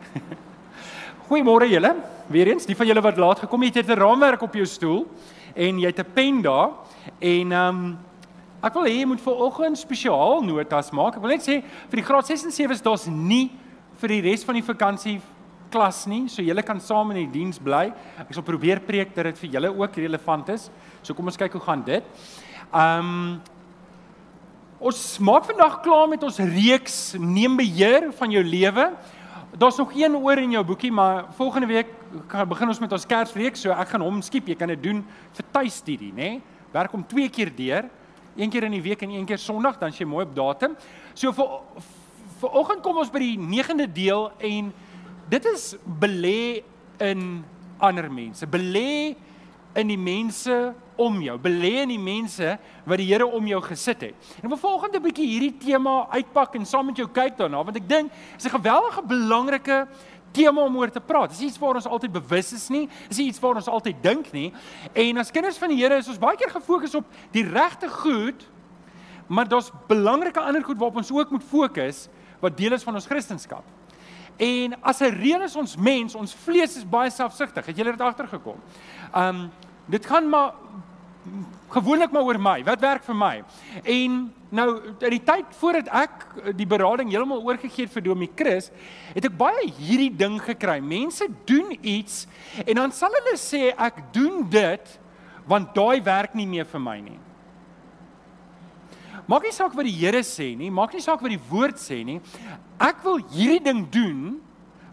Goeiemôre 1.28 1.68
julle. 1.70 1.92
Weereens, 2.32 2.66
die 2.68 2.76
van 2.76 2.88
julle 2.88 3.02
wat 3.04 3.20
laat 3.20 3.42
gekom 3.44 3.62
het, 3.66 3.80
het 3.80 3.90
'n 3.90 3.98
raamwerk 3.98 4.42
op 4.42 4.54
jou 4.54 4.66
stoel 4.66 5.06
en 5.54 5.78
jy 5.78 5.86
het 5.86 6.00
'n 6.00 6.12
pen 6.14 6.42
daar 6.42 6.70
en 7.18 7.52
ehm 7.52 7.68
um, 7.68 7.98
ek 8.62 8.74
wil 8.74 8.84
hê 8.84 9.00
jy 9.00 9.06
moet 9.06 9.20
vir 9.20 9.34
oggend 9.34 9.78
spesiaal 9.78 10.42
notas 10.42 10.90
maak. 10.90 11.16
Ek 11.16 11.22
wil 11.22 11.30
net 11.30 11.42
sê 11.42 11.62
vir 11.90 11.98
die 11.98 12.04
graad 12.04 12.26
6 12.26 12.44
en 12.44 12.50
7s 12.50 12.82
daar's 12.82 13.06
nie 13.06 13.50
vir 13.98 14.08
die 14.08 14.20
res 14.20 14.44
van 14.44 14.54
die 14.54 14.62
vakansie 14.62 15.20
klas 15.70 16.06
nie, 16.06 16.28
so 16.28 16.42
julle 16.42 16.62
kan 16.62 16.80
saam 16.80 17.10
in 17.10 17.16
die 17.16 17.32
diens 17.40 17.58
bly. 17.58 17.92
Ek 18.18 18.32
sal 18.32 18.42
probeer 18.42 18.80
preek 18.80 19.14
dat 19.14 19.24
dit 19.24 19.38
vir 19.38 19.50
julle 19.50 19.78
ook 19.78 19.96
relevant 19.96 20.48
is. 20.48 20.70
So 21.02 21.14
kom 21.14 21.26
ons 21.26 21.36
kyk 21.36 21.52
hoe 21.52 21.60
gaan 21.60 21.82
dit. 21.84 22.04
Ehm 22.72 22.98
um, 22.98 23.40
Ons 24.82 25.20
maak 25.22 25.44
vandag 25.46 25.76
klaar 25.84 26.08
met 26.10 26.22
ons 26.26 26.40
reeks 26.42 27.14
neem 27.14 27.54
beheer 27.54 28.08
van 28.18 28.32
jou 28.34 28.42
lewe. 28.42 28.88
Daar's 29.52 29.76
nog 29.76 29.92
een 29.94 30.16
oor 30.16 30.38
in 30.38 30.50
jou 30.50 30.64
boekie, 30.64 30.92
maar 30.92 31.26
volgende 31.36 31.66
week 31.66 31.86
gaan 32.26 32.48
begin 32.48 32.68
ons 32.68 32.78
met 32.78 32.92
ons 32.92 33.06
Kersreeks, 33.06 33.60
so 33.60 33.74
ek 33.76 33.90
gaan 33.92 34.00
hom 34.00 34.22
skiep. 34.24 34.46
Jy 34.48 34.54
kan 34.56 34.70
dit 34.72 34.80
doen 34.80 35.02
vir 35.36 35.48
tuistudie, 35.52 36.12
nê? 36.12 36.28
Nee? 36.30 36.38
Werk 36.72 36.94
hom 36.96 37.02
twee 37.04 37.28
keer 37.28 37.50
deur, 37.52 37.88
een 38.36 38.48
keer 38.48 38.64
in 38.64 38.72
die 38.78 38.80
week 38.80 39.02
en 39.04 39.10
een 39.12 39.26
keer 39.28 39.38
Sondag, 39.38 39.76
dan 39.78 39.92
jy 39.92 40.06
mooi 40.08 40.24
op 40.24 40.32
datum. 40.34 40.76
So 41.12 41.34
vir 41.36 41.58
vir 42.40 42.56
oggend 42.58 42.80
kom 42.82 42.96
ons 42.98 43.12
by 43.12 43.20
die 43.20 43.36
9de 43.38 43.86
deel 43.92 44.30
en 44.40 44.72
dit 45.30 45.44
is 45.52 45.66
belê 46.00 46.64
in 47.04 47.44
ander 47.78 48.08
mense. 48.10 48.48
Belê 48.48 49.12
in 49.74 49.88
die 49.88 49.98
mense 49.98 50.74
om 51.00 51.20
jou, 51.24 51.38
belê 51.40 51.82
in 51.82 51.92
die 51.94 52.00
mense 52.00 52.56
wat 52.84 53.00
die 53.00 53.08
Here 53.08 53.26
om 53.26 53.46
jou 53.46 53.60
gesit 53.64 54.04
het. 54.08 54.30
En 54.38 54.46
ek 54.46 54.54
wil 54.54 54.60
volgende 54.60 55.00
bietjie 55.00 55.26
hierdie 55.26 55.54
tema 55.62 56.06
uitpak 56.12 56.56
en 56.58 56.66
saam 56.68 56.90
met 56.90 57.00
jou 57.00 57.08
kyk 57.08 57.38
daarna, 57.38 57.62
want 57.64 57.76
ek 57.80 57.88
dink 57.88 58.12
is 58.36 58.44
'n 58.44 58.56
geweldige 58.58 59.02
belangrike 59.02 59.86
tema 60.32 60.64
om 60.64 60.76
oor 60.76 60.90
te 60.90 61.00
praat. 61.00 61.30
Dis 61.30 61.40
iets 61.40 61.58
waar 61.58 61.74
ons 61.74 61.86
altyd 61.86 62.12
bewus 62.12 62.52
is 62.52 62.68
nie, 62.68 62.88
dis 63.08 63.18
iets 63.18 63.40
waar 63.40 63.54
ons 63.60 63.68
altyd 63.68 64.02
dink 64.02 64.32
nie. 64.32 64.52
En 64.92 65.18
as 65.18 65.30
kinders 65.30 65.58
van 65.58 65.68
die 65.68 65.78
Here 65.82 65.96
is 65.96 66.08
ons 66.08 66.18
baie 66.18 66.36
keer 66.36 66.50
gefokus 66.50 66.94
op 66.94 67.04
die 67.30 67.44
regte 67.44 67.88
goed, 67.88 68.48
maar 69.26 69.48
daar's 69.48 69.70
belangrike 69.88 70.40
ander 70.40 70.64
goed 70.64 70.78
waarop 70.78 70.96
ons 70.96 71.12
ook 71.12 71.30
moet 71.30 71.44
fokus 71.44 72.08
wat 72.40 72.56
deel 72.56 72.72
is 72.72 72.82
van 72.82 72.94
ons 72.94 73.06
Christendom. 73.06 73.62
En 74.36 74.74
as 74.82 75.00
'n 75.00 75.14
reël 75.20 75.42
is 75.42 75.56
ons 75.56 75.76
mens, 75.76 76.14
ons 76.14 76.34
vlees 76.34 76.76
is 76.76 76.88
baie 76.88 77.10
selfsugtig. 77.10 77.66
Het 77.66 77.76
julle 77.76 77.90
dit 77.90 78.00
agtergekom? 78.00 78.56
Um 79.14 79.50
dit 79.92 80.06
gaan 80.06 80.28
maar 80.30 80.54
gewoonlik 81.72 82.12
maar 82.12 82.22
oor 82.22 82.40
my. 82.40 82.60
Wat 82.64 82.80
werk 82.80 83.04
vir 83.06 83.16
my? 83.16 83.34
En 83.82 84.16
nou 84.52 84.68
in 84.92 85.14
die 85.14 85.22
tyd 85.24 85.54
voordat 85.60 85.88
ek 86.02 86.26
die 86.58 86.68
berading 86.68 87.10
heeltemal 87.12 87.42
oorgegee 87.44 87.86
het 87.86 87.94
vir 87.94 88.04
Domie 88.04 88.30
Chris, 88.36 88.70
het 89.14 89.26
ek 89.28 89.36
baie 89.38 89.66
hierdie 89.78 90.10
ding 90.12 90.38
gekry. 90.42 90.78
Mense 90.84 91.28
doen 91.48 91.72
iets 91.80 92.26
en 92.66 92.82
dan 92.82 92.94
sal 92.96 93.14
hulle 93.20 93.36
sê 93.40 93.70
ek 93.72 94.02
doen 94.14 94.42
dit 94.52 94.98
want 95.48 95.72
daai 95.74 96.02
werk 96.04 96.36
nie 96.38 96.46
meer 96.46 96.68
vir 96.68 96.82
my 96.82 96.98
nie. 97.02 97.18
Maak 99.30 99.46
nie 99.46 99.54
saak 99.54 99.74
wat 99.78 99.86
die 99.86 99.94
Here 99.94 100.20
sê 100.26 100.52
nie, 100.58 100.70
maak 100.70 100.94
nie 100.94 101.02
saak 101.02 101.22
wat 101.22 101.32
die 101.32 101.44
woord 101.50 101.78
sê 101.80 102.02
nie. 102.04 102.18
Ek 102.82 103.00
wil 103.06 103.22
hierdie 103.32 103.62
ding 103.64 103.84
doen 103.90 104.40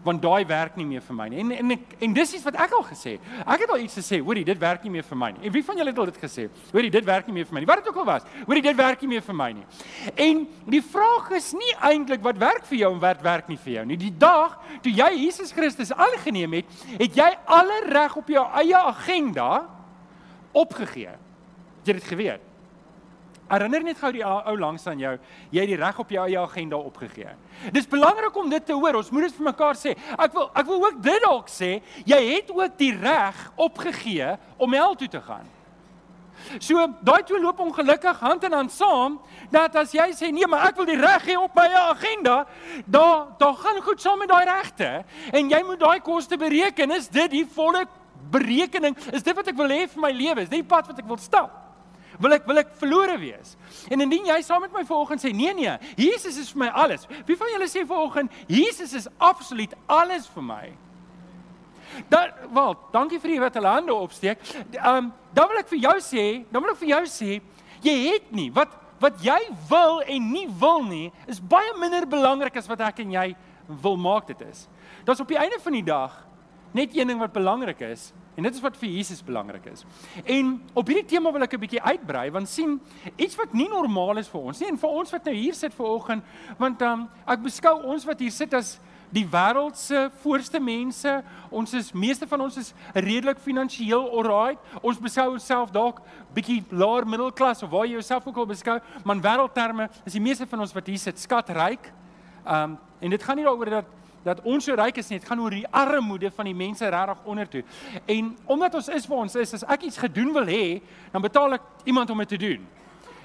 want 0.04 0.22
daai 0.22 0.44
werk 0.48 0.76
nie 0.80 0.86
meer 0.88 1.02
vir 1.04 1.16
my 1.16 1.26
nie. 1.28 1.40
En 1.42 1.50
en 1.58 1.74
ek, 1.76 1.94
en 2.06 2.14
dis 2.16 2.34
iets 2.36 2.44
wat 2.46 2.56
ek 2.64 2.72
al 2.76 2.84
gesê 2.88 3.16
het. 3.16 3.28
Ek 3.44 3.64
het 3.64 3.72
al 3.74 3.84
iets 3.84 3.98
gesê, 4.00 4.20
hoorie, 4.24 4.44
dit 4.48 4.58
werk 4.60 4.84
nie 4.86 4.92
meer 4.94 5.06
vir 5.06 5.20
my 5.20 5.30
nie. 5.34 5.44
En 5.48 5.54
wie 5.54 5.64
van 5.66 5.80
julle 5.80 5.92
het 5.92 6.00
al 6.00 6.10
dit 6.10 6.20
gesê? 6.22 6.46
Hoorie, 6.72 6.92
dit 6.94 7.08
werk 7.08 7.28
nie 7.28 7.36
meer 7.36 7.48
vir 7.48 7.56
my 7.56 7.62
nie. 7.64 7.70
Wat 7.70 7.82
dit 7.82 7.90
ook 7.92 8.00
al 8.02 8.08
was. 8.08 8.28
Hoorie, 8.46 8.64
dit 8.64 8.78
werk 8.80 9.04
nie 9.04 9.12
meer 9.14 9.24
vir 9.26 9.38
my 9.40 9.50
nie. 9.58 9.66
En 10.26 10.44
die 10.76 10.82
vraag 10.82 11.30
is 11.36 11.52
nie 11.56 11.72
eintlik 11.90 12.24
wat 12.24 12.40
werk 12.40 12.68
vir 12.70 12.82
jou 12.82 12.92
en 12.94 13.02
wat 13.02 13.24
werk 13.26 13.48
nie 13.52 13.58
vir 13.60 13.72
jou 13.78 13.86
nie. 13.92 14.00
Die 14.00 14.14
dag 14.16 14.58
toe 14.84 14.92
jy 14.92 15.10
Jesus 15.26 15.52
Christus 15.56 15.92
aangeneem 15.92 16.60
het, 16.60 16.78
het 16.96 17.16
jy 17.16 17.30
alle 17.44 17.82
reg 17.90 18.16
op 18.16 18.30
jou 18.32 18.46
eie 18.62 18.76
agenda 18.76 19.50
opgegee. 20.56 21.16
Het 21.80 21.92
jy 21.92 21.98
dit 22.00 22.08
geweet? 22.08 22.49
Herinner 23.50 23.82
net 23.82 23.98
gou 23.98 24.12
die 24.14 24.22
ou 24.22 24.56
langs 24.58 24.84
aan 24.86 25.00
jou, 25.02 25.16
jy 25.50 25.62
het 25.64 25.70
die 25.72 25.78
reg 25.80 25.96
op 25.98 26.12
jou 26.14 26.24
eie 26.28 26.38
agenda 26.38 26.78
opgegee. 26.78 27.32
Dis 27.74 27.88
belangrik 27.90 28.36
om 28.38 28.50
dit 28.50 28.66
te 28.66 28.76
hoor. 28.76 29.00
Ons 29.00 29.10
moet 29.10 29.26
dit 29.26 29.38
vir 29.40 29.48
mekaar 29.48 29.78
sê. 29.78 29.96
Ek 30.14 30.34
wil 30.36 30.50
ek 30.54 30.68
wil 30.68 30.84
ook 30.86 31.00
dit 31.02 31.24
dalk 31.24 31.50
sê, 31.50 31.70
jy 32.06 32.20
het 32.28 32.52
ook 32.54 32.76
die 32.78 32.92
reg 32.94 33.40
opgegee 33.58 34.36
om 34.56 34.76
hel 34.78 34.94
toe 35.00 35.08
te 35.10 35.22
gaan. 35.24 35.48
So 36.62 36.86
daai 37.04 37.22
twee 37.26 37.40
loop 37.40 37.58
ongelukkig 37.60 38.20
hand 38.22 38.44
in 38.46 38.54
hand 38.54 38.72
saam 38.72 39.18
dat 39.52 39.74
as 39.76 39.92
jy 39.94 40.06
sê 40.16 40.30
nee, 40.32 40.46
maar 40.48 40.70
ek 40.70 40.78
wil 40.78 40.88
die 40.88 40.98
reg 41.00 41.26
hê 41.28 41.36
op 41.36 41.56
my 41.58 41.66
agenda, 41.82 42.44
daar 42.86 43.32
daar 43.40 43.56
gaan 43.60 43.80
goed 43.84 44.00
saam 44.00 44.22
met 44.22 44.30
daai 44.30 44.46
regte 44.48 44.90
en 45.32 45.50
jy 45.50 45.60
moet 45.66 45.80
daai 45.80 46.00
koste 46.06 46.38
bereken. 46.40 46.94
Is 46.96 47.10
dit 47.10 47.34
die 47.34 47.46
volle 47.46 47.84
berekening? 48.30 48.96
Is 49.10 49.26
dit 49.26 49.36
wat 49.36 49.50
ek 49.50 49.58
wil 49.58 49.74
hê 49.74 49.86
vir 49.90 50.06
my 50.06 50.12
lewe? 50.14 50.46
Is 50.46 50.52
dit 50.52 50.62
die 50.62 50.70
pad 50.70 50.86
wat 50.86 51.02
ek 51.02 51.10
wil 51.10 51.20
stap? 51.20 51.69
Wil 52.20 52.36
ek 52.36 52.46
wil 52.48 52.60
ek 52.62 52.74
verlore 52.80 53.16
wees. 53.20 53.56
En 53.90 54.04
indien 54.04 54.28
jy 54.28 54.38
saam 54.44 54.64
met 54.66 54.74
my 54.74 54.84
vanoggend 54.86 55.22
sê 55.22 55.32
nee 55.34 55.54
nee, 55.56 55.72
Jesus 55.96 56.36
is 56.40 56.52
vir 56.52 56.66
my 56.66 56.70
alles. 56.84 57.06
Wie 57.28 57.38
van 57.40 57.52
julle 57.54 57.68
sê 57.70 57.86
vanoggend 57.88 58.32
Jesus 58.50 58.94
is 58.96 59.08
absoluut 59.18 59.74
alles 59.88 60.28
vir 60.34 60.46
my? 60.46 60.64
Dan 62.12 62.34
wel, 62.54 62.76
dankie 62.92 63.18
vir 63.20 63.34
die 63.34 63.40
wat 63.42 63.56
hulle 63.58 63.72
hande 63.72 63.94
opsteek. 63.94 64.44
Ehm 64.76 65.06
um, 65.06 65.10
dan 65.34 65.46
wil 65.46 65.60
ek 65.60 65.68
vir 65.70 65.78
jou 65.78 65.96
sê, 66.02 66.24
dan 66.50 66.62
wil 66.62 66.72
ek 66.72 66.80
vir 66.80 66.88
jou 66.90 67.04
sê, 67.06 67.36
jy 67.86 67.96
het 68.10 68.32
nie 68.34 68.48
wat 68.54 68.76
wat 69.00 69.22
jy 69.24 69.38
wil 69.70 70.02
en 70.04 70.26
nie 70.28 70.46
wil 70.60 70.82
nie 70.84 71.06
is 71.30 71.38
baie 71.40 71.70
minder 71.80 72.04
belangrik 72.04 72.58
as 72.60 72.68
wat 72.68 72.82
ek 72.84 73.00
en 73.00 73.14
jy 73.14 73.28
wil 73.80 73.96
maak 73.96 74.26
dit 74.28 74.42
is. 74.44 74.66
Dit's 75.06 75.22
op 75.22 75.30
die 75.30 75.38
einde 75.40 75.56
van 75.62 75.76
die 75.78 75.86
dag 75.86 76.18
net 76.76 76.92
een 76.94 77.08
ding 77.08 77.18
wat 77.18 77.32
belangrik 77.32 77.80
is 77.88 78.10
En 78.40 78.46
dit 78.48 78.54
is 78.54 78.62
wat 78.64 78.76
vir 78.80 78.88
Jesus 78.88 79.20
belangrik 79.24 79.66
is. 79.68 79.82
En 80.24 80.54
op 80.72 80.88
hierdie 80.88 81.04
tema 81.04 81.28
wil 81.32 81.42
ek 81.44 81.54
'n 81.54 81.60
bietjie 81.60 81.82
uitbrei 81.82 82.30
want 82.30 82.48
sien 82.48 82.80
iets 83.16 83.36
wat 83.36 83.52
nie 83.52 83.68
normaal 83.68 84.16
is 84.16 84.28
vir 84.28 84.40
ons 84.40 84.60
nie 84.60 84.68
en 84.68 84.78
vir 84.78 84.88
ons 84.88 85.10
wat 85.10 85.24
nou 85.24 85.34
hier 85.34 85.54
sit 85.54 85.74
ver 85.74 85.84
oggend 85.84 86.24
want 86.58 86.82
um, 86.82 87.08
ek 87.26 87.42
beskou 87.42 87.82
ons 87.84 88.04
wat 88.04 88.18
hier 88.20 88.30
sit 88.30 88.54
as 88.54 88.80
die 89.12 89.26
wêreld 89.26 89.76
se 89.76 90.08
voorste 90.22 90.60
mense. 90.60 91.22
Ons 91.50 91.74
is 91.74 91.92
meeste 91.92 92.26
van 92.26 92.40
ons 92.40 92.56
is 92.56 92.72
redelik 92.94 93.38
finansiëel 93.38 94.08
alright. 94.08 94.58
Ons 94.82 94.98
beskou 94.98 95.32
onsself 95.32 95.70
dalk 95.70 96.00
bietjie 96.32 96.64
laer 96.70 97.04
middelklas 97.04 97.62
of 97.62 97.70
waar 97.70 97.84
jy 97.84 97.92
jouself 97.92 98.26
ook 98.26 98.36
al 98.36 98.46
beskou, 98.46 98.80
maar 99.04 99.16
in 99.16 99.22
wêreldterme 99.22 99.90
is 100.06 100.12
die 100.12 100.20
meeste 100.20 100.46
van 100.46 100.60
ons 100.60 100.72
wat 100.72 100.86
hier 100.86 100.98
sit 100.98 101.18
skatryk. 101.18 101.92
Um 102.46 102.78
en 103.00 103.10
dit 103.10 103.22
gaan 103.22 103.36
nie 103.36 103.44
daaroor 103.44 103.70
dat 103.70 103.84
dat 104.22 104.42
ons 104.44 104.64
so 104.64 104.74
ryk 104.76 105.00
is 105.00 105.08
nie, 105.08 105.18
dit 105.18 105.28
gaan 105.28 105.40
oor 105.40 105.54
die 105.54 105.66
armoede 105.70 106.30
van 106.34 106.48
die 106.50 106.56
mense 106.56 106.88
regtig 106.88 107.24
onder 107.24 107.48
toe. 107.48 107.62
En 108.06 108.36
omdat 108.44 108.74
ons 108.74 108.88
is 108.88 109.06
waar 109.06 109.24
ons 109.24 109.38
is, 109.40 109.54
as 109.54 109.64
ek 109.64 109.88
iets 109.88 110.00
gedoen 110.02 110.32
wil 110.36 110.50
hê, 110.50 110.80
dan 111.12 111.24
betaal 111.24 111.56
ek 111.56 111.88
iemand 111.88 112.10
om 112.10 112.22
dit 112.24 112.34
te 112.34 112.40
doen. 112.40 112.66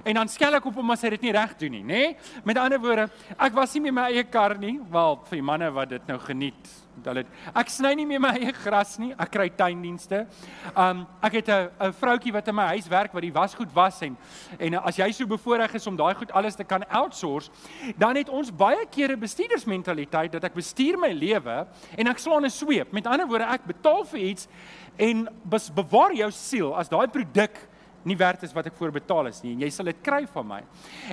En 0.06 0.14
dan 0.14 0.30
skel 0.30 0.54
ek 0.54 0.66
op 0.70 0.76
hom 0.78 0.94
as 0.94 1.02
hy 1.02 1.16
dit 1.16 1.24
nie 1.26 1.32
reg 1.34 1.54
doen 1.58 1.72
nie, 1.80 1.84
nê? 1.84 2.02
Met 2.46 2.60
ander 2.62 2.78
woorde, 2.82 3.08
ek 3.42 3.56
was 3.58 3.72
nie 3.74 3.88
met 3.88 3.96
my 3.98 4.04
eie 4.14 4.24
kar 4.30 4.54
nie, 4.62 4.76
wel 4.94 5.18
vir 5.26 5.40
die 5.40 5.46
manne 5.46 5.70
wat 5.74 5.96
dit 5.96 6.12
nou 6.12 6.20
geniet. 6.22 6.74
Hulle 7.04 7.24
ek 7.58 7.72
sny 7.74 7.92
nie 7.98 8.06
meer 8.08 8.22
my 8.24 8.36
eie 8.38 8.54
gras 8.56 8.94
nie, 9.02 9.10
ek 9.18 9.32
kry 9.34 9.48
tuindienste. 9.58 10.22
Um 10.78 11.08
ek 11.26 11.42
het 11.42 11.50
'n 11.50 11.70
'n 11.90 11.94
vroutjie 11.94 12.34
wat 12.34 12.48
in 12.48 12.56
my 12.56 12.68
huis 12.78 12.88
werk 12.88 13.14
wat 13.14 13.22
die 13.22 13.34
wasgoed 13.34 13.74
was 13.74 14.02
en 14.02 14.16
en 14.60 14.76
as 14.76 14.98
jy 14.98 15.12
so 15.12 15.26
bevoorreg 15.26 15.74
is 15.74 15.88
om 15.88 15.98
daai 15.98 16.14
goed 16.14 16.32
alles 16.32 16.56
te 16.56 16.64
kan 16.64 16.84
outsource, 16.90 17.50
dan 17.98 18.16
het 18.16 18.30
ons 18.30 18.52
baie 18.52 18.86
kere 18.86 19.18
bestuurdersmentaliteit 19.18 20.32
dat 20.32 20.44
ek 20.44 20.54
bestuur 20.54 20.98
my 20.98 21.12
lewe 21.12 21.68
en 21.98 22.08
ek 22.08 22.20
slaan 22.20 22.46
'n 22.46 22.50
sweep. 22.50 22.94
Met 22.94 23.08
ander 23.08 23.28
woorde, 23.28 23.46
ek 23.46 23.66
betaal 23.66 24.06
vir 24.06 24.20
iets 24.20 24.48
en 24.98 25.28
bewaar 25.76 26.14
jou 26.14 26.32
siel 26.32 26.76
as 26.76 26.90
daai 26.90 27.08
produk 27.08 27.58
nie 28.06 28.18
werd 28.18 28.46
is 28.46 28.54
wat 28.54 28.70
ek 28.70 28.78
voorbetaal 28.78 29.32
is 29.32 29.42
nie 29.44 29.56
en 29.56 29.66
jy 29.66 29.72
sal 29.74 29.90
dit 29.90 30.00
kry 30.06 30.24
van 30.30 30.48
my. 30.48 30.62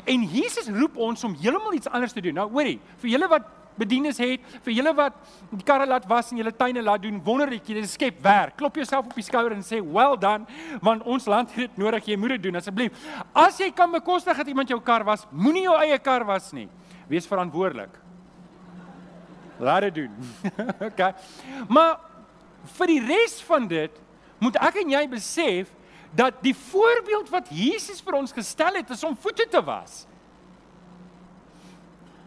En 0.04 0.28
Jesus 0.28 0.68
roep 0.72 0.98
ons 1.00 1.24
om 1.24 1.34
heeltemal 1.40 1.74
iets 1.78 1.90
anders 1.90 2.12
te 2.12 2.22
doen. 2.24 2.36
Nou 2.36 2.48
hoorie, 2.52 2.78
vir 3.00 3.14
julle 3.14 3.28
wat 3.32 3.48
bedienis 3.78 4.18
het, 4.20 4.44
vir 4.64 4.74
julle 4.76 4.92
wat 4.96 5.16
die 5.50 5.64
karre 5.66 5.86
laat 5.88 6.04
was 6.10 6.30
en 6.32 6.40
julle 6.42 6.52
tuine 6.56 6.82
laat 6.84 7.02
doen, 7.04 7.20
wonderlik, 7.24 7.68
jy 7.68 7.84
skep 7.88 8.20
werk. 8.24 8.56
Klop 8.60 8.76
jouself 8.76 9.08
op 9.08 9.16
die 9.16 9.24
skouer 9.24 9.54
en 9.56 9.64
sê, 9.64 9.80
"Well 9.80 10.16
done," 10.18 10.46
want 10.82 11.02
ons 11.02 11.26
land 11.26 11.50
het 11.52 11.70
dit 11.70 11.76
nodig, 11.78 12.04
jy 12.04 12.16
moet 12.16 12.36
dit 12.36 12.42
doen 12.42 12.56
asseblief. 12.56 12.92
As 13.34 13.58
jy 13.58 13.70
kan 13.70 13.90
bekostig 13.90 14.36
dat 14.36 14.46
iemand 14.46 14.68
jou 14.68 14.80
kar 14.80 15.04
was, 15.04 15.26
moenie 15.30 15.62
jou 15.62 15.76
eie 15.76 15.98
kar 15.98 16.24
was 16.24 16.52
nie. 16.52 16.68
Wees 17.08 17.26
verantwoordelik. 17.26 17.98
Laat 19.58 19.80
dit 19.80 19.94
doen. 19.94 20.10
okay. 20.88 21.14
Maar 21.68 21.98
vir 22.78 22.86
die 22.86 23.00
res 23.00 23.42
van 23.42 23.68
dit 23.68 23.90
moet 24.38 24.56
ek 24.56 24.76
en 24.76 24.90
jy 24.90 25.08
besef 25.08 25.72
dat 26.14 26.40
die 26.44 26.54
voorbeeld 26.54 27.28
wat 27.32 27.48
Jesus 27.50 28.00
vir 28.04 28.18
ons 28.20 28.32
gestel 28.32 28.76
het 28.76 28.90
is 28.90 29.04
om 29.04 29.16
voete 29.16 29.46
te 29.48 29.62
was. 29.64 30.04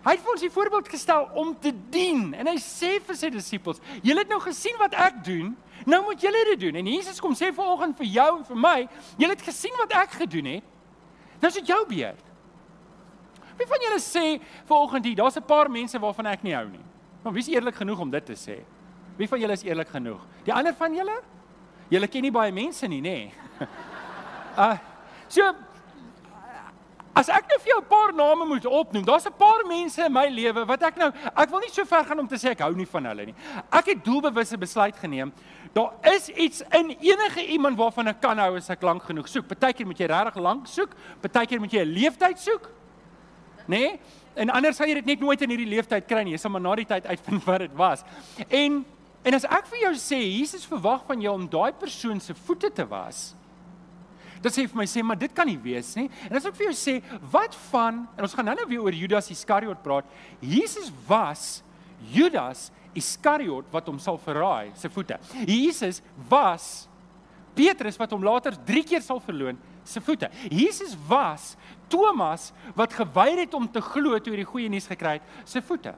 Hy 0.05 0.13
het 0.13 0.21
vir 0.21 0.33
ons 0.35 0.43
die 0.45 0.53
voorbeeld 0.53 0.89
gestel 0.89 1.23
om 1.33 1.55
te 1.57 1.71
dien 1.89 2.33
en 2.37 2.49
hy 2.49 2.59
sê 2.61 2.99
vir 3.01 3.17
sy 3.17 3.31
disippels: 3.33 3.81
"Julle 4.05 4.21
het 4.21 4.29
nou 4.29 4.39
gesien 4.41 4.77
wat 4.77 4.93
ek 4.93 5.23
doen, 5.25 5.55
nou 5.85 6.03
moet 6.05 6.21
julle 6.21 6.43
dit 6.51 6.59
doen." 6.67 6.75
En 6.75 6.87
Jesus 6.87 7.19
kom 7.19 7.33
sê 7.33 7.49
vanoggend 7.53 7.97
vir 7.97 8.05
jou 8.05 8.29
en 8.37 8.45
vir 8.45 8.57
my: 8.57 8.87
"Julle 9.17 9.33
het 9.33 9.41
gesien 9.41 9.73
wat 9.77 9.93
ek 9.93 10.11
gedoen 10.21 10.45
het. 10.45 10.63
Nou 11.41 11.49
is 11.49 11.57
dit 11.57 11.67
jou 11.67 11.81
beurt." 11.87 12.23
Wie 13.57 13.67
van 13.67 13.81
julle 13.81 13.99
sê 13.99 14.41
vanoggend 14.65 15.05
hier, 15.05 15.15
daar's 15.15 15.37
'n 15.37 15.45
paar 15.45 15.71
mense 15.71 15.99
waarvan 15.99 16.25
ek 16.25 16.43
nie 16.43 16.53
hou 16.53 16.69
nie. 16.69 16.85
Maar 17.23 17.33
wie 17.33 17.41
is 17.41 17.49
eerlik 17.49 17.75
genoeg 17.75 17.99
om 17.99 18.09
dit 18.09 18.25
te 18.25 18.35
sê? 18.35 18.63
Wie 19.17 19.27
van 19.27 19.39
julle 19.39 19.53
is 19.53 19.63
eerlik 19.63 19.87
genoeg? 19.87 20.21
Die 20.43 20.53
ander 20.53 20.73
van 20.73 20.93
julle? 20.93 21.21
Julle 21.89 22.07
ken 22.07 22.21
nie 22.21 22.31
baie 22.31 22.51
mense 22.51 22.87
nie, 22.87 23.01
nê? 23.01 23.17
Nee. 23.25 23.33
Uh 24.55 24.77
so 25.27 25.43
As 27.15 27.29
ek 27.31 27.47
nou 27.47 27.57
vir 27.63 27.69
jou 27.71 27.79
'n 27.79 27.87
paar 27.87 28.11
name 28.11 28.45
moet 28.45 28.65
opnoem, 28.65 29.05
daar's 29.05 29.25
'n 29.25 29.31
paar 29.39 29.63
mense 29.65 30.03
in 30.03 30.11
my 30.11 30.27
lewe 30.27 30.65
wat 30.67 30.83
ek 30.83 30.97
nou 30.97 31.11
ek 31.35 31.49
wil 31.49 31.59
nie 31.59 31.71
so 31.71 31.85
ver 31.85 32.03
gaan 32.03 32.19
om 32.19 32.27
te 32.27 32.35
sê 32.35 32.51
ek 32.51 32.59
hou 32.59 32.75
nie 32.75 32.85
van 32.85 33.05
hulle 33.05 33.25
nie. 33.27 33.35
Ek 33.71 33.85
het 33.85 34.03
doelbewuste 34.03 34.57
besluit 34.57 34.95
geneem. 34.95 35.31
Daar 35.73 35.93
is 36.03 36.29
iets 36.29 36.61
in 36.71 36.91
enige 36.99 37.47
iemand 37.47 37.77
waarvan 37.77 38.07
ek 38.07 38.21
kan 38.21 38.37
hou 38.37 38.57
as 38.57 38.69
ek 38.69 38.81
lank 38.81 39.03
genoeg 39.03 39.27
soek. 39.27 39.47
Partykeer 39.47 39.85
moet 39.85 39.97
jy 39.97 40.07
regtig 40.07 40.35
lank 40.35 40.67
soek, 40.67 40.89
partykeer 41.21 41.59
moet 41.59 41.71
jy 41.71 41.85
'n 41.85 41.93
leeftyd 41.93 42.39
soek. 42.39 42.69
Nê? 43.67 43.79
Nee? 43.79 43.99
En 44.35 44.49
anders 44.49 44.75
sal 44.75 44.87
jy 44.87 44.93
dit 44.95 45.05
net 45.05 45.19
nooit 45.19 45.41
in 45.41 45.49
hierdie 45.49 45.69
leeftyd 45.69 46.07
kry 46.07 46.23
nie. 46.23 46.31
Jy 46.31 46.37
sal 46.37 46.51
maar 46.51 46.61
na 46.61 46.75
die 46.75 46.85
tyd 46.85 47.05
uitvind 47.07 47.45
wat 47.49 47.59
dit 47.59 47.73
was. 47.73 48.03
En 48.49 48.85
en 49.25 49.37
as 49.37 49.47
ek 49.49 49.65
vir 49.71 49.87
jou 49.87 49.95
sê 49.99 50.21
Jesus 50.21 50.67
verwag 50.69 51.03
van 51.07 51.21
jou 51.21 51.33
om 51.33 51.49
daai 51.49 51.73
persoon 51.73 52.21
se 52.21 52.35
voete 52.45 52.69
te 52.69 52.85
was, 52.87 53.33
Dan 54.45 54.53
sê 54.53 54.61
hy 54.61 54.69
vir 54.69 54.77
my 54.77 54.85
sê 54.85 55.01
maar 55.01 55.17
dit 55.17 55.31
kan 55.33 55.47
nie 55.49 55.57
wees 55.57 55.87
nie. 55.97 56.05
En 56.29 56.37
as 56.37 56.45
ek 56.45 56.53
vir 56.53 56.67
jou 56.67 56.75
sê 56.77 56.99
wat 57.33 57.55
van 57.71 58.03
en 58.13 58.27
ons 58.27 58.35
gaan 58.37 58.45
nou-nou 58.45 58.67
weer 58.69 58.83
oor 58.83 58.93
Judas 58.93 59.31
Iskariot 59.33 59.79
praat. 59.81 60.05
Jesus 60.37 60.91
was 61.07 61.63
Judas 62.13 62.67
Iskariot 62.93 63.65
wat 63.73 63.89
hom 63.89 63.97
sal 64.01 64.19
verraai 64.21 64.69
se 64.77 64.91
voete. 64.93 65.17
Jesus 65.49 66.03
was 66.29 66.85
Petrus 67.57 67.97
wat 67.97 68.13
hom 68.13 68.21
later 68.27 68.53
3 68.67 68.85
keer 68.85 69.01
sal 69.01 69.17
verloon 69.23 69.57
se 69.81 70.01
voete. 70.03 70.29
Jesus 70.53 70.93
was 71.09 71.55
Thomas 71.89 72.51
wat 72.77 72.93
geweier 72.93 73.47
het 73.47 73.57
om 73.57 73.65
te 73.65 73.81
glo 73.81 74.19
toe 74.19 74.35
hy 74.35 74.43
die 74.43 74.51
goeie 74.51 74.69
nuus 74.69 74.89
gekry 74.91 75.17
het 75.17 75.49
se 75.49 75.63
voete. 75.65 75.95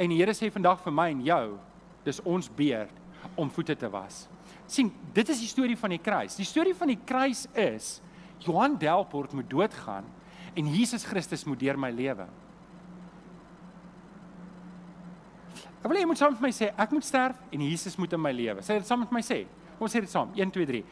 En 0.00 0.08
die 0.08 0.18
Here 0.22 0.32
sê 0.36 0.48
vandag 0.52 0.80
vir 0.82 0.94
my 0.96 1.10
en 1.12 1.24
jou, 1.24 1.46
dis 2.06 2.22
ons 2.24 2.48
beurt 2.56 3.36
om 3.36 3.50
voete 3.52 3.76
te 3.76 3.88
was 3.92 4.24
sien, 4.70 4.90
dit 5.14 5.32
is 5.32 5.42
die 5.42 5.50
storie 5.50 5.76
van 5.78 5.94
die 5.94 6.00
kruis. 6.02 6.36
Die 6.38 6.48
storie 6.48 6.74
van 6.76 6.92
die 6.92 6.98
kruis 7.06 7.46
is 7.58 7.98
Johan 8.44 8.78
Delport 8.80 9.34
moet 9.36 9.50
doodgaan 9.50 10.06
en 10.54 10.70
Jesus 10.70 11.04
Christus 11.06 11.44
moet 11.46 11.60
deur 11.60 11.78
my 11.78 11.90
lewe. 11.94 12.26
Ek 15.80 15.88
wil 15.88 15.96
hê 15.96 16.04
jy 16.04 16.10
moet 16.10 16.20
saam 16.20 16.34
met 16.36 16.44
my 16.44 16.52
sê 16.52 16.70
ek 16.70 16.92
moet 16.92 17.06
sterf 17.06 17.38
en 17.54 17.62
Jesus 17.64 17.96
moet 18.00 18.14
in 18.16 18.22
my 18.22 18.32
lewe. 18.36 18.62
Sê 18.64 18.76
dit 18.78 18.88
saam 18.88 19.00
met 19.02 19.14
my 19.14 19.22
sê. 19.24 19.42
Kom 19.78 19.88
ons 19.88 19.94
sê 19.96 20.02
dit 20.04 20.12
saam. 20.12 20.32
1 20.36 20.52
2 20.52 20.68
3. 20.68 20.82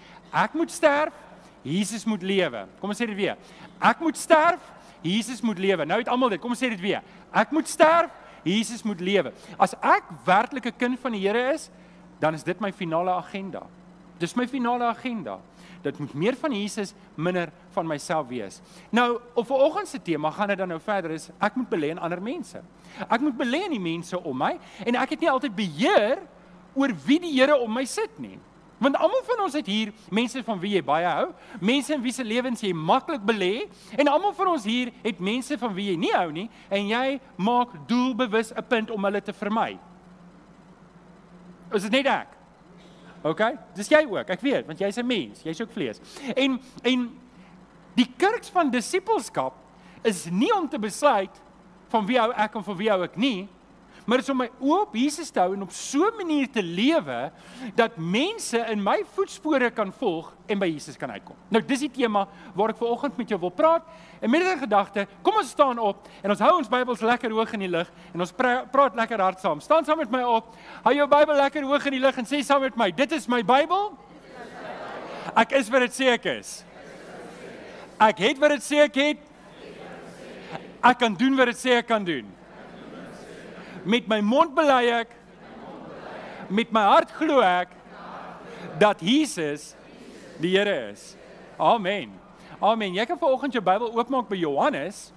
Ek 0.43 0.55
moet 0.57 0.73
sterf, 0.73 1.17
Jesus 1.67 2.07
moet 2.09 2.25
lewe. 2.25 2.65
Kom 2.81 2.95
ons 2.95 3.01
sê 3.01 3.09
dit 3.11 3.19
weer. 3.19 3.37
Ek 3.85 4.01
moet 4.01 4.17
sterf, 4.17 4.65
Jesus 5.05 5.43
moet 5.45 5.61
lewe. 5.61 5.85
Nou 5.87 5.99
het 6.01 6.09
almal 6.11 6.33
dit. 6.33 6.41
Kom 6.41 6.55
ons 6.57 6.63
sê 6.63 6.71
dit 6.73 6.81
weer. 6.81 7.05
Ek 7.37 7.53
moet 7.55 7.69
sterf, 7.69 8.15
Jesus 8.45 8.83
moet 8.83 9.01
lewe. 9.01 9.33
As 9.59 9.75
ek 9.81 10.05
werklik 10.25 10.67
'n 10.67 10.77
kind 10.77 10.99
van 11.01 11.13
die 11.13 11.27
Here 11.27 11.53
is, 11.53 11.71
dan 12.21 12.35
is 12.35 12.43
dit 12.43 12.61
my 12.61 12.73
finale 12.73 13.11
agenda. 13.11 13.67
Dis 14.19 14.35
my 14.35 14.49
finale 14.49 14.85
agenda. 14.85 15.39
Dit 15.83 15.99
moet 15.99 16.15
meer 16.15 16.37
van 16.37 16.53
Jesus, 16.53 16.95
minder 17.15 17.53
van 17.71 17.87
myself 17.87 18.29
wees. 18.29 18.61
Nou, 18.91 19.21
op 19.35 19.47
vanoggend 19.47 19.89
se 19.89 20.03
tema 20.03 20.31
gaan 20.31 20.49
dit 20.49 20.59
dan 20.59 20.69
nou 20.69 20.81
verder 20.81 21.11
is 21.11 21.31
ek 21.39 21.55
moet 21.55 21.69
belê 21.69 21.93
in 21.95 21.99
ander 21.99 22.23
mense. 22.23 22.63
Ek 23.09 23.21
moet 23.21 23.37
belê 23.37 23.65
in 23.65 23.77
die 23.77 23.83
mense 23.83 24.19
om 24.23 24.37
my 24.37 24.59
en 24.85 24.95
ek 24.95 25.15
het 25.15 25.21
nie 25.21 25.31
altyd 25.31 25.55
beheer 25.55 26.19
oor 26.75 26.95
wie 27.07 27.21
die 27.23 27.33
Here 27.41 27.57
om 27.59 27.73
my 27.73 27.85
sit 27.85 28.19
nie. 28.19 28.39
Want 28.79 28.97
almal 28.97 29.23
van 29.27 29.41
ons 29.43 29.57
het 29.59 29.67
hier 29.67 29.93
mense 30.15 30.43
van 30.47 30.61
wie 30.63 30.77
jy 30.77 30.83
baie 30.87 31.07
hou, 31.07 31.33
mense 31.61 31.93
in 31.95 32.03
wie 32.03 32.13
se 32.15 32.25
lewens 32.25 32.63
jy 32.63 32.71
maklik 32.73 33.25
belê 33.27 33.67
en 33.99 34.11
almal 34.11 34.35
van 34.39 34.53
ons 34.55 34.65
hier 34.69 34.93
het 35.03 35.19
mense 35.19 35.59
van 35.59 35.75
wie 35.75 35.91
jy 35.91 35.97
nie 35.99 36.13
hou 36.15 36.29
nie 36.33 36.47
en 36.71 36.87
jy 36.87 37.19
maak 37.37 37.75
doelbewus 37.91 38.53
'n 38.55 38.67
punt 38.69 38.91
om 38.91 39.05
hulle 39.05 39.21
te 39.21 39.33
vermy. 39.33 39.79
Is 41.75 41.83
dit 41.83 41.93
net 41.93 42.07
ek? 42.07 42.39
OK? 43.23 43.43
Dis 43.75 43.89
jy 43.89 44.05
ook. 44.07 44.31
Ek 44.31 44.41
weet, 44.41 44.67
want 44.67 44.79
jy's 44.79 44.99
'n 44.99 45.07
mens, 45.07 45.43
jy's 45.43 45.61
ook 45.61 45.73
vlees. 45.73 46.01
En 46.37 46.61
en 46.83 47.11
die 47.95 48.09
kerk 48.17 48.45
van 48.45 48.71
disippelskap 48.71 49.55
is 50.03 50.31
nie 50.31 50.55
om 50.55 50.69
te 50.69 50.79
besluit 50.79 51.43
van 51.89 52.07
wie 52.07 52.19
hou 52.19 52.31
ek 52.33 52.55
en 52.55 52.65
van 52.65 52.77
wie 52.77 52.91
hou 52.91 53.03
ek 53.03 53.17
nie, 53.17 53.49
maar 54.09 54.23
is 54.23 54.31
om 54.33 54.39
my 54.41 54.47
oë 54.57 54.77
op 54.87 54.95
Jesus 54.97 55.29
te 55.29 55.43
hou 55.43 55.53
en 55.53 55.67
op 55.67 55.73
so 55.75 56.07
'n 56.09 56.17
manier 56.17 56.49
te 56.49 56.63
lewe 56.63 57.31
dat 57.77 57.97
mense 57.97 58.57
in 58.57 58.83
my 58.83 59.05
voetspore 59.15 59.71
kan 59.71 59.93
volg 59.93 60.35
en 60.47 60.59
by 60.59 60.67
Jesus 60.67 60.97
kan 60.97 61.11
uitkom. 61.11 61.37
Nou 61.49 61.63
dis 61.63 61.81
die 61.81 61.91
tema 61.91 62.27
waar 62.55 62.71
ek 62.71 62.77
vanoggend 62.77 63.17
met 63.17 63.29
jou 63.29 63.41
wil 63.41 63.51
praat. 63.51 63.83
En 64.21 64.31
met 64.31 64.41
'n 64.41 64.59
gedagte, 64.59 65.07
kom 65.23 65.37
ons 65.37 65.49
staan 65.49 65.79
op 65.79 66.09
en 66.23 66.31
ons 66.31 66.39
hou 66.39 66.57
ons 66.57 66.69
Bybels 66.69 67.01
lekker 67.01 67.31
hoog 67.31 67.53
in 67.53 67.61
die 67.61 67.69
lug 67.69 67.93
en 68.15 68.21
ons 68.21 68.33
pra 68.33 68.65
praat 68.65 68.95
lekker 68.95 69.21
hard 69.21 69.41
saam. 69.41 69.61
Staan 69.61 69.85
saam 69.85 69.99
met 69.99 70.11
my 70.11 70.23
op. 70.23 70.57
Hou 70.83 70.95
jou 70.95 71.09
Bybel 71.09 71.37
lekker 71.37 71.63
hoog 71.63 71.85
in 71.85 71.93
die 71.93 72.01
lug 72.01 72.17
en 72.17 72.25
sê 72.25 72.43
saam 72.43 72.61
met 72.61 72.77
my, 72.77 72.91
dit 72.91 73.13
is 73.13 73.27
my 73.27 73.43
Bybel. 73.43 73.93
Ek 75.37 75.53
is 75.53 75.69
wat 75.69 75.81
dit 75.81 75.93
sê 75.93 76.13
ek 76.13 76.25
is. 76.25 76.65
Ek 78.01 78.19
het 78.19 78.39
wat 78.39 78.51
dit 78.51 78.63
sê 78.63 78.77
ek 78.85 78.95
het. 78.95 79.19
Ek 80.83 80.99
kan 80.99 81.15
doen 81.15 81.37
wat 81.37 81.47
dit 81.47 81.57
sê 81.57 81.71
ek 81.77 81.87
kan 81.87 82.05
doen. 82.05 82.38
Met 83.85 84.09
my 84.09 84.21
mond 84.21 84.55
bely 84.57 84.89
ek 85.01 85.15
met 86.49 86.73
my 86.73 86.83
hart 86.89 87.13
glo 87.19 87.43
ek 87.45 87.75
dat 88.81 89.03
Jesus 89.05 89.75
die 90.41 90.55
Here 90.57 90.91
is. 90.91 91.15
Amen. 91.59 92.15
Amen. 92.59 92.95
Jy 92.95 93.05
kan 93.07 93.19
vanoggend 93.19 93.55
jou 93.55 93.63
Bybel 93.63 93.93
oopmaak 93.95 94.29
by 94.31 94.39
Johannes. 94.39 95.09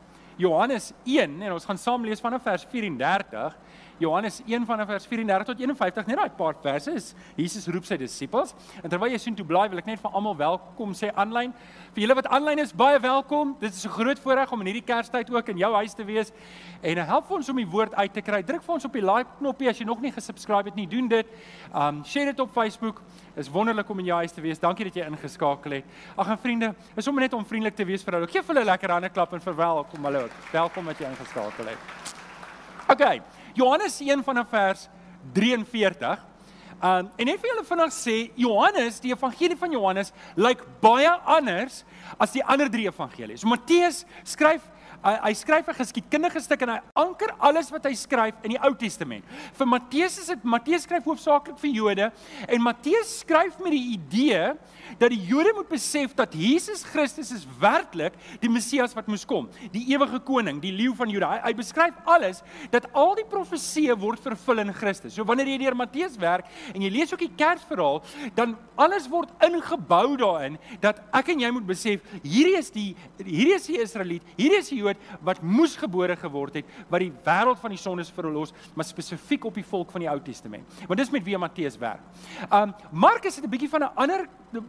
Johannes 0.41 0.91
1 1.05 1.41
en 1.41 1.53
ons 1.53 1.65
gaan 1.65 1.77
saam 1.77 2.05
lees 2.05 2.21
vanaf 2.21 2.43
vers 2.45 2.65
34. 2.69 3.55
Johannes 4.01 4.42
1 4.48 4.65
vanaf 4.65 4.88
vers 4.88 5.06
34 5.06 5.45
tot 5.45 5.59
51, 5.62 6.07
net 6.09 6.18
daai 6.18 6.33
paar 6.38 6.56
verse 6.63 6.94
is 6.98 7.12
Jesus 7.38 7.68
roep 7.69 7.86
sy 7.86 8.00
disippels. 8.01 8.56
En 8.81 8.89
terwyl 8.89 9.13
jy 9.13 9.19
sien 9.21 9.36
toe 9.38 9.45
blaai, 9.45 9.68
wil 9.69 9.81
ek 9.81 9.89
net 9.92 10.01
vir 10.01 10.15
almal 10.18 10.33
welkom 10.39 10.95
sê 10.98 11.12
aanlyn. 11.13 11.53
Vir 11.94 12.06
julle 12.06 12.18
wat 12.18 12.30
aanlyn 12.33 12.63
is, 12.63 12.74
baie 12.74 12.98
welkom. 13.03 13.53
Dit 13.62 13.77
is 13.77 13.86
'n 13.86 13.94
groot 13.94 14.19
voorreg 14.19 14.51
om 14.51 14.62
in 14.62 14.71
hierdie 14.71 14.88
Kerstyd 14.88 15.30
ook 15.30 15.50
in 15.50 15.57
jou 15.57 15.74
huis 15.75 15.94
te 15.94 16.03
wees. 16.03 16.31
En 16.81 16.98
help 16.98 17.31
ons 17.31 17.50
om 17.50 17.56
die 17.56 17.68
woord 17.68 17.94
uit 17.94 18.13
te 18.13 18.21
kry. 18.21 18.42
Druk 18.44 18.63
vir 18.63 18.74
ons 18.74 18.86
op 18.86 18.94
die 18.94 19.06
like 19.06 19.30
knoppie 19.38 19.69
as 19.69 19.77
jy 19.77 19.86
nog 19.86 20.01
nie 20.01 20.12
gesubscribe 20.12 20.69
het 20.69 20.75
nie. 20.75 20.88
Doen 20.88 21.07
dit. 21.07 21.27
Um 21.74 22.03
share 22.03 22.25
dit 22.25 22.39
op 22.39 22.50
Facebook. 22.51 23.01
Is 23.36 23.50
wonderlik 23.50 23.89
om 23.89 24.00
in 24.00 24.06
jou 24.06 24.18
huis 24.18 24.31
te 24.31 24.42
wees. 24.42 24.59
Dankie 24.59 24.86
dat 24.86 24.95
jy 24.95 25.06
ingeskakel 25.06 25.71
het. 25.71 25.86
Ag 26.18 26.27
en 26.27 26.38
vriende, 26.38 26.75
is 26.95 27.03
sommer 27.03 27.21
net 27.21 27.33
om 27.33 27.45
vriendelik 27.45 27.75
te 27.75 27.86
wees 27.86 28.03
vir 28.03 28.13
hulle. 28.13 28.27
Geef 28.27 28.48
hulle 28.48 28.62
'n 28.62 28.65
lekker 28.65 28.89
hande 28.89 29.09
klap 29.09 29.33
en 29.33 29.42
verwelkom 29.42 30.06
hulle. 30.06 30.30
Welkom 30.51 30.86
dat 30.86 30.98
jy 30.98 31.06
ingeskakel 31.06 31.65
het. 31.65 31.77
Okay. 32.88 33.21
Johannes 33.56 34.00
1 34.01 34.24
vanaf 34.24 34.50
vers 34.50 34.89
43. 35.33 36.20
Um 36.81 37.10
en 37.15 37.27
net 37.29 37.38
vir 37.38 37.51
julle 37.51 37.65
vinnig 37.67 37.93
sê 37.93 38.15
Johannes, 38.41 39.00
die 39.03 39.12
evangelie 39.13 39.58
van 39.60 39.74
Johannes 39.75 40.13
lyk 40.34 40.63
baie 40.81 41.12
anders 41.29 41.84
as 42.17 42.34
die 42.34 42.41
ander 42.41 42.72
drie 42.74 42.88
evangelies. 42.89 43.46
Matteus 43.46 44.01
skryf 44.25 44.65
hy, 45.03 45.13
hy 45.27 45.34
skryf 45.38 45.70
'n 45.70 45.77
geskiedkundige 45.77 46.41
stuk 46.41 46.62
en 46.65 46.74
hy 46.75 46.79
anker 46.96 47.36
alles 47.39 47.70
wat 47.72 47.86
hy 47.86 47.93
skryf 47.93 48.34
in 48.43 48.55
die 48.55 48.62
Ou 48.65 48.74
Testament. 48.74 49.25
Vir 49.53 49.67
Matteus 49.67 50.17
is 50.17 50.27
dit 50.27 50.43
Matteus 50.43 50.84
skryf 50.84 51.05
hoofsaaklik 51.05 51.60
vir 51.60 51.72
Jode 51.72 52.12
en 52.48 52.62
Matteus 52.62 53.20
skryf 53.20 53.60
met 53.60 53.72
die 53.72 53.93
idee 53.98 54.55
dat 54.97 55.13
die 55.13 55.21
Jode 55.27 55.53
moet 55.55 55.69
besef 55.69 56.13
dat 56.17 56.33
Jesus 56.38 56.83
Christus 56.83 57.31
is 57.35 57.45
werklik 57.59 58.13
die 58.41 58.50
Messias 58.50 58.95
wat 58.97 59.07
moes 59.07 59.25
kom, 59.27 59.50
die 59.73 59.83
ewige 59.93 60.19
koning, 60.25 60.61
die 60.61 60.73
leeu 60.75 60.93
van 60.97 61.09
Juda. 61.11 61.29
Hy, 61.35 61.39
hy 61.50 61.53
beskryf 61.57 61.97
alles 62.09 62.41
dat 62.73 62.88
al 62.97 63.15
die 63.19 63.27
profeseë 63.29 63.97
word 64.00 64.21
vervul 64.23 64.63
in 64.63 64.73
Christus. 64.73 65.15
So 65.15 65.25
wanneer 65.27 65.51
jy 65.51 65.59
deur 65.63 65.77
Matteus 65.77 66.17
werk 66.21 66.50
en 66.73 66.81
jy 66.81 66.91
lees 66.93 67.13
ook 67.13 67.23
die 67.23 67.31
Kersverhaal, 67.38 68.01
dan 68.38 68.55
alles 68.79 69.07
word 69.11 69.31
ingebou 69.45 70.17
daarin 70.19 70.57
dat 70.83 71.01
ek 71.17 71.33
en 71.33 71.43
jy 71.45 71.51
moet 71.53 71.67
besef 71.67 72.03
hierdie 72.23 72.57
is 72.59 72.71
die 72.73 72.89
hierdie 73.21 73.55
is 73.55 73.67
die 73.69 73.79
Israeliet, 73.81 74.25
hierdie 74.38 74.59
is 74.61 74.71
die 74.71 74.81
Jood 74.81 75.00
wat 75.25 75.41
moes 75.43 75.75
gebore 75.79 76.15
geword 76.19 76.61
het 76.61 76.75
wat 76.91 77.03
die 77.03 77.11
wêreld 77.25 77.59
van 77.61 77.73
die 77.73 77.81
sondes 77.81 78.11
verlos, 78.13 78.53
maar 78.75 78.88
spesifiek 78.88 79.45
op 79.47 79.57
die 79.57 79.65
volk 79.67 79.91
van 79.93 80.05
die 80.05 80.09
Ou 80.11 80.19
Testament. 80.23 80.67
Want 80.88 81.01
dis 81.01 81.11
met 81.13 81.25
wie 81.25 81.38
Matteus 81.38 81.77
werk. 81.81 82.03
Um 82.51 82.73
Markus 82.91 83.35
het 83.35 83.45
'n 83.45 83.50
bietjie 83.50 83.69
van 83.69 83.83
'n 83.83 83.95
ander 83.95 84.27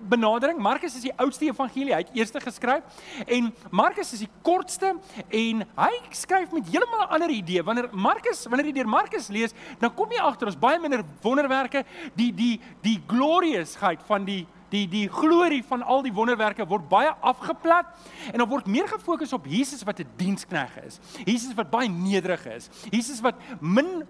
benadering. 0.08 0.58
Markus 0.58 0.96
is 0.96 1.06
die 1.06 1.14
oudste 1.16 1.48
evangelie, 1.48 1.94
hy 1.94 2.02
het 2.04 2.14
eerste 2.16 2.40
geskryf 2.40 2.82
en 3.26 3.50
Markus 3.70 4.12
is 4.12 4.24
die 4.24 4.30
kortste 4.42 4.94
en 5.28 5.64
hy 5.76 5.92
skryf 6.16 6.52
met 6.52 6.68
heeltemal 6.70 7.06
'n 7.06 7.14
ander 7.18 7.30
idee. 7.30 7.62
Wanneer 7.62 7.88
Markus, 7.92 8.46
wanneer 8.46 8.66
jy 8.66 8.72
deur 8.72 8.88
Markus 8.88 9.28
lees, 9.28 9.54
dan 9.78 9.94
kom 9.94 10.10
jy 10.10 10.20
agter 10.20 10.46
ons 10.46 10.58
baie 10.58 10.78
minder 10.78 11.04
wonderwerke, 11.22 11.84
die 12.14 12.32
die 12.32 12.60
die 12.82 13.02
gloriousheid 13.06 14.02
van 14.06 14.24
die 14.24 14.46
die 14.72 14.86
die 14.88 15.06
glorie 15.12 15.62
van 15.68 15.82
al 15.82 16.02
die 16.04 16.12
wonderwerke 16.14 16.66
word 16.68 16.88
baie 16.88 17.12
afgeplat 17.20 17.92
en 18.32 18.40
dan 18.40 18.48
word 18.48 18.66
meer 18.70 18.88
gefokus 18.88 19.32
op 19.36 19.46
Jesus 19.46 19.84
wat 19.84 20.00
'n 20.00 20.08
dienskneg 20.16 20.76
is. 20.86 20.98
Jesus 21.24 21.54
wat 21.54 21.70
baie 21.70 21.88
nederig 21.88 22.46
is. 22.46 22.68
Jesus 22.90 23.20
wat 23.20 23.34
min 23.60 24.02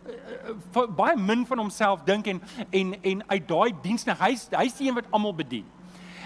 uh, 0.75 0.87
baie 0.97 1.17
min 1.17 1.47
van 1.47 1.59
homself 1.59 2.03
dink 2.05 2.27
en 2.27 2.43
en 2.71 3.03
en 3.03 3.29
uit 3.29 3.49
daai 3.49 3.73
dienskneg 3.83 4.19
hy's 4.19 4.49
hy's 4.51 4.77
die 4.77 4.89
een 4.89 4.95
wat 4.95 5.11
almal 5.11 5.35
bedien. 5.35 5.67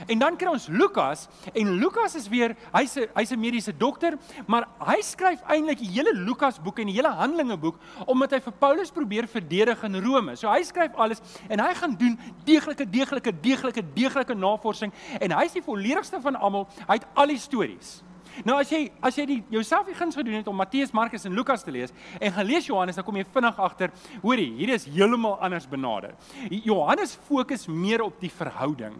En 0.07 0.19
dan 0.19 0.37
kry 0.37 0.53
ons 0.53 0.69
Lukas 0.69 1.26
en 1.53 1.73
Lukas 1.81 2.17
is 2.19 2.29
weer 2.29 2.57
hy's 2.73 2.97
hy's 3.15 3.33
'n 3.33 3.41
mediese 3.41 3.73
dokter, 3.76 4.19
maar 4.47 4.69
hy 4.81 5.00
skryf 5.03 5.43
eintlik 5.49 5.79
die 5.79 5.91
hele 5.91 6.12
Lukas 6.12 6.59
boek 6.59 6.79
en 6.79 6.87
die 6.87 6.97
hele 6.97 7.12
Handelinge 7.12 7.57
boek 7.57 7.79
omdat 8.07 8.33
hy 8.33 8.41
vir 8.41 8.53
Paulus 8.53 8.91
probeer 8.91 9.26
verdedig 9.29 9.83
in 9.85 10.00
Rome. 10.05 10.37
So 10.37 10.49
hy 10.49 10.62
skryf 10.62 10.95
alles 10.95 11.23
en 11.49 11.61
hy 11.61 11.75
gaan 11.75 11.97
doen 11.97 12.19
deeglike 12.45 12.91
deeglike 12.91 13.33
deeglike 13.41 13.83
deeglike 13.95 14.35
navorsing 14.35 14.93
en 15.21 15.31
hy's 15.31 15.53
die 15.53 15.62
volledigste 15.62 16.21
van 16.21 16.37
almal. 16.37 16.69
Hy 16.88 16.95
het 16.95 17.07
al 17.15 17.26
die 17.26 17.38
stories. 17.38 18.03
Nou 18.45 18.59
as 18.61 18.71
jy 18.73 18.91
as 19.00 19.17
jy 19.17 19.25
die 19.26 19.38
jouself 19.55 19.87
die 19.88 19.97
guns 19.97 20.17
gedoen 20.19 20.35
het 20.41 20.49
om 20.50 20.57
Matteus, 20.57 20.93
Markus 20.93 21.25
en 21.25 21.35
Lukas 21.37 21.65
te 21.65 21.73
lees 21.73 21.95
en 22.21 22.33
gaan 22.33 22.47
lees 22.47 22.69
Johannes, 22.69 22.99
dan 22.99 23.05
kom 23.07 23.17
jy 23.17 23.25
vinnig 23.33 23.61
agter, 23.69 23.93
hoorie, 24.23 24.50
hier 24.59 24.75
is 24.75 24.85
heeltemal 24.85 25.38
anders 25.41 25.69
benader. 25.71 26.17
Johannes 26.50 27.17
fokus 27.29 27.67
meer 27.67 28.05
op 28.05 28.21
die 28.21 28.33
verhouding. 28.33 28.99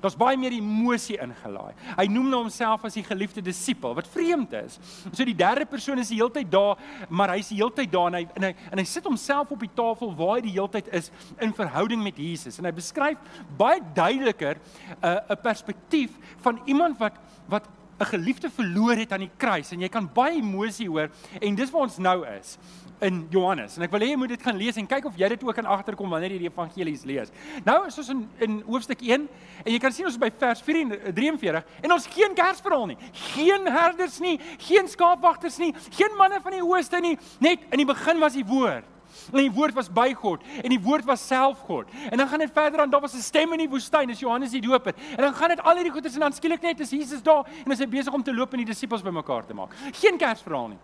Daar's 0.00 0.16
baie 0.16 0.36
meer 0.36 0.52
emosie 0.56 1.18
ingelaai. 1.20 1.74
Hy 1.96 2.06
noem 2.10 2.30
nou 2.32 2.42
homself 2.44 2.84
as 2.84 2.94
die 2.98 3.04
geliefde 3.06 3.42
disipel 3.44 3.94
wat 3.94 4.08
vreemd 4.10 4.52
is. 4.64 4.78
So 5.12 5.24
die 5.24 5.36
derde 5.36 5.66
persoon 5.66 5.98
is 5.98 6.08
die 6.12 6.20
heeltyd 6.20 6.50
daar, 6.50 6.80
maar 7.08 7.34
hy's 7.36 7.48
die 7.52 7.60
heeltyd 7.60 7.92
daar 7.92 8.10
en 8.12 8.18
hy 8.20 8.24
en 8.34 8.48
hy 8.48 8.52
en 8.70 8.82
hy 8.82 8.86
sit 8.88 9.06
homself 9.08 9.52
op 9.54 9.62
die 9.62 9.72
tafel 9.74 10.12
waar 10.16 10.36
hy 10.38 10.44
die 10.48 10.56
heeltyd 10.56 10.90
is 10.96 11.10
in 11.42 11.54
verhouding 11.56 12.02
met 12.04 12.18
Jesus 12.18 12.58
en 12.58 12.68
hy 12.68 12.74
beskryf 12.74 13.40
baie 13.58 13.80
duideliker 13.94 14.58
'n 14.58 15.06
uh, 15.06 15.20
'n 15.30 15.40
perspektief 15.42 16.18
van 16.42 16.60
iemand 16.66 16.98
wat 16.98 17.18
wat 17.48 17.68
'n 18.00 18.04
geliefde 18.04 18.50
verloor 18.50 18.96
het 18.96 19.12
aan 19.12 19.26
die 19.26 19.36
kruis 19.36 19.70
en 19.72 19.80
jy 19.80 19.88
kan 19.88 20.10
baie 20.14 20.40
emosie 20.40 20.88
hoor 20.88 21.10
en 21.40 21.54
dis 21.54 21.70
waar 21.70 21.86
ons 21.86 21.98
nou 21.98 22.26
is 22.26 22.58
in 23.00 23.26
Johannes. 23.30 23.76
En 23.76 23.84
ek 23.86 23.92
wil 23.94 24.04
hê 24.04 24.10
jy 24.12 24.18
moet 24.20 24.32
dit 24.34 24.44
gaan 24.46 24.58
lees 24.58 24.78
en 24.80 24.86
kyk 24.88 25.08
of 25.10 25.18
jy 25.18 25.28
dit 25.34 25.44
ook 25.44 25.56
kan 25.58 25.68
agterkom 25.76 26.12
wanneer 26.14 26.34
jy 26.36 26.44
die 26.44 26.50
evangelies 26.50 27.04
lees. 27.08 27.32
Nou 27.66 27.80
is 27.88 27.98
ons 28.00 28.12
in 28.14 28.22
in 28.46 28.56
hoofstuk 28.68 29.02
1 29.04 29.26
en 29.64 29.72
jy 29.72 29.80
kan 29.82 29.92
sien 29.94 30.08
ons 30.08 30.16
is 30.16 30.20
by 30.20 30.30
vers 30.40 30.62
43 30.64 31.62
en 31.82 31.96
ons 31.96 32.08
geen 32.14 32.34
Kersverhaal 32.38 32.90
nie. 32.92 32.98
Geen 33.34 33.68
herders 33.70 34.18
nie, 34.22 34.38
geen 34.68 34.88
skaapwagters 34.90 35.58
nie, 35.62 35.72
geen 35.98 36.18
manne 36.18 36.40
van 36.44 36.58
die 36.58 36.64
ooste 36.64 37.00
nie. 37.02 37.16
Net 37.44 37.64
in 37.70 37.82
die 37.82 37.88
begin 37.88 38.20
was 38.22 38.36
die 38.38 38.46
woord. 38.46 38.90
En 39.30 39.38
die 39.38 39.52
woord 39.54 39.76
was 39.76 39.88
by 39.88 40.08
God 40.18 40.42
en 40.58 40.72
die 40.72 40.80
woord 40.82 41.06
was 41.06 41.22
self 41.22 41.60
God. 41.68 41.90
En 42.10 42.18
dan 42.18 42.28
gaan 42.28 42.42
dit 42.42 42.50
verder 42.52 42.82
aan 42.82 42.90
daar 42.90 43.00
was 43.00 43.14
'n 43.14 43.22
stem 43.22 43.52
in 43.52 43.58
die 43.58 43.70
woestyn, 43.70 44.08
dis 44.08 44.20
Johannes 44.20 44.50
die 44.50 44.60
Doper. 44.60 44.94
En 45.16 45.22
dan 45.22 45.34
gaan 45.34 45.48
dit 45.48 45.62
al 45.62 45.74
hierdie 45.74 45.92
goeders 45.92 46.14
en 46.14 46.20
dan 46.20 46.32
skielik 46.32 46.62
net 46.62 46.80
is 46.80 46.90
Jesus 46.90 47.22
daar 47.22 47.46
en 47.46 47.70
hy 47.70 47.72
is 47.72 47.88
besig 47.88 48.12
om 48.12 48.22
te 48.22 48.34
loop 48.34 48.52
en 48.52 48.58
die 48.58 48.66
disippels 48.66 49.02
bymekaar 49.02 49.46
te 49.46 49.54
maak. 49.54 49.70
Geen 49.92 50.18
Kersverhaal 50.18 50.68
nie 50.68 50.78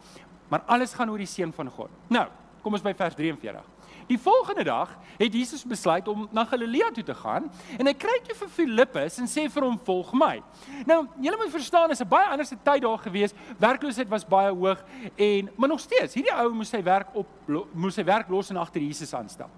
maar 0.51 0.65
alles 0.67 0.95
gaan 0.95 1.11
oor 1.11 1.23
die 1.23 1.31
seun 1.31 1.53
van 1.57 1.71
God. 1.71 1.93
Nou, 2.13 2.27
kom 2.63 2.75
ons 2.77 2.85
by 2.85 2.93
vers 2.97 3.15
43. 3.15 3.69
Die 4.11 4.19
volgende 4.19 4.65
dag 4.67 4.97
het 5.19 5.35
Jesus 5.35 5.63
besluit 5.65 6.09
om 6.09 6.27
na 6.35 6.45
Galilea 6.45 6.91
toe 6.91 7.05
te 7.07 7.15
gaan 7.15 7.47
en 7.79 7.87
hy 7.87 7.95
kry 7.95 8.17
toe 8.27 8.35
vir 8.41 8.51
Filippus 8.57 9.21
en 9.23 9.31
sê 9.31 9.45
vir 9.47 9.67
hom 9.67 9.79
volg 9.87 10.11
my. 10.19 10.33
Nou, 10.89 11.05
julle 11.23 11.39
moet 11.39 11.53
verstaan, 11.55 11.95
is 11.95 12.03
'n 12.03 12.09
baie 12.09 12.27
anderste 12.27 12.59
tyd 12.63 12.83
daar 12.83 12.99
gewees. 12.99 13.35
Werkloosheid 13.59 14.09
was 14.09 14.27
baie 14.27 14.51
hoog 14.51 14.83
en 15.17 15.51
maar 15.57 15.69
nog 15.69 15.81
steeds, 15.81 16.15
hierdie 16.15 16.35
ou 16.35 16.51
moes 16.53 16.69
sy 16.69 16.83
werk 16.83 17.15
op 17.15 17.27
moes 17.73 17.95
sy 17.95 18.05
werk 18.05 18.29
los 18.29 18.51
en 18.51 18.57
agter 18.57 18.83
Jesus 18.83 19.15
aanstaan. 19.15 19.51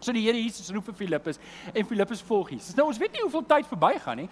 So 0.00 0.12
die 0.16 0.22
Here 0.24 0.38
Jesus 0.38 0.70
roep 0.72 0.86
vir 0.90 0.96
Filippus 1.02 1.40
en 1.74 1.86
Filippus 1.86 2.22
volg 2.24 2.54
Jesus. 2.54 2.74
Nou 2.76 2.86
ons 2.88 3.00
weet 3.00 3.12
nie 3.12 3.24
hoeveel 3.24 3.44
tyd 3.48 3.68
verbygaan 3.68 4.22
nie, 4.22 4.28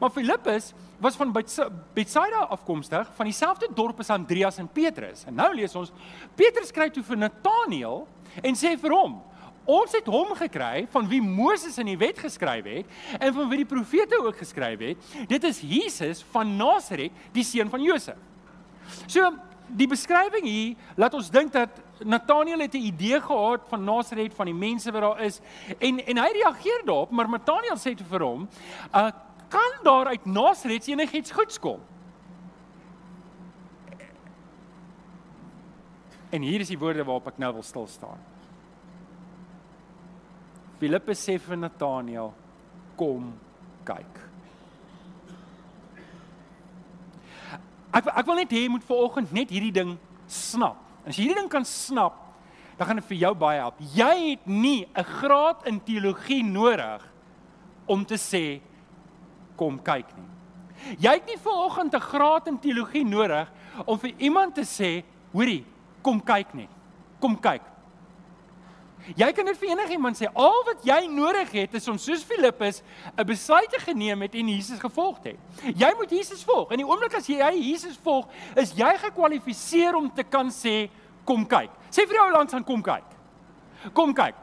maar 0.00 0.10
Filippus 0.10 0.72
was 1.02 1.18
van 1.18 1.32
Bethsaida 1.32 2.46
afkomstig, 2.54 3.10
van 3.16 3.30
dieselfde 3.30 3.68
dorp 3.74 4.02
as 4.02 4.10
Andreas 4.10 4.58
en 4.58 4.68
Petrus. 4.70 5.26
En 5.30 5.38
nou 5.38 5.50
lees 5.54 5.74
ons 5.78 5.92
Petrus 6.38 6.72
skryf 6.74 6.94
toe 6.96 7.04
vir 7.06 7.22
Nataneel 7.22 8.02
en 8.42 8.58
sê 8.58 8.74
vir 8.80 8.96
hom: 8.96 9.20
Ons 9.62 9.94
het 9.94 10.08
hom 10.10 10.34
gekry 10.34 10.88
van 10.90 11.06
wie 11.06 11.22
Moses 11.22 11.78
in 11.78 11.92
die 11.92 11.98
wet 12.00 12.18
geskryf 12.18 12.66
het 12.66 13.18
en 13.20 13.34
van 13.36 13.48
wie 13.50 13.60
die 13.62 13.68
profete 13.68 14.18
ook 14.18 14.42
geskryf 14.42 14.82
het. 14.82 15.14
Dit 15.30 15.46
is 15.46 15.62
Jesus 15.62 16.24
van 16.34 16.56
Nasaret, 16.58 17.14
die 17.34 17.46
seun 17.46 17.70
van 17.70 17.82
Josef. 17.82 18.18
So 19.06 19.30
die 19.72 19.86
beskrywing 19.88 20.44
hier 20.48 20.98
laat 20.98 21.14
ons 21.14 21.30
dink 21.32 21.52
dat 21.54 21.78
Nathanael 22.04 22.58
het 22.58 22.74
'n 22.74 22.76
idee 22.76 23.20
gehad 23.20 23.68
van 23.68 23.84
Nasaret 23.84 24.34
van 24.34 24.46
die 24.46 24.54
mense 24.54 24.92
wat 24.92 25.00
daar 25.00 25.20
is 25.20 25.40
en 25.78 26.06
en 26.06 26.18
hy 26.18 26.30
reageer 26.32 26.82
daarop, 26.84 27.10
maar 27.10 27.28
Nathanael 27.28 27.76
sê 27.76 27.94
te 27.94 28.04
vir 28.04 28.20
hom, 28.20 28.48
uh, 28.94 29.10
"Kan 29.48 29.72
daar 29.82 30.06
uit 30.06 30.24
Nasaret 30.24 30.86
enigiets 30.86 31.30
goeds 31.30 31.58
kom?" 31.58 31.80
En 36.30 36.42
hier 36.42 36.60
is 36.60 36.68
die 36.68 36.78
woorde 36.78 37.04
waarop 37.04 37.26
ek 37.26 37.38
nou 37.38 37.52
wil 37.52 37.62
stil 37.62 37.86
staan. 37.86 38.18
Filippus 40.78 41.28
sê 41.28 41.38
vir 41.38 41.56
Nathanael, 41.56 42.34
"Kom 42.96 43.34
kyk." 43.84 44.20
Ek 47.92 48.06
ek 48.06 48.26
wil 48.26 48.34
net 48.34 48.50
hê 48.50 48.62
jy 48.64 48.68
moet 48.68 48.84
vanoggend 48.84 49.32
net 49.32 49.50
hierdie 49.50 49.72
ding 49.72 49.98
snap. 50.26 50.91
As 51.06 51.16
jy 51.16 51.26
hierdie 51.26 51.40
ding 51.42 51.50
kan 51.50 51.64
snap, 51.64 52.18
dan 52.78 52.86
gaan 52.86 53.00
dit 53.00 53.08
vir 53.12 53.18
jou 53.26 53.32
baie 53.38 53.60
help. 53.60 53.80
Jy 53.94 54.30
het 54.30 54.46
nie 54.46 54.86
'n 54.94 55.04
graad 55.04 55.66
in 55.66 55.80
teologie 55.80 56.42
nodig 56.42 57.02
om 57.86 58.04
te 58.04 58.14
sê 58.14 58.60
kom 59.56 59.78
kyk 59.78 60.06
nie. 60.16 60.30
Jy 60.98 61.10
het 61.10 61.26
nie 61.26 61.38
vanoggend 61.38 61.94
'n 61.94 62.00
graad 62.00 62.46
in 62.48 62.58
teologie 62.58 63.04
nodig 63.04 63.48
om 63.86 63.98
vir 63.98 64.12
iemand 64.18 64.54
te 64.54 64.62
sê, 64.62 65.04
hoorie, 65.32 65.64
kom 66.02 66.20
kyk 66.20 66.54
nie. 66.54 66.68
Kom 67.20 67.38
kyk. 67.40 67.62
Jy 69.16 69.28
kan 69.34 69.48
dit 69.48 69.58
vir 69.58 69.72
enigiemand 69.74 70.18
sê. 70.18 70.28
Al 70.34 70.62
wat 70.68 70.84
jy 70.86 71.00
nodig 71.10 71.50
het 71.52 71.74
is 71.74 71.88
om 71.90 71.98
soos 71.98 72.22
Filippus 72.22 72.82
'n 73.18 73.26
besluit 73.26 73.70
te 73.70 73.80
geneem 73.80 74.22
het 74.22 74.34
en 74.34 74.48
Jesus 74.48 74.78
gevolg 74.78 75.18
het. 75.24 75.38
Jy 75.74 75.92
moet 75.96 76.10
Jesus 76.10 76.44
volg. 76.44 76.70
In 76.70 76.78
die 76.78 76.86
oomblik 76.86 77.14
as 77.14 77.26
jy 77.26 77.50
Jesus 77.56 77.98
volg, 78.02 78.28
is 78.56 78.72
jy 78.72 78.98
gekwalifiseer 78.98 79.94
om 79.94 80.10
te 80.14 80.22
kan 80.22 80.48
sê 80.50 80.88
kom 81.24 81.46
kyk. 81.46 81.70
Sê 81.90 82.06
vir 82.06 82.16
jou 82.16 82.30
langs 82.32 82.54
aan 82.54 82.64
kom 82.64 82.82
kyk. 82.82 83.04
Kom 83.92 84.14
kyk. 84.14 84.34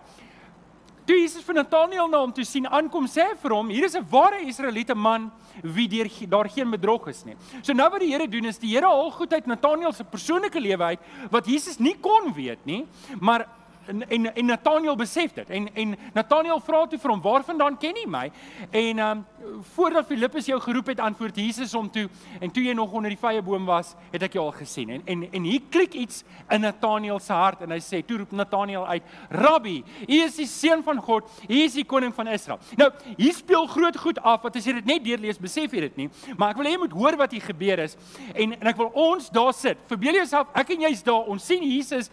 Toe 1.09 1.17
Jesus 1.17 1.41
vir 1.41 1.55
Nathanael 1.55 2.07
na 2.07 2.19
hom 2.21 2.31
toe 2.31 2.43
sien 2.45 2.67
aankom, 2.67 3.07
sê 3.09 3.23
hy 3.25 3.35
vir 3.41 3.53
hom, 3.55 3.69
hier 3.69 3.85
is 3.85 3.95
'n 3.95 4.05
ware 4.11 4.45
Israeliete 4.45 4.95
man 4.95 5.31
wie 5.63 5.87
deur 5.87 6.07
daar 6.29 6.47
geen 6.47 6.69
bedrog 6.69 7.07
is 7.07 7.25
nie. 7.25 7.35
So 7.63 7.73
nou 7.73 7.89
wat 7.89 8.01
die 8.01 8.11
Here 8.11 8.27
doen 8.27 8.45
is 8.45 8.59
die 8.59 8.75
Here 8.75 8.85
haal 8.85 9.09
goed 9.11 9.33
uit 9.33 9.47
Nathanael 9.47 9.91
se 9.91 10.03
persoonlike 10.03 10.59
lewe 10.59 10.83
uit 10.83 10.99
wat 11.31 11.47
Jesus 11.47 11.79
nie 11.79 11.95
kon 11.95 12.31
weet 12.33 12.63
nie, 12.65 12.85
maar 13.19 13.47
en 13.89 14.05
en, 14.09 14.29
en 14.35 14.45
Nathanael 14.45 14.95
besef 14.95 15.33
dit. 15.33 15.49
En 15.49 15.69
en 15.73 15.95
Nathanael 16.13 16.61
vra 16.61 16.85
toe 16.87 16.99
vir 16.99 17.11
hom, 17.11 17.21
"Waarvandaan 17.21 17.77
ken 17.77 17.95
jy 17.95 18.07
my?" 18.07 18.31
En 18.71 18.99
um, 18.99 19.25
voordat 19.73 20.05
Filippus 20.05 20.45
jou 20.45 20.59
geroep 20.61 20.87
het, 20.93 20.99
antwoord 20.99 21.35
Jesus 21.35 21.73
hom 21.73 21.89
toe, 21.91 22.09
"En 22.39 22.51
toe 22.51 22.63
jy 22.63 22.73
nog 22.73 22.91
onder 22.91 23.09
die 23.09 23.17
vrye 23.17 23.41
boom 23.41 23.65
was, 23.65 23.95
het 24.11 24.23
ek 24.23 24.33
jou 24.33 24.45
al 24.45 24.51
gesien." 24.51 24.89
En 24.89 25.01
en 25.05 25.31
en 25.31 25.43
hier 25.43 25.61
klik 25.69 25.93
iets 25.93 26.23
in 26.49 26.61
Nathanael 26.61 27.19
se 27.19 27.33
hart 27.33 27.61
en 27.61 27.71
hy 27.71 27.79
sê, 27.79 28.05
toe 28.05 28.17
roep 28.17 28.31
Nathanael 28.31 28.87
uit, 28.87 29.03
"Rabbi, 29.29 29.83
U 30.07 30.13
is 30.13 30.35
die 30.35 30.47
seun 30.47 30.83
van 30.83 31.01
God, 31.01 31.29
U 31.49 31.53
is 31.53 31.73
die 31.73 31.85
koning 31.85 32.13
van 32.13 32.27
Israel." 32.27 32.59
Nou, 32.75 32.91
hier 33.17 33.33
speel 33.33 33.67
groot 33.67 33.97
goed 33.97 34.19
af 34.19 34.41
wat 34.41 34.55
as 34.55 34.65
jy 34.65 34.73
dit 34.73 34.85
net 34.85 35.03
deurlees, 35.03 35.39
besef 35.39 35.71
jy 35.71 35.79
dit 35.79 35.97
nie, 35.97 36.09
maar 36.37 36.49
ek 36.49 36.57
wil 36.57 36.65
hê 36.65 36.71
jy 36.71 36.77
moet 36.77 36.91
hoor 36.91 37.17
wat 37.17 37.31
hier 37.31 37.41
gebeur 37.41 37.79
is 37.79 37.97
en 38.35 38.53
en 38.53 38.67
ek 38.67 38.77
wil 38.77 38.91
ons 38.93 39.29
daar 39.29 39.53
sit. 39.53 39.77
Verbeel 39.87 40.13
jouself, 40.13 40.47
ek 40.53 40.69
en 40.69 40.81
jy's 40.81 41.03
daar. 41.03 41.27
Ons 41.27 41.45
sien 41.45 41.63
Jesus 41.63 42.09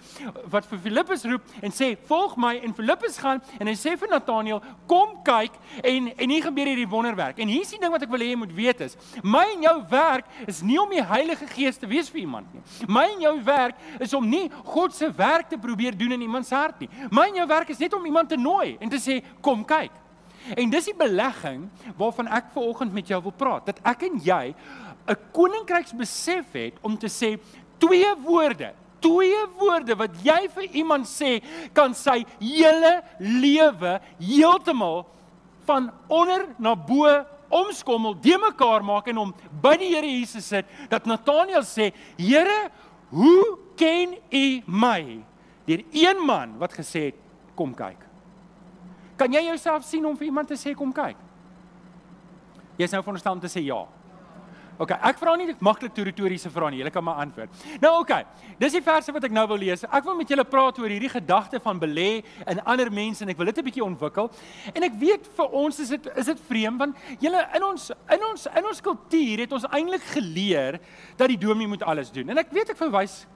wat 0.50 0.66
vir 0.66 0.78
Filippus 0.78 1.24
roep 1.24 1.42
en 1.62 1.70
sê 1.70 1.96
volg 2.06 2.36
my 2.36 2.60
en 2.62 2.74
Filippus 2.74 3.18
gaan 3.18 3.42
en 3.60 3.66
hy 3.66 3.74
sê 3.74 3.96
vir 3.98 4.08
Nathanael 4.08 4.62
kom 4.86 5.16
kyk 5.24 5.52
en 5.82 6.12
en 6.16 6.30
hier 6.30 6.42
gebeur 6.42 6.66
hierdie 6.66 6.88
wonderwerk 6.88 7.25
en 7.34 7.48
hier 7.48 7.64
is 7.64 7.72
die 7.74 7.80
ding 7.82 7.90
wat 7.90 8.04
ek 8.06 8.10
wil 8.12 8.22
hê 8.22 8.30
jy 8.30 8.38
moet 8.38 8.54
weet 8.54 8.80
is 8.86 8.96
my 9.22 9.42
en 9.54 9.66
jou 9.66 9.74
werk 9.90 10.24
is 10.46 10.62
nie 10.62 10.78
om 10.78 10.90
die 10.94 11.02
Heilige 11.02 11.48
Gees 11.50 11.80
te 11.80 11.88
wees 11.90 12.08
vir 12.12 12.22
iemand 12.22 12.52
nie. 12.54 12.62
My 12.86 13.08
en 13.14 13.20
jou 13.24 13.34
werk 13.46 13.74
is 14.00 14.14
om 14.14 14.26
nie 14.28 14.46
God 14.70 14.94
se 14.94 15.10
werk 15.10 15.50
te 15.50 15.58
probeer 15.58 15.96
doen 15.98 16.12
in 16.12 16.22
iemand 16.22 16.46
se 16.46 16.54
hart 16.54 16.80
nie. 16.80 16.90
My 17.10 17.26
en 17.30 17.40
jou 17.40 17.46
werk 17.50 17.70
is 17.74 17.82
net 17.82 17.94
om 17.96 18.06
iemand 18.06 18.30
te 18.30 18.38
nooi 18.38 18.76
en 18.80 18.92
te 18.92 19.00
sê 19.02 19.20
kom 19.42 19.64
kyk. 19.66 19.92
En 20.54 20.70
dis 20.70 20.90
die 20.92 20.94
belegging 20.94 21.66
waarvan 21.98 22.30
ek 22.38 22.52
ver 22.54 22.70
oggend 22.70 22.94
met 22.94 23.08
jou 23.10 23.18
wil 23.24 23.34
praat 23.34 23.72
dat 23.72 23.80
ek 23.82 24.06
en 24.06 24.20
jy 24.22 24.54
'n 25.06 25.16
koninkryksbesef 25.32 26.52
het 26.52 26.74
om 26.82 26.96
te 26.98 27.08
sê 27.08 27.38
twee 27.78 28.14
woorde 28.22 28.72
twee 29.00 29.42
woorde 29.58 29.96
wat 29.98 30.14
jy 30.24 30.46
vir 30.54 30.66
iemand 30.80 31.08
sê 31.08 31.40
kan 31.76 31.94
sy 31.94 32.24
hele 32.40 33.02
lewe 33.18 33.98
heeltemal 34.18 35.04
van 35.66 35.90
onder 36.08 36.46
na 36.58 36.74
bo 36.76 37.24
omskommel, 37.48 38.16
de 38.20 38.38
mekaar 38.38 38.84
maak 38.84 39.06
en 39.10 39.20
hom 39.20 39.34
by 39.62 39.76
die 39.78 39.92
Here 39.94 40.06
Jesus 40.06 40.48
sit. 40.48 40.66
Dat 40.90 41.06
Nathanael 41.06 41.62
sê, 41.62 41.92
"Here, 42.16 42.70
hoe 43.10 43.58
ken 43.76 44.16
U 44.30 44.62
my?" 44.66 45.24
Deur 45.66 45.82
een 45.92 46.24
man 46.24 46.58
wat 46.58 46.72
gesê 46.72 47.04
het, 47.10 47.14
"Kom 47.54 47.74
kyk." 47.74 48.06
Kan 49.16 49.32
jy 49.32 49.46
jouself 49.48 49.84
sien 49.84 50.04
om 50.04 50.16
vir 50.16 50.28
iemand 50.28 50.48
te 50.48 50.58
sê 50.60 50.74
kom 50.76 50.92
kyk? 50.92 51.16
Jy's 52.76 52.92
nou 52.92 53.00
veronderstel 53.00 53.32
om 53.32 53.40
te 53.40 53.48
sê 53.48 53.62
ja. 53.64 53.86
OK, 54.78 54.92
ek 54.92 55.20
vra 55.20 55.34
nie 55.36 55.54
maklik 55.64 55.96
retoriese 56.08 56.50
vrae 56.52 56.70
nie. 56.70 56.80
Julle 56.82 56.92
kan 56.92 57.04
maar 57.04 57.22
antwoord. 57.24 57.64
Nou 57.80 57.92
OK. 58.00 58.12
Dis 58.60 58.76
die 58.76 58.82
verse 58.84 59.12
wat 59.12 59.24
ek 59.24 59.32
nou 59.32 59.46
wil 59.48 59.60
lees. 59.62 59.84
Ek 59.84 60.04
wil 60.04 60.16
met 60.18 60.28
julle 60.32 60.44
praat 60.44 60.78
oor 60.78 60.92
hierdie 60.92 61.12
gedagte 61.12 61.60
van 61.64 61.80
belê 61.80 62.24
in 62.46 62.60
ander 62.64 62.90
mense 62.92 63.24
en 63.24 63.32
ek 63.32 63.40
wil 63.40 63.50
dit 63.52 63.58
'n 63.58 63.64
bietjie 63.64 63.84
ontwikkel. 63.84 64.30
En 64.74 64.82
ek 64.82 64.98
weet 65.00 65.28
vir 65.36 65.48
ons 65.52 65.80
is 65.80 65.88
dit 65.88 66.10
is 66.16 66.26
dit 66.26 66.40
vreemd 66.48 66.78
want 66.78 66.96
julle 67.20 67.48
in 67.54 67.62
ons 67.62 67.90
in 68.10 68.24
ons 68.30 68.46
in 68.46 68.64
ons 68.66 68.80
kultuur 68.80 69.38
het 69.38 69.52
ons 69.52 69.66
eintlik 69.70 70.02
geleer 70.02 70.80
dat 71.16 71.28
die 71.28 71.38
dominee 71.38 71.68
moet 71.68 71.82
alles 71.82 72.10
doen. 72.10 72.28
En 72.30 72.38
ek 72.38 72.52
weet 72.52 72.70
ek 72.70 72.76
verwys 72.76 73.26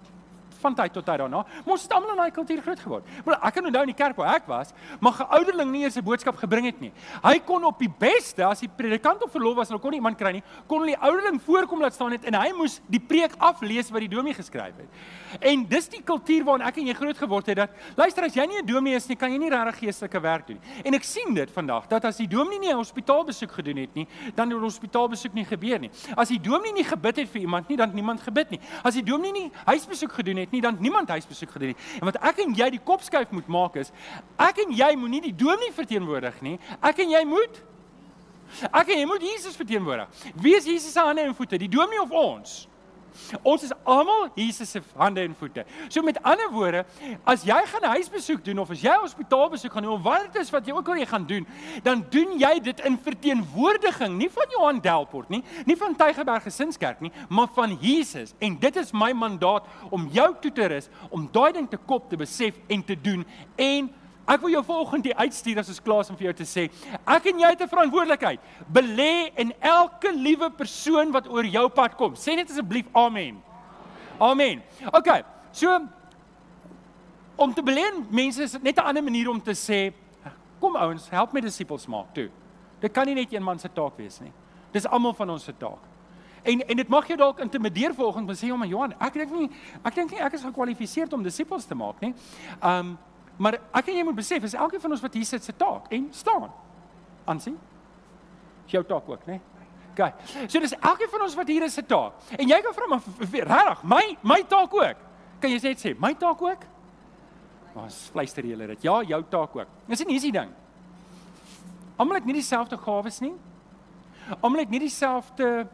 van 0.61 0.75
tyd 0.75 0.93
tot 0.93 1.05
tyd 1.05 1.19
daarna. 1.19 1.45
Ons 1.64 1.83
het 1.83 1.93
almal 1.93 2.11
in 2.14 2.23
daai 2.23 2.31
kultuur 2.31 2.62
groot 2.62 2.81
geword. 2.81 3.05
Maar 3.25 3.40
ek 3.49 3.55
kan 3.55 3.67
onthou 3.67 3.83
in 3.83 3.93
die 3.93 3.99
kerk 3.99 4.17
waar 4.17 4.35
ek 4.35 4.47
was, 4.47 4.73
maar 5.00 5.12
geouderling 5.12 5.71
nie 5.71 5.85
eens 5.85 5.97
'n 5.97 6.05
boodskap 6.05 6.37
gebring 6.37 6.67
het 6.67 6.81
nie. 6.81 6.93
Hy 7.23 7.38
kon 7.38 7.64
op 7.64 7.79
die 7.79 7.90
beste 7.99 8.45
as 8.45 8.61
die 8.61 8.69
predikant 8.69 9.23
op 9.23 9.31
verlof 9.31 9.57
was, 9.57 9.69
hulle 9.69 9.81
kon 9.81 9.90
nie 9.90 9.99
iemand 9.99 10.19
kry 10.19 10.33
nie, 10.33 10.43
kon 10.67 10.81
hulle 10.81 10.97
die 10.97 11.02
ouderling 11.02 11.40
voorkom 11.40 11.81
laat 11.81 11.95
staan 11.95 12.12
het 12.12 12.25
en 12.25 12.35
hy 12.35 12.52
moes 12.57 12.81
die 12.88 13.00
preek 13.00 13.33
aflees 13.38 13.90
wat 13.90 14.00
die 14.00 14.09
dominee 14.09 14.35
geskryf 14.35 14.76
het. 14.76 14.88
En 15.40 15.67
dis 15.69 15.88
die 15.88 16.02
kultuur 16.02 16.45
waarin 16.45 16.67
ek 16.67 16.76
en 16.79 16.87
jy 16.87 16.95
groot 16.95 17.19
geword 17.19 17.47
het 17.47 17.57
dat 17.57 17.71
luister 17.97 18.25
as 18.25 18.35
jy 18.35 18.47
nie 18.47 18.59
'n 18.62 18.67
dominee 18.67 18.97
is 18.97 19.09
nie, 19.09 19.17
kan 19.17 19.31
jy 19.33 19.38
nie 19.38 19.50
regtig 19.50 19.79
geestelike 19.79 20.21
werk 20.21 20.47
doen 20.47 20.61
nie. 20.61 20.83
En 20.85 20.95
ek 20.95 21.05
sien 21.05 21.35
dit 21.35 21.50
vandag 21.50 21.88
dat 21.88 22.05
as 22.05 22.17
die 22.17 22.29
dominee 22.29 22.59
nie 22.61 22.73
'n 22.73 22.76
hospitaalbesoek 22.76 23.52
gedoen 23.52 23.76
het 23.76 23.95
nie, 23.95 24.07
dan 24.35 24.50
het 24.50 24.59
'n 24.59 24.62
hospitaalbesoek 24.62 25.35
nie 25.35 25.45
gebeur 25.45 25.79
nie. 25.79 25.90
As 26.17 26.29
die 26.29 26.40
dominee 26.40 26.73
nie 26.73 26.85
gebid 26.85 27.17
het 27.17 27.29
vir 27.29 27.40
iemand 27.40 27.69
nie, 27.69 27.76
dan 27.76 27.87
het 27.87 27.95
niemand 27.95 28.21
gebid 28.21 28.50
nie. 28.50 28.61
As 28.83 28.95
die 28.95 29.02
dominee 29.02 29.33
nie 29.33 29.52
huisbesoek 29.64 30.12
gedoen 30.12 30.37
het 30.37 30.50
nie, 30.52 30.61
dan 30.61 30.76
het 30.76 30.85
niemand 30.85 31.09
huisbesoek 31.09 31.50
gedoen 31.50 31.73
nie. 31.73 31.78
En 32.00 32.11
wat 32.11 32.21
ek 32.30 32.45
en 32.45 32.54
jy 32.54 32.71
die 32.76 32.83
kop 32.85 33.02
skuif 33.07 33.30
moet 33.35 33.49
maak 33.50 33.76
is, 33.80 33.92
ek 34.40 34.64
en 34.64 34.75
jy 34.76 34.92
moenie 34.97 35.23
die 35.30 35.35
dominee 35.35 35.73
verteenwoordig 35.76 36.40
nie. 36.47 36.59
Ek 36.80 37.02
en 37.04 37.11
jy 37.16 37.25
moet 37.28 37.62
Ek 38.66 38.88
en 38.90 38.99
jy 38.99 39.07
moet 39.07 39.23
Jesus 39.23 39.54
verteenwoordig. 39.54 40.09
Wie 40.35 40.57
is 40.57 40.64
Jesus 40.66 40.90
se 40.92 40.99
hande 40.99 41.23
en 41.23 41.35
voete? 41.38 41.54
Die 41.54 41.69
dominee 41.71 42.02
of 42.02 42.11
ons? 42.11 42.64
Ons 43.43 43.67
is 43.67 43.75
almal 43.85 44.29
Jesus 44.35 44.71
se 44.71 44.83
hande 44.97 45.23
en 45.25 45.35
voete. 45.38 45.64
So 45.88 46.02
met 46.02 46.21
ander 46.23 46.50
woorde, 46.52 46.85
as 47.25 47.45
jy 47.47 47.59
gaan 47.73 47.88
huisbesoek 47.95 48.45
doen 48.45 48.62
of 48.62 48.71
as 48.71 48.83
jy 48.85 48.95
hospitaalbesoek 49.02 49.73
gaan 49.73 49.87
doen 49.87 49.97
of 49.99 50.02
wat 50.05 50.26
dit 50.29 50.40
is 50.43 50.52
wat 50.55 50.67
jy 50.67 50.76
ook 50.76 50.88
al 50.88 51.00
jy 51.02 51.09
gaan 51.11 51.26
doen, 51.26 51.47
dan 51.87 52.05
doen 52.11 52.37
jy 52.40 52.52
dit 52.71 52.83
in 52.88 52.99
verteenwoordiging 53.05 54.17
nie 54.19 54.31
van 54.33 54.57
Johan 54.57 54.83
Delport 54.85 55.31
nie, 55.33 55.43
nie 55.67 55.76
van 55.79 55.97
Tygerberg 55.97 56.47
Gesinskerk 56.49 57.00
nie, 57.05 57.12
maar 57.29 57.50
van 57.55 57.76
Jesus. 57.81 58.35
En 58.38 58.59
dit 58.61 58.76
is 58.76 58.93
my 58.93 59.12
mandaat 59.17 59.69
om 59.90 60.09
jou 60.12 60.29
toe 60.43 60.52
te 60.52 60.69
rus 60.73 60.90
om 61.11 61.29
daai 61.33 61.52
ding 61.57 61.69
te 61.71 61.79
kop 61.79 62.11
te 62.11 62.19
besef 62.21 62.59
en 62.69 62.85
te 62.85 62.97
doen 62.99 63.25
en 63.57 63.90
Ek 64.27 64.41
wil 64.41 64.50
jou 64.50 64.65
volgende 64.65 65.09
die 65.09 65.17
uitstuur 65.17 65.59
as 65.59 65.69
ons 65.69 65.83
klaar 65.83 66.00
is 66.00 66.11
om 66.11 66.17
vir 66.17 66.31
jou 66.31 66.35
te 66.43 66.47
sê, 66.47 66.71
ek 67.07 67.27
en 67.27 67.41
jy 67.41 67.49
het 67.49 67.62
'n 67.62 67.69
verantwoordelikheid. 67.69 68.41
Belê 68.73 69.33
in 69.37 69.53
elke 69.61 70.12
liewe 70.12 70.50
persoon 70.50 71.12
wat 71.12 71.29
oor 71.29 71.45
jou 71.45 71.69
pad 71.69 71.97
kom. 71.97 72.15
Sê 72.15 72.37
net 72.37 72.50
asseblief 72.50 72.87
amen. 72.93 73.43
Amen. 74.21 74.62
OK. 74.93 75.25
So 75.53 75.89
om 77.37 77.55
te 77.55 77.62
belê 77.62 77.89
in 77.89 78.07
mense 78.11 78.43
is 78.43 78.59
net 78.61 78.77
'n 78.77 78.85
ander 78.85 79.03
manier 79.03 79.29
om 79.29 79.41
te 79.41 79.53
sê, 79.53 79.93
kom 80.61 80.77
ouens, 80.77 81.09
help 81.09 81.33
my 81.33 81.41
disippels 81.41 81.87
maak 81.87 82.15
toe. 82.15 82.29
Dit 82.81 82.93
kan 82.93 83.07
nie 83.07 83.15
net 83.15 83.33
een 83.33 83.43
man 83.43 83.59
se 83.59 83.69
taak 83.69 83.97
wees 83.97 84.21
nie. 84.21 84.33
Dis 84.73 84.87
almal 84.87 85.15
van 85.15 85.31
ons 85.31 85.45
se 85.45 85.53
taak. 85.53 85.79
En 86.43 86.61
en 86.69 86.77
dit 86.77 86.89
mag 86.89 87.07
jou 87.07 87.17
dalk 87.19 87.41
intimideer 87.41 87.95
volgens 87.95 88.29
om 88.29 88.35
sê, 88.35 88.47
"Ja, 88.47 88.57
maar 88.57 88.69
Johan, 88.69 88.95
ek 89.00 89.12
dink 89.12 89.31
nie 89.31 89.50
ek 89.85 89.95
dink 89.95 90.11
nie 90.11 90.21
ek 90.21 90.33
is 90.33 90.45
gekwalifiseerd 90.45 91.12
om 91.12 91.23
disippels 91.23 91.65
te 91.65 91.75
maak 91.75 92.00
nie." 92.00 92.15
Um 92.62 92.99
Maar 93.40 93.56
ek 93.73 93.88
en 93.88 93.97
jy 93.97 94.04
moet 94.04 94.18
besef, 94.18 94.44
is 94.44 94.54
elkeen 94.54 94.82
van 94.82 94.92
ons 94.97 95.00
wat 95.00 95.14
hier 95.16 95.25
sit 95.25 95.44
se 95.44 95.52
taak 95.56 95.88
en 95.97 96.09
staan. 96.12 96.50
Aansien? 97.25 97.56
Is 98.66 98.75
jou 98.76 98.82
taak 98.85 99.09
ook, 99.09 99.23
né? 99.30 99.38
OK. 99.90 100.02
So 100.47 100.61
dis 100.61 100.75
elkeen 100.76 101.09
van 101.11 101.25
ons 101.25 101.37
wat 101.38 101.49
hier 101.49 101.64
is 101.64 101.75
se 101.75 101.85
taak. 101.88 102.20
En 102.37 102.49
jy 102.49 102.59
kan 102.64 102.76
vra 102.76 102.88
maar 102.92 103.06
regtig, 103.20 103.85
my 103.88 104.02
my 104.23 104.42
taak 104.49 104.75
ook. 104.76 105.06
Kan 105.40 105.54
jy 105.54 105.61
net 105.64 105.80
sê, 105.80 105.94
my 105.97 106.12
taak 106.20 106.42
ook? 106.44 106.66
Ons 107.80 107.97
fluister 108.12 108.44
julle 108.44 108.66
dit. 108.75 108.85
Ja, 108.85 108.99
jou 109.09 109.23
taak 109.32 109.56
ook. 109.56 109.68
Dis 109.88 110.04
'n 110.04 110.11
easy 110.11 110.30
ding. 110.30 110.50
Almal 111.97 112.20
het 112.20 112.25
nie 112.25 112.35
dieselfde 112.35 112.76
gawes 112.76 113.20
nie. 113.20 113.35
Almal 114.40 114.61
het 114.61 114.70
nie 114.70 114.80
dieselfde 114.80 115.66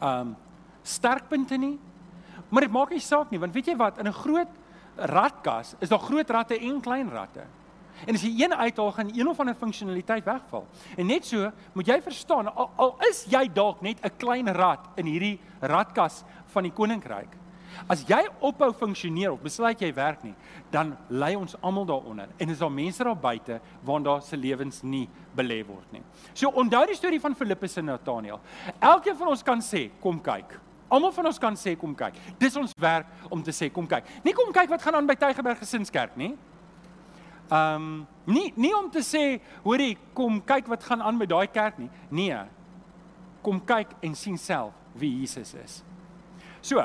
ehm 0.00 0.20
um, 0.20 0.36
sterkpunte 0.82 1.56
nie. 1.56 1.78
Maar 2.48 2.62
dit 2.62 2.72
maak 2.72 2.90
nie 2.90 3.00
saak 3.00 3.30
nie, 3.30 3.40
want 3.40 3.52
weet 3.52 3.66
jy 3.66 3.76
wat, 3.76 3.98
in 3.98 4.06
'n 4.08 4.12
groot 4.12 4.48
ratkas 4.98 5.74
is 5.80 5.88
daar 5.88 6.02
groot 6.02 6.30
ratte 6.30 6.58
en 6.58 6.80
klein 6.80 7.10
ratte. 7.10 7.46
En 8.06 8.14
as 8.14 8.22
jy 8.22 8.44
een 8.44 8.54
uithaal 8.54 8.92
gaan 8.92 9.10
een 9.14 9.28
of 9.28 9.40
ander 9.40 9.54
funksionaliteit 9.58 10.24
wegval. 10.24 10.66
En 10.96 11.06
net 11.06 11.26
so 11.26 11.50
moet 11.72 11.86
jy 11.86 11.98
verstaan 12.02 12.54
al, 12.54 12.70
al 12.76 12.94
is 13.08 13.24
jy 13.30 13.48
dalk 13.52 13.80
net 13.82 13.98
'n 14.04 14.16
klein 14.16 14.48
rat 14.48 14.88
in 14.96 15.06
hierdie 15.06 15.40
ratkas 15.60 16.22
van 16.46 16.62
die 16.62 16.72
koninkryk. 16.72 17.36
As 17.86 18.02
jy 18.08 18.26
ophou 18.40 18.72
funksioneer 18.72 19.32
of 19.32 19.42
besluit 19.42 19.80
jy 19.80 19.92
werk 19.94 20.24
nie, 20.24 20.34
dan 20.70 20.96
lê 21.10 21.36
ons 21.36 21.54
almal 21.60 21.86
daaronder. 21.86 22.28
En 22.38 22.48
is 22.48 22.58
daar 22.58 22.72
mense 22.72 23.04
daar 23.04 23.16
buite 23.16 23.60
waar 23.82 24.02
daar 24.02 24.22
se 24.22 24.36
lewens 24.36 24.82
nie 24.82 25.08
belê 25.36 25.66
word 25.66 25.92
nie. 25.92 26.02
So 26.34 26.48
onthou 26.48 26.86
die 26.86 26.96
storie 26.96 27.20
van 27.20 27.34
Filippus 27.34 27.76
en 27.76 27.84
Nathanael. 27.84 28.40
Elkeen 28.78 29.16
van 29.16 29.28
ons 29.28 29.42
kan 29.42 29.60
sê, 29.60 29.90
kom 30.00 30.20
kyk. 30.20 30.58
Almal 30.88 31.12
van 31.12 31.26
ons 31.26 31.38
kan 31.38 31.56
sê 31.56 31.74
kom 31.76 31.94
kyk. 31.96 32.16
Dis 32.40 32.56
ons 32.56 32.72
werk 32.80 33.06
om 33.30 33.42
te 33.44 33.52
sê 33.52 33.68
kom 33.72 33.86
kyk. 33.88 34.06
Nie 34.24 34.32
kom 34.36 34.52
kyk 34.52 34.70
wat 34.72 34.82
gaan 34.82 34.96
aan 35.00 35.08
by 35.08 35.16
Tygerberg 35.20 35.60
Gesinskerk 35.60 36.16
nie. 36.16 36.34
Ehm 37.48 37.74
um, 37.74 38.06
nie 38.28 38.52
nie 38.56 38.74
om 38.76 38.90
te 38.92 39.00
sê 39.04 39.40
hoorie 39.64 39.96
kom 40.14 40.40
kyk 40.44 40.68
wat 40.68 40.84
gaan 40.84 41.02
aan 41.02 41.18
by 41.20 41.26
daai 41.28 41.46
kerk 41.52 41.78
nie. 41.80 41.90
Nee. 42.10 42.40
Kom 43.42 43.60
kyk 43.64 43.94
en 44.04 44.14
sien 44.14 44.36
self 44.38 44.72
wie 44.98 45.12
Jesus 45.20 45.54
is. 45.54 45.82
So, 46.60 46.82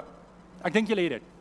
ek 0.63 0.73
dink 0.73 0.91
julle 0.91 1.07
het 1.07 1.17
dit. 1.17 1.31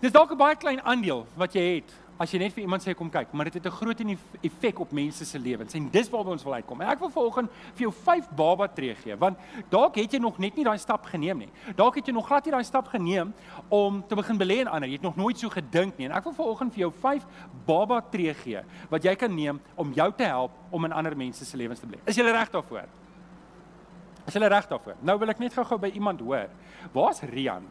Dis 0.00 0.12
dalk 0.12 0.32
'n 0.32 0.38
baie 0.38 0.56
klein 0.56 0.80
aandeel 0.82 1.26
wat 1.36 1.54
jy 1.54 1.76
het 1.76 1.94
as 2.18 2.30
jy 2.30 2.38
net 2.38 2.54
vir 2.54 2.62
iemand 2.62 2.84
sê 2.84 2.94
kom 2.94 3.10
kyk, 3.10 3.32
maar 3.34 3.48
dit 3.50 3.54
het 3.58 3.66
'n 3.66 3.76
groot 3.76 4.00
effek 4.42 4.80
op 4.80 4.92
mense 4.92 5.24
se 5.24 5.38
lewens 5.38 5.74
en 5.74 5.90
dis 5.90 6.08
waarby 6.10 6.30
ons 6.30 6.44
wil 6.44 6.54
uitkom. 6.54 6.80
En 6.80 6.88
ek 6.88 6.98
wil 6.98 7.10
vanoggend 7.10 7.50
vir 7.74 7.82
jou 7.82 7.92
5 7.92 8.28
baba 8.30 8.68
tree 8.68 8.94
gee, 8.94 9.16
want 9.16 9.38
dalk 9.70 9.96
het 9.96 10.12
jy 10.12 10.18
nog 10.18 10.38
net 10.38 10.54
nie 10.56 10.64
daai 10.64 10.78
stap 10.78 11.04
geneem 11.06 11.38
nie. 11.38 11.50
Dalk 11.76 11.96
het 11.96 12.06
jy 12.06 12.12
nog 12.12 12.26
glad 12.26 12.44
nie 12.44 12.52
daai 12.52 12.64
stap 12.64 12.88
geneem 12.88 13.34
om 13.68 14.04
te 14.06 14.14
begin 14.14 14.38
belê 14.38 14.60
in 14.60 14.68
ander. 14.68 14.88
Jy 14.88 14.94
het 14.94 15.02
nog 15.02 15.16
nooit 15.16 15.38
so 15.38 15.48
gedink 15.48 15.98
nie. 15.98 16.06
En 16.06 16.12
ek 16.12 16.24
wil 16.24 16.32
vanoggend 16.32 16.72
vir 16.72 16.80
jou 16.80 16.92
5 16.92 17.26
baba 17.66 18.00
tree 18.00 18.34
gee 18.34 18.62
wat 18.90 19.02
jy 19.02 19.14
kan 19.14 19.34
neem 19.34 19.60
om 19.74 19.92
jou 19.92 20.12
te 20.12 20.24
help 20.24 20.50
om 20.70 20.84
in 20.84 20.92
ander 20.92 21.16
mense 21.16 21.44
se 21.44 21.56
lewens 21.56 21.80
te 21.80 21.86
belê. 21.86 21.98
Is 22.06 22.16
jy 22.16 22.22
reg 22.22 22.50
daarvoor? 22.50 22.86
Is 24.26 24.34
jy 24.34 24.40
reg 24.40 24.68
daarvoor? 24.68 24.96
Nou 25.02 25.18
wil 25.18 25.28
ek 25.28 25.38
net 25.38 25.52
gou-gou 25.52 25.78
by 25.78 25.90
iemand 25.94 26.20
hoor. 26.20 26.48
Waar's 26.92 27.20
Rian? 27.20 27.66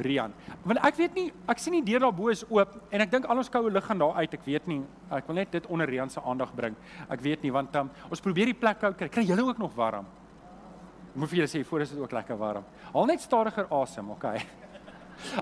Brian. 0.00 0.32
Want 0.64 0.80
ek 0.86 0.96
weet 0.98 1.18
nie, 1.18 1.26
ek 1.50 1.60
sien 1.62 1.76
die 1.78 1.84
deur 1.92 2.06
daarbo 2.06 2.30
is 2.32 2.44
oop 2.48 2.78
en 2.90 3.04
ek 3.04 3.12
dink 3.12 3.28
al 3.28 3.42
ons 3.42 3.52
koue 3.52 3.72
lug 3.72 3.84
gaan 3.86 4.00
daar 4.00 4.22
uit. 4.22 4.38
Ek 4.38 4.46
weet 4.46 4.70
nie. 4.70 4.80
Ek 5.12 5.28
wil 5.28 5.40
net 5.42 5.52
dit 5.52 5.68
onder 5.68 5.90
Rian 5.90 6.12
se 6.12 6.22
aandag 6.24 6.54
bring. 6.56 6.78
Ek 7.08 7.20
weet 7.24 7.44
nie 7.44 7.52
want 7.54 7.76
um, 7.76 7.92
ons 8.08 8.24
probeer 8.24 8.52
die 8.52 8.56
plek 8.56 8.80
koud 8.80 8.96
kry. 8.98 9.10
Kry 9.12 9.26
julle 9.28 9.44
ook 9.46 9.60
nog 9.60 9.76
warm? 9.76 10.08
Ek 11.10 11.18
moet 11.18 11.30
vir 11.32 11.42
julle 11.42 11.50
sê 11.50 11.62
voor 11.66 11.84
is 11.84 11.92
dit 11.92 12.00
ook 12.00 12.16
lekker 12.16 12.38
warm. 12.38 12.66
Haal 12.94 13.08
net 13.10 13.22
stadiger 13.24 13.68
asem, 13.80 14.10
okay? 14.16 14.40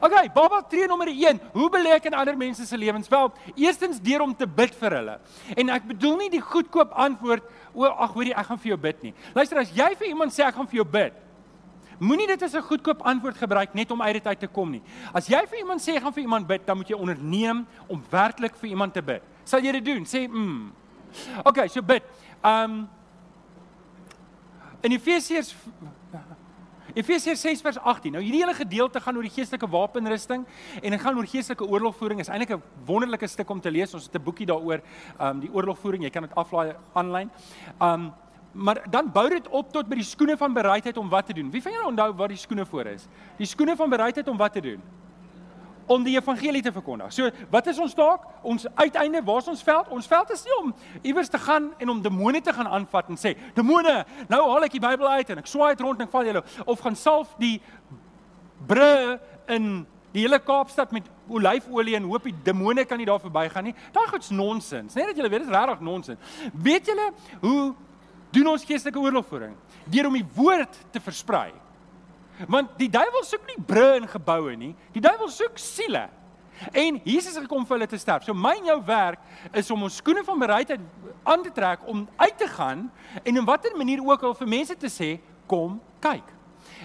Okay, 0.03 0.27
Baba 0.35 0.59
tree 0.67 0.89
nommer 0.91 1.07
1. 1.07 1.39
Hoe 1.53 1.69
beleek 1.71 2.09
in 2.11 2.15
ander 2.19 2.37
mense 2.37 2.67
se 2.67 2.77
lewens? 2.77 3.09
Wel, 3.09 3.31
eerstens 3.55 4.01
deur 4.03 4.25
om 4.25 4.35
te 4.35 4.47
bid 4.47 4.75
vir 4.75 4.97
hulle. 4.99 5.15
En 5.55 5.71
ek 5.71 5.87
bedoel 5.93 6.17
nie 6.25 6.31
die 6.33 6.43
goedkoop 6.43 6.97
antwoord 6.99 7.47
o, 7.73 7.87
ag 7.87 8.17
hoorie, 8.17 8.35
ek 8.35 8.49
gaan 8.51 8.61
vir 8.65 8.73
jou 8.73 8.81
bid 8.89 9.07
nie. 9.07 9.15
Luister, 9.39 9.63
as 9.63 9.71
jy 9.77 9.93
vir 10.01 10.11
iemand 10.11 10.35
sê 10.35 10.43
ek 10.49 10.59
gaan 10.59 10.67
vir 10.67 10.81
jou 10.81 10.89
bid, 10.99 11.23
Moenie 11.99 12.27
dit 12.27 12.43
as 12.43 12.55
'n 12.55 12.63
goedkoop 12.63 13.03
antwoord 13.03 13.37
gebruik 13.37 13.75
net 13.75 13.91
om 13.91 14.03
uit 14.03 14.13
dit 14.13 14.27
uit 14.27 14.41
te 14.41 14.47
kom 14.47 14.71
nie. 14.71 14.83
As 15.13 15.27
jy 15.27 15.47
vir 15.47 15.59
iemand 15.59 15.81
sê 15.81 16.01
gaan 16.01 16.13
vir 16.13 16.23
iemand 16.23 16.47
bid, 16.47 16.67
dan 16.67 16.77
moet 16.77 16.89
jy 16.89 16.95
onderneem 16.95 17.67
om 17.87 18.05
werklik 18.11 18.57
vir 18.57 18.69
iemand 18.69 18.93
te 18.95 19.03
bid. 19.03 19.23
Sal 19.45 19.61
jy 19.61 19.73
dit 19.73 19.85
doen? 19.85 20.05
Sê 20.05 20.29
mm. 20.29 20.73
OK, 21.45 21.69
so 21.69 21.83
bid. 21.83 22.03
Um 22.45 22.89
In 24.81 24.93
Efesiërs 24.93 25.55
Efesiërs 26.95 27.41
6 27.41 27.61
vers 27.63 27.79
18. 27.79 28.13
Nou 28.15 28.23
hierdie 28.23 28.41
hele 28.41 28.55
gedeelte 28.57 29.01
gaan 29.03 29.17
oor 29.19 29.27
die 29.27 29.35
geestelike 29.35 29.69
wapenrusting 29.71 30.47
en 30.81 30.95
dit 30.95 31.01
gaan 31.01 31.19
oor 31.19 31.27
geestelike 31.27 31.67
oorlogvoering. 31.67 32.21
Is 32.21 32.29
eintlik 32.29 32.57
'n 32.57 32.63
wonderlike 32.87 33.27
stuk 33.27 33.51
om 33.51 33.61
te 33.61 33.71
lees. 33.71 33.95
Ons 33.95 34.05
het 34.05 34.15
'n 34.15 34.23
boekie 34.23 34.47
daaroor, 34.47 34.81
um 35.21 35.41
die 35.41 35.53
oorlogvoering. 35.53 36.03
Jy 36.03 36.11
kan 36.11 36.23
dit 36.23 36.35
aflaai 36.35 36.75
aanlyn. 36.95 37.31
Um 37.81 38.13
maar 38.53 38.83
dan 38.91 39.11
bou 39.13 39.29
dit 39.29 39.49
op 39.49 39.73
tot 39.73 39.89
by 39.89 39.99
die 40.01 40.07
skoene 40.07 40.37
van 40.37 40.53
bereidheid 40.53 40.97
om 40.97 41.09
wat 41.09 41.27
te 41.27 41.33
doen. 41.33 41.51
Wie 41.51 41.63
van 41.63 41.73
julle 41.73 41.87
onthou 41.87 42.13
wat 42.15 42.29
die 42.29 42.41
skoene 42.41 42.67
voor 42.67 42.87
is? 42.87 43.07
Die 43.37 43.47
skoene 43.47 43.77
van 43.77 43.91
bereidheid 43.91 44.29
om 44.29 44.37
wat 44.37 44.53
te 44.53 44.61
doen? 44.61 44.83
Om 45.87 46.03
die 46.05 46.17
evangelie 46.17 46.63
te 46.63 46.73
verkondig. 46.73 47.13
So, 47.13 47.31
wat 47.51 47.67
is 47.67 47.79
ons 47.79 47.95
taak? 47.95 48.25
Ons 48.43 48.67
uiteinde, 48.75 49.23
waar 49.25 49.39
is 49.39 49.49
ons 49.49 49.63
veld? 49.63 49.89
Ons 49.89 50.07
veld 50.07 50.33
is 50.33 50.45
nie 50.45 50.57
om 50.59 50.75
iewers 51.03 51.29
te 51.29 51.39
gaan 51.39 51.71
en 51.79 51.89
om 51.89 52.03
demone 52.03 52.41
te 52.41 52.53
gaan 52.53 52.69
aanvat 52.69 53.09
en 53.09 53.17
sê, 53.17 53.37
"Demone, 53.55 54.05
nou 54.29 54.43
haal 54.51 54.65
ek 54.65 54.73
die 54.73 54.81
Bybel 54.81 55.09
uit 55.09 55.31
en 55.31 55.39
ek 55.39 55.47
swaai 55.47 55.77
dit 55.77 55.81
rond 55.81 56.01
en 56.01 56.07
ek 56.07 56.13
val 56.13 56.25
julle 56.25 56.45
of 56.65 56.81
gaan 56.81 56.97
salf 56.97 57.35
die 57.39 57.61
bru 58.67 59.19
in 59.47 59.87
die 60.13 60.25
hele 60.25 60.39
Kaapstad 60.39 60.93
met 60.93 61.09
olyfolie 61.29 61.97
en 61.99 62.09
hoop 62.09 62.25
die 62.25 62.35
demone 62.45 62.85
kan 62.89 62.99
nie 62.99 63.07
daar 63.09 63.21
verbygaan 63.21 63.65
nie. 63.65 63.75
Daai 63.93 64.07
goed's 64.09 64.31
nonsens. 64.31 64.95
Net 64.95 65.11
dat 65.11 65.17
julle 65.17 65.29
weet 65.29 65.45
dit 65.45 65.51
is 65.51 65.57
regtig 65.57 65.81
nonsens. 65.81 66.19
Weet 66.53 66.87
julle 66.87 67.11
hoe 67.41 67.75
doen 68.35 68.53
ons 68.53 68.65
geestelike 68.65 69.01
oorlogvoering 69.01 69.57
deur 69.89 70.07
om 70.11 70.19
die 70.19 70.27
woord 70.37 70.77
te 70.93 71.01
versprei. 71.01 71.51
Want 72.47 72.77
die 72.79 72.91
duiwel 72.93 73.25
soek 73.27 73.47
nie 73.49 73.59
bru 73.67 73.87
in 73.99 74.07
geboue 74.09 74.55
nie. 74.57 74.75
Die 74.95 75.03
duiwel 75.03 75.31
soek 75.33 75.59
siele. 75.59 76.07
En 76.73 76.99
Jesus 77.05 77.35
het 77.35 77.45
gekom 77.47 77.67
vir 77.67 77.77
hulle 77.77 77.91
te 77.91 77.99
sterf. 77.99 78.27
So 78.27 78.35
my 78.35 78.57
en 78.59 78.71
jou 78.71 78.79
werk 78.87 79.23
is 79.57 79.71
om 79.75 79.85
ons 79.87 79.99
skoene 80.01 80.25
van 80.27 80.39
bereidheid 80.43 80.83
aan 81.23 81.43
te 81.43 81.53
trek 81.55 81.87
om 81.87 82.07
uit 82.17 82.39
te 82.39 82.49
gaan 82.51 82.89
en 83.23 83.37
in 83.37 83.47
watter 83.47 83.77
manier 83.77 84.03
ook 84.05 84.27
al 84.27 84.35
vir 84.39 84.51
mense 84.51 84.77
te 84.77 84.91
sê 84.93 85.17
kom 85.47 85.79
kyk. 86.03 86.35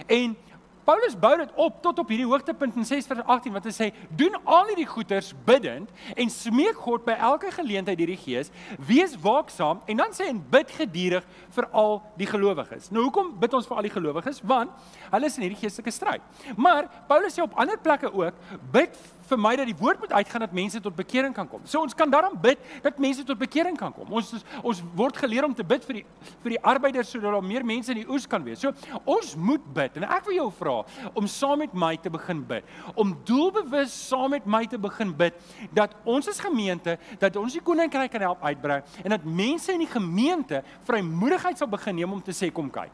En 0.06 0.36
Paulus 0.84 1.14
bou 1.16 1.32
dit 1.40 1.52
op 1.56 1.80
tot 1.82 1.98
op 1.98 2.10
hierdie 2.12 2.26
hoogtepunt 2.28 2.76
in 2.76 2.84
6:18 2.84 3.52
wat 3.56 3.64
hy 3.64 3.72
sê: 3.72 3.86
"Doen 4.08 4.36
al 4.44 4.66
hierdie 4.66 4.86
goeders 4.86 5.32
bidtend 5.44 5.88
en 6.14 6.30
smeek 6.30 6.76
God 6.76 7.04
by 7.04 7.12
elke 7.12 7.50
geleentheid 7.50 7.98
deur 7.98 8.12
die 8.12 8.20
Gees, 8.20 8.50
wees 8.78 9.16
waaksaam 9.20 9.80
en 9.86 9.96
dan 9.96 10.12
sê 10.12 10.28
en 10.28 10.44
bid 10.50 10.70
geduldig 10.70 11.24
vir 11.50 11.68
al 11.72 12.02
die 12.16 12.26
gelowiges." 12.26 12.90
Nou 12.90 13.04
hoekom 13.04 13.38
bid 13.40 13.54
ons 13.54 13.66
vir 13.66 13.76
al 13.76 13.82
die 13.82 13.94
gelowiges? 13.96 14.40
Want 14.44 14.70
hulle 15.10 15.26
is 15.26 15.36
in 15.36 15.42
hierdie 15.42 15.60
geestelike 15.60 15.90
stryd. 15.90 16.20
Maar 16.56 16.88
Paulus 17.08 17.34
sê 17.38 17.42
op 17.42 17.56
ander 17.56 17.78
plekke 17.78 18.12
ook: 18.12 18.34
"Bid 18.72 18.96
vir 19.28 19.38
my 19.38 19.54
dat 19.56 19.66
die 19.66 19.76
woord 19.78 20.00
moet 20.00 20.12
uitgaan 20.12 20.40
dat 20.40 20.52
mense 20.52 20.80
tot 20.80 20.96
bekering 20.96 21.34
kan 21.34 21.48
kom." 21.48 21.60
So 21.64 21.80
ons 21.80 21.94
kan 21.94 22.10
daarom 22.10 22.38
bid 22.40 22.58
dat 22.82 22.98
mense 22.98 23.24
tot 23.24 23.38
bekering 23.38 23.76
kan 23.76 23.92
kom. 23.92 24.12
Ons 24.12 24.44
ons 24.62 24.82
word 24.94 25.16
geleer 25.16 25.44
om 25.44 25.54
te 25.54 25.64
bid 25.64 25.84
vir 25.84 25.94
die 25.94 26.04
vir 26.42 26.50
die 26.56 26.62
arbeiders 26.62 27.10
sodat 27.10 27.32
daar 27.32 27.44
meer 27.44 27.64
mense 27.64 27.92
in 27.92 28.02
die 28.02 28.08
oes 28.08 28.26
kan 28.26 28.44
wees. 28.44 28.60
So 28.60 28.72
ons 29.04 29.34
moet 29.36 29.64
bid. 29.74 29.96
En 29.96 30.04
ek 30.04 30.24
wil 30.24 30.34
jou 30.34 30.50
vra 30.58 30.76
om 31.14 31.26
saam 31.26 31.58
met 31.58 31.74
my 31.74 31.96
te 31.96 32.10
begin 32.10 32.44
bid. 32.44 32.64
Om 32.94 33.16
doelbewus 33.24 33.94
saam 34.08 34.30
met 34.30 34.46
my 34.46 34.64
te 34.66 34.78
begin 34.78 35.12
bid 35.16 35.34
dat 35.72 35.94
ons 36.04 36.28
as 36.28 36.40
gemeente 36.40 36.98
dat 37.18 37.36
ons 37.36 37.52
die 37.52 37.62
koninkryk 37.62 38.10
kan 38.10 38.20
help 38.20 38.42
uitbrei 38.44 38.82
en 39.02 39.10
dat 39.10 39.24
mense 39.24 39.72
in 39.72 39.84
die 39.84 39.90
gemeente 39.90 40.62
vrymoedigheid 40.88 41.58
sal 41.58 41.70
begin 41.70 41.96
neem 41.96 42.12
om 42.12 42.22
te 42.22 42.34
sê 42.34 42.50
kom 42.52 42.70
kyk. 42.70 42.92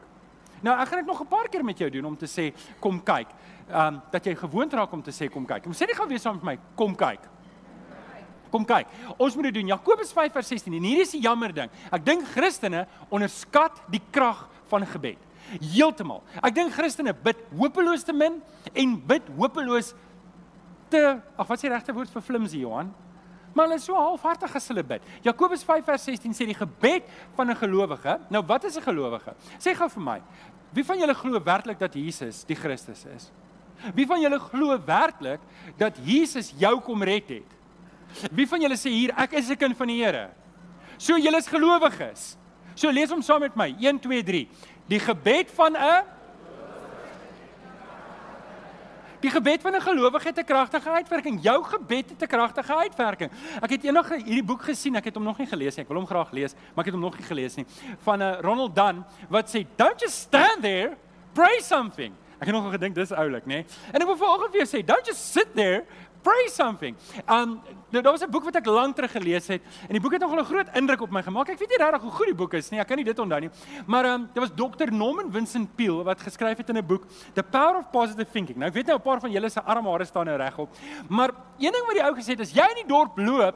Nou 0.61 0.75
ek 0.77 0.91
gaan 0.91 1.01
dit 1.01 1.09
nog 1.09 1.21
'n 1.21 1.27
paar 1.27 1.49
keer 1.49 1.63
met 1.63 1.77
jou 1.77 1.89
doen 1.89 2.05
om 2.05 2.17
te 2.17 2.27
sê 2.27 2.53
kom 2.79 3.03
kyk. 3.03 3.27
Ehm 3.71 3.95
um, 3.95 4.01
dat 4.11 4.25
jy 4.25 4.35
gewoond 4.35 4.73
raak 4.73 4.91
om 4.91 5.01
te 5.03 5.11
sê 5.11 5.29
kom 5.31 5.45
kyk. 5.45 5.63
Kom 5.63 5.73
sê 5.73 5.87
jy 5.87 5.95
gaan 5.95 6.07
weer 6.07 6.19
saam 6.19 6.35
met 6.35 6.43
my 6.43 6.57
kom 6.75 6.95
kyk. 6.95 7.27
Kom 8.51 8.65
kyk. 8.67 8.87
Ons 9.17 9.35
moet 9.35 9.47
dit 9.47 9.53
doen. 9.53 9.67
Jakobus 9.67 10.11
5:16. 10.11 10.73
En 10.75 10.83
hier 10.83 11.01
is 11.01 11.11
die 11.11 11.21
jammer 11.21 11.53
ding. 11.53 11.69
Ek 11.91 12.05
dink 12.05 12.27
Christene 12.33 12.87
onderskat 13.09 13.81
die 13.89 14.01
krag 14.11 14.49
van 14.67 14.85
gebed 14.85 15.17
heeltemal. 15.59 16.21
Ek 16.43 16.55
dink 16.55 16.73
Christene 16.75 17.13
bid 17.13 17.39
hopeloos 17.57 18.05
te 18.07 18.13
min 18.15 18.39
en 18.73 18.97
bid 19.07 19.29
hopeloos 19.37 19.93
te 20.91 21.01
Ag 21.39 21.47
wat 21.47 21.57
is 21.57 21.65
die 21.65 21.71
regte 21.71 21.95
woord 21.95 22.11
vir 22.11 22.23
flimsy 22.23 22.61
Johan? 22.65 22.91
Maar 23.55 23.67
hulle 23.67 23.79
is 23.79 23.85
so 23.87 23.95
halfhartig 23.95 24.53
as 24.55 24.67
hulle 24.71 24.83
bid. 24.87 25.03
Jakobus 25.23 25.63
5:16 25.67 26.35
sê 26.35 26.47
die 26.47 26.55
gebed 26.55 27.07
van 27.35 27.49
'n 27.49 27.55
gelowige. 27.55 28.19
Nou 28.29 28.43
wat 28.45 28.63
is 28.63 28.77
'n 28.77 28.83
gelowige? 28.83 29.33
Sê 29.59 29.75
gou 29.75 29.89
vir 29.89 30.03
my. 30.03 30.21
Wie 30.71 30.83
van 30.83 30.99
julle 30.99 31.13
glo 31.13 31.39
werklik 31.43 31.79
dat 31.79 31.93
Jesus 31.93 32.43
die 32.45 32.55
Christus 32.55 33.05
is? 33.05 33.31
Wie 33.93 34.05
van 34.05 34.21
julle 34.21 34.39
glo 34.39 34.77
werklik 34.85 35.39
dat 35.77 35.97
Jesus 36.03 36.53
jou 36.57 36.79
kom 36.81 37.03
red 37.03 37.29
het? 37.29 37.57
Wie 38.31 38.47
van 38.47 38.61
julle 38.61 38.77
sê 38.77 38.91
hier 38.91 39.13
ek 39.17 39.33
is 39.33 39.49
'n 39.49 39.57
kind 39.57 39.77
van 39.77 39.87
die 39.87 40.03
Here? 40.03 40.29
So 40.97 41.17
julle 41.17 41.37
is 41.37 41.47
gelowiges. 41.47 42.37
So 42.75 42.89
lees 42.89 43.09
hom 43.09 43.21
saam 43.21 43.41
met 43.41 43.55
my. 43.55 43.75
1 43.79 43.99
2 43.99 44.23
3. 44.23 44.47
Die 44.87 44.99
gebed 44.99 45.51
van 45.51 45.75
'n 45.75 46.03
Die 49.21 49.29
gebed 49.29 49.61
van 49.61 49.75
'n 49.75 49.81
gelowige 49.81 50.27
het 50.27 50.37
'n 50.37 50.43
kragtige 50.43 50.89
uitwerking. 50.89 51.41
Jou 51.41 51.63
gebed 51.63 52.09
het 52.09 52.21
'n 52.21 52.27
kragtige 52.27 52.75
uitwerking. 52.75 53.31
Ek 53.61 53.69
het 53.69 53.83
eendag 53.83 54.09
hierdie 54.09 54.43
boek 54.43 54.61
gesien. 54.61 54.95
Ek 54.95 55.05
het 55.05 55.15
hom 55.15 55.23
nog 55.23 55.37
nie 55.37 55.47
gelees 55.47 55.75
nie. 55.75 55.83
Ek 55.83 55.87
wil 55.87 55.97
hom 55.97 56.07
graag 56.07 56.31
lees, 56.31 56.53
maar 56.53 56.85
ek 56.85 56.91
het 56.91 56.93
hom 56.93 57.03
nog 57.03 57.17
nie 57.17 57.25
gelees 57.25 57.55
nie. 57.55 57.65
Van 57.99 58.19
'n 58.19 58.21
uh, 58.21 58.39
Ronald 58.41 58.75
Dunn 58.75 59.05
wat 59.29 59.49
sê, 59.55 59.65
"Don't 59.75 59.99
just 59.99 60.17
stand 60.17 60.61
there, 60.61 60.97
pray 61.33 61.59
something." 61.61 62.13
Ek 62.41 62.49
het 62.49 62.55
nog 62.55 62.71
gedink 62.73 62.95
dis 62.97 63.11
oulik, 63.13 63.45
nê? 63.45 63.59
En 63.93 64.01
ek 64.01 64.07
wil 64.09 64.17
vanoggend 64.17 64.51
vir 64.51 64.65
jou 64.65 64.69
sê, 64.71 64.85
"Don't 64.85 65.05
just 65.05 65.31
sit 65.31 65.53
there, 65.53 65.85
pray 66.23 66.47
something. 66.49 66.95
Um 67.29 67.61
nou 67.89 68.01
daar 68.01 68.13
was 68.13 68.23
'n 68.23 68.31
boek 68.31 68.43
wat 68.43 68.55
ek 68.55 68.65
lank 68.65 68.95
terug 68.95 69.11
gelees 69.11 69.47
het 69.47 69.61
en 69.87 69.91
die 69.91 70.01
boek 70.01 70.11
het 70.11 70.21
nogal 70.21 70.39
'n 70.39 70.45
groot 70.45 70.67
indruk 70.75 71.01
op 71.01 71.11
my 71.11 71.23
gemaak. 71.23 71.49
Ek 71.49 71.59
weet 71.59 71.69
nie 71.69 71.77
regtig 71.77 72.01
hoe 72.01 72.11
goed 72.11 72.25
die 72.25 72.35
boek 72.35 72.53
is 72.53 72.69
nie. 72.69 72.79
Ek 72.79 72.87
kan 72.87 72.97
nie 72.97 73.05
dit 73.05 73.19
onthou 73.19 73.39
nie. 73.39 73.49
Maar 73.85 74.05
um 74.05 74.29
dit 74.33 74.43
was 74.43 74.51
Dr. 74.55 74.91
Norman 74.91 75.31
Vincent 75.31 75.75
Peale 75.75 76.03
wat 76.03 76.21
geskryf 76.21 76.57
het 76.57 76.69
in 76.69 76.77
'n 76.77 76.85
boek 76.85 77.03
The 77.33 77.43
Power 77.43 77.77
of 77.77 77.89
Positive 77.91 78.31
Thinking. 78.31 78.57
Nou 78.57 78.67
ek 78.67 78.73
weet 78.73 78.85
nou 78.85 78.97
'n 78.97 79.01
paar 79.01 79.19
van 79.19 79.31
julle 79.31 79.49
se 79.49 79.61
armhare 79.61 80.05
staan 80.05 80.25
nou 80.25 80.37
regop. 80.37 80.69
Maar 81.09 81.29
een 81.59 81.71
ding 81.71 81.85
wat 81.85 81.95
die 81.95 82.03
ou 82.03 82.15
gesê 82.15 82.29
het, 82.29 82.39
as 82.39 82.53
jy 82.53 82.67
in 82.69 82.87
die 82.87 82.87
dorp 82.87 83.17
loop, 83.17 83.55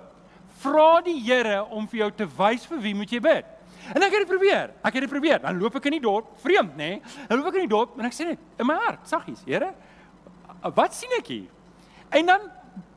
vra 0.60 1.02
die 1.02 1.21
Here 1.21 1.65
om 1.69 1.88
vir 1.88 1.98
jou 2.00 2.12
te 2.12 2.28
wys 2.38 2.65
vir 2.65 2.80
wie 2.80 2.95
moet 2.95 3.10
jy 3.10 3.19
bid. 3.19 3.45
En 3.93 4.02
ek 4.02 4.12
het 4.12 4.24
dit 4.24 4.32
probeer. 4.32 4.74
Ek 4.82 4.93
het 4.93 5.06
dit 5.06 5.12
probeer. 5.12 5.39
Dan 5.43 5.60
loop 5.62 5.76
ek 5.78 5.89
in 5.91 5.98
die 6.00 6.04
dorp, 6.04 6.34
vreemd 6.41 6.78
nê? 6.80 6.89
Nee? 6.95 7.26
Dan 7.30 7.39
loop 7.39 7.52
ek 7.52 7.60
in 7.62 7.67
die 7.67 7.74
dorp 7.76 8.00
en 8.00 8.10
ek 8.10 8.15
sê 8.17 8.30
net 8.32 8.62
in 8.62 8.69
my 8.69 8.78
hart, 8.86 9.06
saggies, 9.10 9.43
Here, 9.45 9.74
wat 10.76 10.95
sien 10.98 11.12
ek 11.19 11.28
hier? 11.30 11.50
En 12.15 12.26
dan 12.26 12.48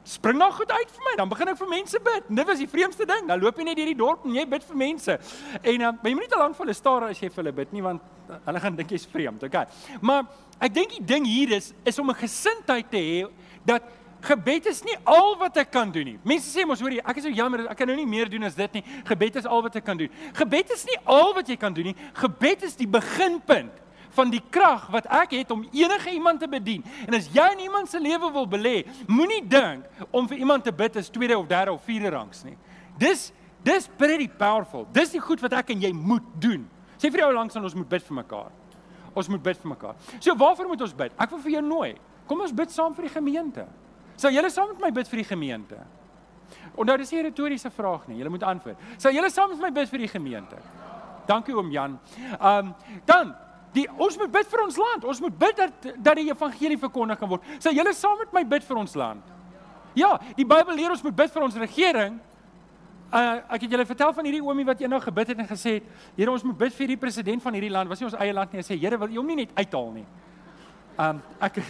spring 0.08 0.38
daar 0.40 0.52
goed 0.52 0.70
uit 0.72 0.90
vir 0.94 1.04
my. 1.04 1.14
Dan 1.20 1.28
begin 1.28 1.52
ek 1.52 1.58
vir 1.60 1.68
mense 1.68 2.00
bid. 2.04 2.28
Dit 2.28 2.48
was 2.48 2.60
die 2.62 2.68
vreemdste 2.70 3.06
ding. 3.08 3.28
Dan 3.28 3.42
loop 3.42 3.58
jy 3.60 3.66
net 3.68 3.76
deur 3.76 3.90
die 3.90 3.98
dorp 3.98 4.24
en 4.24 4.36
jy 4.38 4.44
bid 4.48 4.64
vir 4.64 4.80
mense. 4.80 5.16
En 5.60 5.84
dan 5.84 5.98
uh, 5.98 6.08
jy 6.08 6.14
moet 6.16 6.24
nie 6.24 6.32
te 6.32 6.40
lank 6.40 6.56
vir 6.56 6.66
hulle 6.66 6.76
staar 6.78 7.08
as 7.10 7.20
jy 7.20 7.28
vir 7.28 7.42
hulle 7.42 7.54
bid 7.60 7.74
nie 7.76 7.84
want 7.84 8.04
uh, 8.30 8.38
hulle 8.48 8.62
gaan 8.64 8.78
dink 8.78 8.94
jy's 8.96 9.06
vreemd. 9.12 9.44
Okay. 9.48 9.66
Maar 10.00 10.24
ek 10.64 10.76
dink 10.80 10.96
die 10.96 11.04
ding 11.12 11.28
hier 11.28 11.56
is 11.58 11.72
is 11.84 12.00
om 12.00 12.08
'n 12.10 12.20
gesindheid 12.22 12.88
te 12.90 13.02
hê 13.02 13.26
dat 13.68 13.84
gebed 14.22 14.66
is 14.66 14.82
nie 14.84 14.96
al 15.08 15.36
wat 15.40 15.56
ek 15.62 15.70
kan 15.74 15.90
doen 15.92 16.12
nie. 16.12 16.16
Mense 16.26 16.50
sê 16.50 16.64
mos 16.66 16.80
hoor 16.82 16.94
jy, 16.96 17.02
ek 17.04 17.20
is 17.20 17.26
so 17.28 17.32
jammer, 17.34 17.66
ek 17.70 17.78
kan 17.78 17.90
nou 17.90 17.96
nie 17.98 18.06
meer 18.08 18.30
doen 18.30 18.46
as 18.48 18.56
dit 18.58 18.78
nie. 18.78 18.84
Gebed 19.08 19.38
is 19.40 19.46
al 19.46 19.62
wat 19.66 19.76
ek 19.78 19.84
kan 19.86 19.98
doen. 20.00 20.10
Gebed 20.38 20.72
is 20.74 20.86
nie 20.88 20.98
al 21.04 21.34
wat 21.36 21.50
jy 21.50 21.56
kan 21.60 21.74
doen 21.76 21.90
nie. 21.90 21.96
Gebed 22.18 22.64
is 22.68 22.76
die 22.78 22.88
beginpunt 22.90 23.84
van 24.18 24.32
die 24.32 24.42
krag 24.50 24.88
wat 24.92 25.06
ek 25.20 25.36
het 25.38 25.50
om 25.54 25.64
enige 25.72 26.12
iemand 26.16 26.40
te 26.42 26.48
bedien. 26.50 26.84
En 27.06 27.16
as 27.18 27.28
jy 27.32 27.46
in 27.54 27.66
iemand 27.68 27.90
se 27.90 28.00
lewe 28.02 28.30
wil 28.34 28.48
belê, 28.50 28.82
moenie 29.06 29.42
dink 29.46 29.86
om 30.10 30.28
vir 30.30 30.42
iemand 30.42 30.66
te 30.66 30.74
bid 30.74 30.98
as 30.98 31.10
tweede 31.12 31.38
of 31.38 31.46
derde 31.50 31.74
of 31.74 31.84
vierde 31.86 32.10
rangs 32.14 32.42
nie. 32.46 32.56
Dis 32.98 33.30
dis 33.66 33.88
pretty 33.98 34.28
powerful. 34.30 34.86
Dis 34.94 35.12
die 35.12 35.20
goed 35.20 35.42
wat 35.44 35.58
ek 35.60 35.74
en 35.74 35.82
jy 35.82 35.90
moet 35.92 36.24
doen. 36.40 36.64
Sê 36.98 37.10
vir 37.12 37.26
jou 37.26 37.32
langs 37.34 37.56
aan 37.58 37.66
ons 37.66 37.76
moet 37.76 37.90
bid 37.90 38.06
vir 38.06 38.16
mekaar. 38.22 38.54
Ons 39.18 39.28
moet 39.30 39.42
bid 39.42 39.58
vir 39.58 39.70
mekaar. 39.74 39.98
So 40.18 40.34
waarvoor 40.38 40.70
moet 40.70 40.84
ons 40.86 40.94
bid? 40.96 41.12
Ek 41.18 41.34
wil 41.34 41.42
vir 41.42 41.58
jou 41.58 41.64
nooi. 41.66 41.90
Kom 42.28 42.42
ons 42.44 42.54
bid 42.54 42.72
saam 42.72 42.94
vir 42.96 43.08
die 43.08 43.14
gemeente. 43.14 43.66
Sal 44.18 44.34
julle 44.34 44.50
saam 44.50 44.72
met 44.74 44.80
my 44.88 44.92
bid 45.00 45.08
vir 45.08 45.22
die 45.22 45.28
gemeente? 45.28 45.78
Onthou 46.74 46.96
dis 46.98 47.10
nie 47.12 47.20
'n 47.20 47.24
retoriese 47.30 47.70
vraag 47.70 48.08
nie. 48.08 48.18
Julle 48.18 48.30
moet 48.30 48.42
antwoord. 48.42 48.78
Sal 48.98 49.12
julle 49.12 49.30
saam 49.30 49.50
met 49.50 49.60
my 49.60 49.70
bid 49.70 49.88
vir 49.88 49.98
die 49.98 50.08
gemeente? 50.08 50.56
Dankie 51.26 51.54
oom 51.54 51.70
Jan. 51.70 51.98
Ehm 52.40 52.66
um, 52.66 52.74
dan 53.04 53.36
Die 53.76 53.84
ons 54.00 54.16
moet 54.18 54.30
bid 54.32 54.48
vir 54.48 54.62
ons 54.64 54.78
land. 54.80 55.04
Ons 55.04 55.20
moet 55.20 55.34
bid 55.38 55.58
dat 55.58 55.90
dat 55.96 56.16
die 56.16 56.30
evangelie 56.30 56.78
verkondig 56.80 57.18
kan 57.20 57.28
word. 57.28 57.44
Sal 57.58 57.76
julle 57.76 57.92
saam 57.96 58.16
met 58.18 58.32
my 58.32 58.44
bid 58.44 58.64
vir 58.64 58.80
ons 58.80 58.94
land? 58.98 59.34
Ja, 59.98 60.14
die 60.36 60.46
Bybel 60.46 60.76
leer 60.78 60.94
ons 60.94 61.02
moet 61.04 61.16
bid 61.16 61.32
vir 61.34 61.42
ons 61.42 61.58
regering. 61.60 62.18
Uh 63.08 63.36
ek 63.56 63.64
het 63.64 63.70
julle 63.72 63.86
vertel 63.88 64.12
van 64.12 64.28
hierdie 64.28 64.42
oomie 64.44 64.66
wat 64.68 64.80
eendag 64.80 65.04
gebid 65.08 65.32
het 65.32 65.38
en 65.38 65.48
gesê 65.48 65.78
het, 65.78 65.84
Here, 66.16 66.30
ons 66.30 66.44
moet 66.44 66.58
bid 66.58 66.74
vir 66.76 66.94
die 66.94 66.98
president 67.00 67.42
van 67.42 67.56
hierdie 67.56 67.72
land. 67.72 67.88
Was 67.88 68.00
nie 68.00 68.08
ons 68.08 68.18
eie 68.20 68.34
land 68.36 68.52
nie. 68.52 68.62
Hy 68.62 68.66
sê, 68.68 68.78
Here, 68.80 68.98
wil 69.00 69.12
U 69.12 69.20
hom 69.20 69.30
nie 69.32 69.38
net 69.42 69.54
uithaal 69.56 69.92
nie? 70.00 70.06
Um 70.98 71.22
ek 71.40 71.60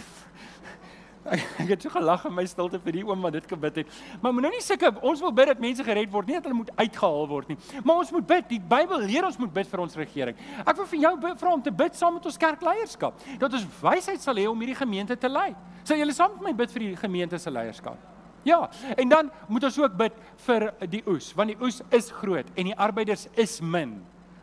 ek 1.61 1.73
het 1.73 1.83
so 1.83 1.91
gelag 1.93 2.23
in 2.29 2.33
my 2.33 2.45
stilte 2.49 2.79
vir 2.83 2.99
die 2.99 3.03
oom 3.05 3.21
wat 3.25 3.35
dit 3.35 3.47
gebid 3.49 3.81
het. 3.81 3.97
Maar 4.21 4.33
moet 4.35 4.47
nou 4.47 4.61
sulke 4.63 4.91
ons 5.05 5.23
wil 5.23 5.33
bid 5.35 5.51
dat 5.51 5.63
mense 5.63 5.83
gered 5.85 6.11
word, 6.13 6.29
nie 6.29 6.37
dat 6.37 6.47
hulle 6.47 6.59
moet 6.61 6.71
uitgehaal 6.79 7.27
word 7.29 7.51
nie. 7.51 7.57
Maar 7.83 8.03
ons 8.03 8.13
moet 8.15 8.27
bid. 8.29 8.47
Die 8.49 8.61
Bybel 8.71 9.03
leer 9.05 9.27
ons 9.27 9.39
moet 9.41 9.51
bid 9.53 9.69
vir 9.69 9.83
ons 9.83 9.97
regering. 9.99 10.45
Ek 10.63 10.75
wil 10.79 10.87
vir 10.93 11.03
jou 11.05 11.15
vra 11.41 11.55
om 11.55 11.65
te 11.65 11.73
bid 11.73 11.97
saam 11.97 12.15
met 12.17 12.29
ons 12.29 12.39
kerkleierskap. 12.39 13.25
Dat 13.41 13.59
ons 13.59 13.67
wysheid 13.81 14.23
sal 14.23 14.39
hê 14.39 14.47
om 14.49 14.63
hierdie 14.63 14.79
gemeente 14.79 15.17
te 15.19 15.31
lei. 15.31 15.51
Sal 15.83 15.99
julle 16.01 16.15
saam 16.15 16.37
met 16.37 16.49
my 16.49 16.55
bid 16.63 16.73
vir 16.75 16.87
die 16.87 16.95
gemeente 16.99 17.39
se 17.41 17.51
leierskap? 17.51 17.99
Ja, 18.47 18.69
en 18.95 19.09
dan 19.09 19.31
moet 19.47 19.65
ons 19.67 19.79
ook 19.79 19.97
bid 19.99 20.15
vir 20.45 20.69
die 20.87 21.01
oes, 21.11 21.33
want 21.35 21.51
die 21.51 21.59
oes 21.59 21.81
is 21.95 22.07
groot 22.21 22.47
en 22.55 22.69
die 22.71 22.77
arbeiders 22.77 23.27
is 23.35 23.57
min. 23.59 23.97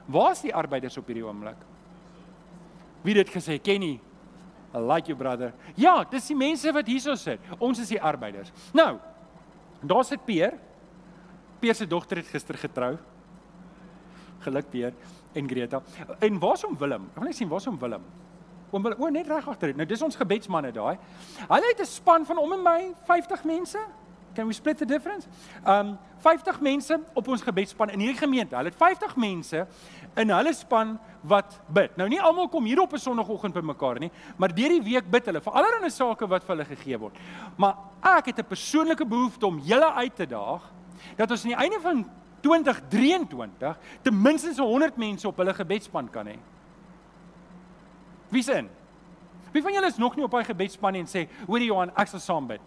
Waar 0.07 0.35
is 0.37 0.45
die 0.45 0.55
arbeiders 0.55 0.99
op 1.01 1.09
hierdie 1.09 1.25
oomblik? 1.25 1.59
Wie 3.03 3.15
het 3.17 3.27
dit 3.27 3.35
gesê? 3.39 3.57
Kenny, 3.63 3.97
I 4.75 4.79
like 4.79 5.09
you 5.09 5.17
brother. 5.17 5.53
Ja, 5.75 6.05
dis 6.11 6.27
die 6.27 6.37
mense 6.37 6.73
wat 6.73 6.87
hierso 6.87 7.15
sit. 7.15 7.41
Ons 7.59 7.81
is 7.81 7.89
die 7.89 8.01
arbeiders. 8.03 8.53
Nou, 8.75 8.99
daar 9.83 10.05
sit 10.05 10.25
Peer. 10.27 10.59
Peer 11.61 11.75
se 11.75 11.87
dogter 11.87 12.21
het 12.21 12.27
gister 12.27 12.59
getrou. 12.61 12.97
Geluk 14.45 14.71
Peer 14.71 14.95
en 15.37 15.49
Greta. 15.49 15.83
En 16.21 16.39
waar's 16.39 16.65
hom 16.67 16.77
Willem? 16.79 17.09
Ek 17.15 17.21
wil 17.21 17.31
net 17.31 17.39
sien 17.39 17.49
waar's 17.49 17.69
hom 17.69 17.79
Willem. 17.81 18.05
Oom 18.73 18.83
Willem, 18.83 19.03
o 19.03 19.09
net 19.13 19.29
reg 19.31 19.49
agter. 19.49 19.73
Nou 19.77 19.87
dis 19.89 20.03
ons 20.03 20.19
gebedsmanne 20.19 20.73
daai. 20.75 20.97
Hulle 21.47 21.71
het 21.71 21.81
'n 21.81 21.87
span 21.87 22.27
van 22.27 22.39
om 22.39 22.53
en 22.53 22.63
my 22.63 22.95
50 23.07 23.45
mense. 23.45 23.79
Can 24.37 24.47
we 24.47 24.53
split 24.53 24.79
the 24.79 24.85
difference? 24.85 25.27
Um 25.65 25.99
50 26.19 26.61
mense 26.61 27.01
op 27.15 27.29
ons 27.29 27.43
gebedsspan 27.43 27.91
in 27.95 28.03
hierdie 28.03 28.19
gemeente. 28.19 28.57
Hulle 28.57 28.69
het 28.69 28.77
50 28.77 29.15
mense 29.17 29.63
in 30.17 30.33
hulle 30.33 30.53
span 30.57 30.97
wat 31.25 31.57
bid. 31.73 31.95
Nou 31.97 32.09
nie 32.13 32.21
almal 32.21 32.51
kom 32.53 32.65
hier 32.69 32.81
op 32.83 32.93
'n 32.93 32.99
sonoggend 32.99 33.55
bymekaar 33.55 33.99
nie, 33.99 34.11
maar 34.37 34.55
deur 34.55 34.69
die 34.69 34.83
week 34.83 35.11
bid 35.11 35.27
hulle 35.27 35.41
vir 35.41 35.53
allerlei 35.53 35.91
sake 35.91 36.29
wat 36.29 36.45
vir 36.45 36.57
hulle 36.57 36.69
gegee 36.77 36.99
word. 36.99 37.17
Maar 37.57 37.77
ek 38.03 38.27
het 38.27 38.39
'n 38.39 38.49
persoonlike 38.49 39.07
behoefte 39.07 39.47
om 39.47 39.59
julle 39.59 39.93
uit 39.93 40.17
te 40.17 40.27
daag 40.27 40.73
dat 41.17 41.31
ons 41.31 41.45
aan 41.45 41.51
die 41.51 41.63
einde 41.63 41.81
van 41.81 42.11
2023 42.41 43.79
ten 44.03 44.23
minste 44.23 44.63
100 44.63 44.97
mense 44.97 45.29
op 45.29 45.37
hulle 45.37 45.55
gebedspan 45.55 46.11
kan 46.11 46.27
hê. 46.27 46.39
Wie 48.29 48.43
sien? 48.43 48.69
Wie 49.53 49.63
van 49.63 49.73
julle 49.73 49.87
is 49.87 49.97
nog 49.97 50.17
nie 50.17 50.25
op 50.25 50.31
daai 50.31 50.45
gebedspan 50.45 50.93
nie 50.93 51.01
en 51.01 51.09
sê, 51.09 51.29
"Hoorie 51.47 51.67
Johan, 51.67 51.91
ek 51.97 52.07
sal 52.09 52.21
saam 52.21 52.47
bid." 52.47 52.61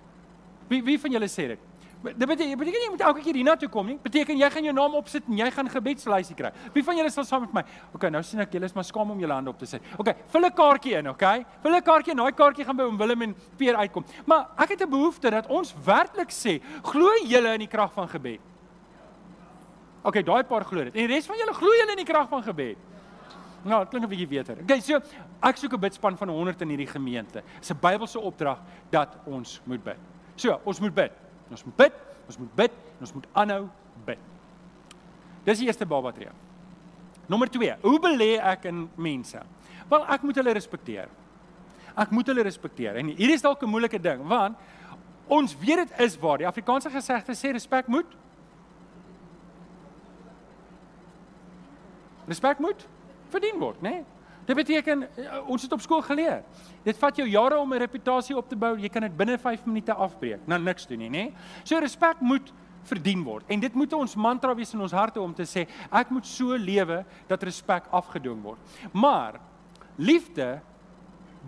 Wie 0.70 0.84
wie 0.86 1.00
van 1.00 1.12
julle 1.12 1.28
sê 1.28 1.48
dit? 1.56 1.60
Dit 2.00 2.16
beteken, 2.16 2.56
beteken 2.56 2.80
jy 2.80 2.90
moet 2.94 3.02
elke 3.04 3.24
keer 3.26 3.36
hiernatoe 3.36 3.68
kom 3.72 3.90
nie. 3.92 3.98
Beteken 4.00 4.38
jy 4.40 4.48
gaan 4.54 4.68
jou 4.70 4.74
naam 4.76 4.94
opsit 4.96 5.26
en 5.28 5.40
jy 5.42 5.50
gaan 5.52 5.68
gebedslysie 5.68 6.36
kry. 6.40 6.52
Wie 6.72 6.84
van 6.88 6.96
julle 6.96 7.12
sal 7.12 7.26
saam 7.28 7.44
met 7.44 7.58
my? 7.58 7.64
OK, 7.98 8.06
nou 8.14 8.22
sien 8.24 8.40
ek 8.40 8.54
julle 8.56 8.70
is 8.70 8.76
maar 8.78 8.88
skaam 8.88 9.12
om 9.12 9.20
julle 9.20 9.36
hande 9.36 9.52
op 9.52 9.60
te 9.60 9.68
sit. 9.68 9.84
OK, 10.00 10.14
vul 10.32 10.46
'n 10.48 10.54
kaartjie 10.56 10.96
in, 10.96 11.10
OK? 11.10 11.26
Vul 11.64 11.76
'n 11.76 11.82
kaartjie 11.84 12.14
en 12.14 12.24
daai 12.24 12.32
kaartjie 12.32 12.66
gaan 12.66 12.78
by 12.78 12.84
oom 12.84 12.98
Willem 12.98 13.22
en 13.22 13.36
Peer 13.58 13.76
uitkom. 13.76 14.06
Maar 14.26 14.48
ek 14.58 14.70
het 14.70 14.82
'n 14.82 14.90
behoefte 14.90 15.30
dat 15.30 15.48
ons 15.48 15.76
werklik 15.84 16.32
sê, 16.32 16.62
glo 16.84 17.10
julle 17.26 17.54
in 17.54 17.60
die 17.60 17.68
krag 17.68 17.92
van 17.92 18.08
gebed? 18.08 18.40
OK, 20.04 20.24
daai 20.24 20.44
paar 20.44 20.64
glo 20.64 20.84
dit. 20.84 20.96
En 20.96 21.08
die 21.08 21.16
res 21.16 21.26
van 21.26 21.36
julle 21.36 21.54
glo 21.54 21.68
julle 21.68 21.92
in 21.92 22.06
die 22.06 22.14
krag 22.14 22.30
van 22.30 22.44
gebed? 22.44 22.78
Nou, 23.64 23.86
klink 23.86 24.06
'n 24.06 24.10
bietjie 24.10 24.28
beter. 24.28 24.56
OK, 24.62 24.82
so 24.82 25.02
ek 25.44 25.58
soek 25.58 25.74
'n 25.74 25.80
bidspan 25.80 26.18
van 26.18 26.30
100 26.30 26.62
in 26.62 26.70
hierdie 26.70 26.88
gemeente. 26.88 27.44
Dis 27.60 27.72
'n 27.72 27.78
Bybelse 27.82 28.20
opdrag 28.20 28.60
dat 28.90 29.18
ons 29.26 29.62
moet 29.66 29.84
bid. 29.84 30.00
So, 30.40 30.56
ons 30.64 30.80
moet 30.80 30.96
bid. 30.96 31.16
Ons 31.52 31.66
moet 31.68 31.78
bid, 31.84 31.96
ons 32.30 32.38
moet 32.40 32.52
bid 32.62 32.76
en 32.96 33.08
ons 33.08 33.16
moet 33.18 33.28
aanhou 33.42 33.64
bid. 34.08 34.28
Dis 35.48 35.64
die 35.64 35.68
eerste 35.68 35.88
baba 35.90 36.14
tree. 36.16 36.32
Nommer 37.30 37.50
2. 37.52 37.76
Hoe 37.84 38.00
belê 38.02 38.36
ek 38.38 38.70
in 38.70 38.86
mense? 38.96 39.42
Wel, 39.90 40.06
ek 40.16 40.24
moet 40.26 40.40
hulle 40.40 40.54
respekteer. 40.56 41.10
Ek 42.00 42.14
moet 42.16 42.30
hulle 42.32 42.46
respekteer. 42.46 43.00
En 43.02 43.12
hier 43.18 43.34
is 43.34 43.44
dalk 43.44 43.64
'n 43.64 43.70
moeilike 43.70 44.00
ding, 44.00 44.24
want 44.28 44.58
ons 45.28 45.58
weet 45.60 45.88
dit 45.88 46.00
is 46.00 46.18
waar. 46.18 46.38
Die 46.38 46.48
Afrikaanse 46.48 46.90
gesegde 46.90 47.36
sê 47.36 47.52
respek 47.52 47.88
moet 47.88 48.18
Respek 52.30 52.60
moet 52.60 52.88
verdien 53.30 53.60
word, 53.60 53.82
né? 53.82 53.90
Nee? 53.90 54.06
Dit 54.46 54.56
beteken 54.56 55.04
eh, 55.04 55.50
ons 55.50 55.62
het 55.62 55.72
op 55.72 55.82
skool 55.82 56.02
geleer. 56.02 56.44
Dit 56.84 56.98
vat 56.98 57.16
jou 57.16 57.28
jare 57.28 57.58
om 57.60 57.74
'n 57.74 57.78
reputasie 57.78 58.38
op 58.38 58.50
te 58.50 58.56
bou. 58.56 58.78
Jy 58.80 58.90
kan 58.90 59.02
dit 59.02 59.18
binne 59.18 59.38
5 59.38 59.66
minute 59.66 59.94
afbreek. 59.94 60.48
Nou 60.48 60.62
niks 60.62 60.88
doen 60.88 60.98
nie, 60.98 61.10
nê? 61.10 61.34
So 61.64 61.80
respek 61.80 62.20
moet 62.20 62.54
verdien 62.84 63.24
word. 63.24 63.46
En 63.48 63.60
dit 63.60 63.74
moet 63.74 63.94
ons 63.94 64.16
mantra 64.16 64.56
wees 64.56 64.74
in 64.74 64.82
ons 64.82 64.92
harte 64.92 65.22
om 65.22 65.34
te 65.34 65.44
sê 65.44 65.68
ek 65.92 66.10
moet 66.10 66.26
so 66.26 66.56
lewe 66.56 67.06
dat 67.28 67.44
respek 67.44 67.84
afgedwing 67.92 68.42
word. 68.42 68.60
Maar 68.92 69.40
liefde 69.96 70.62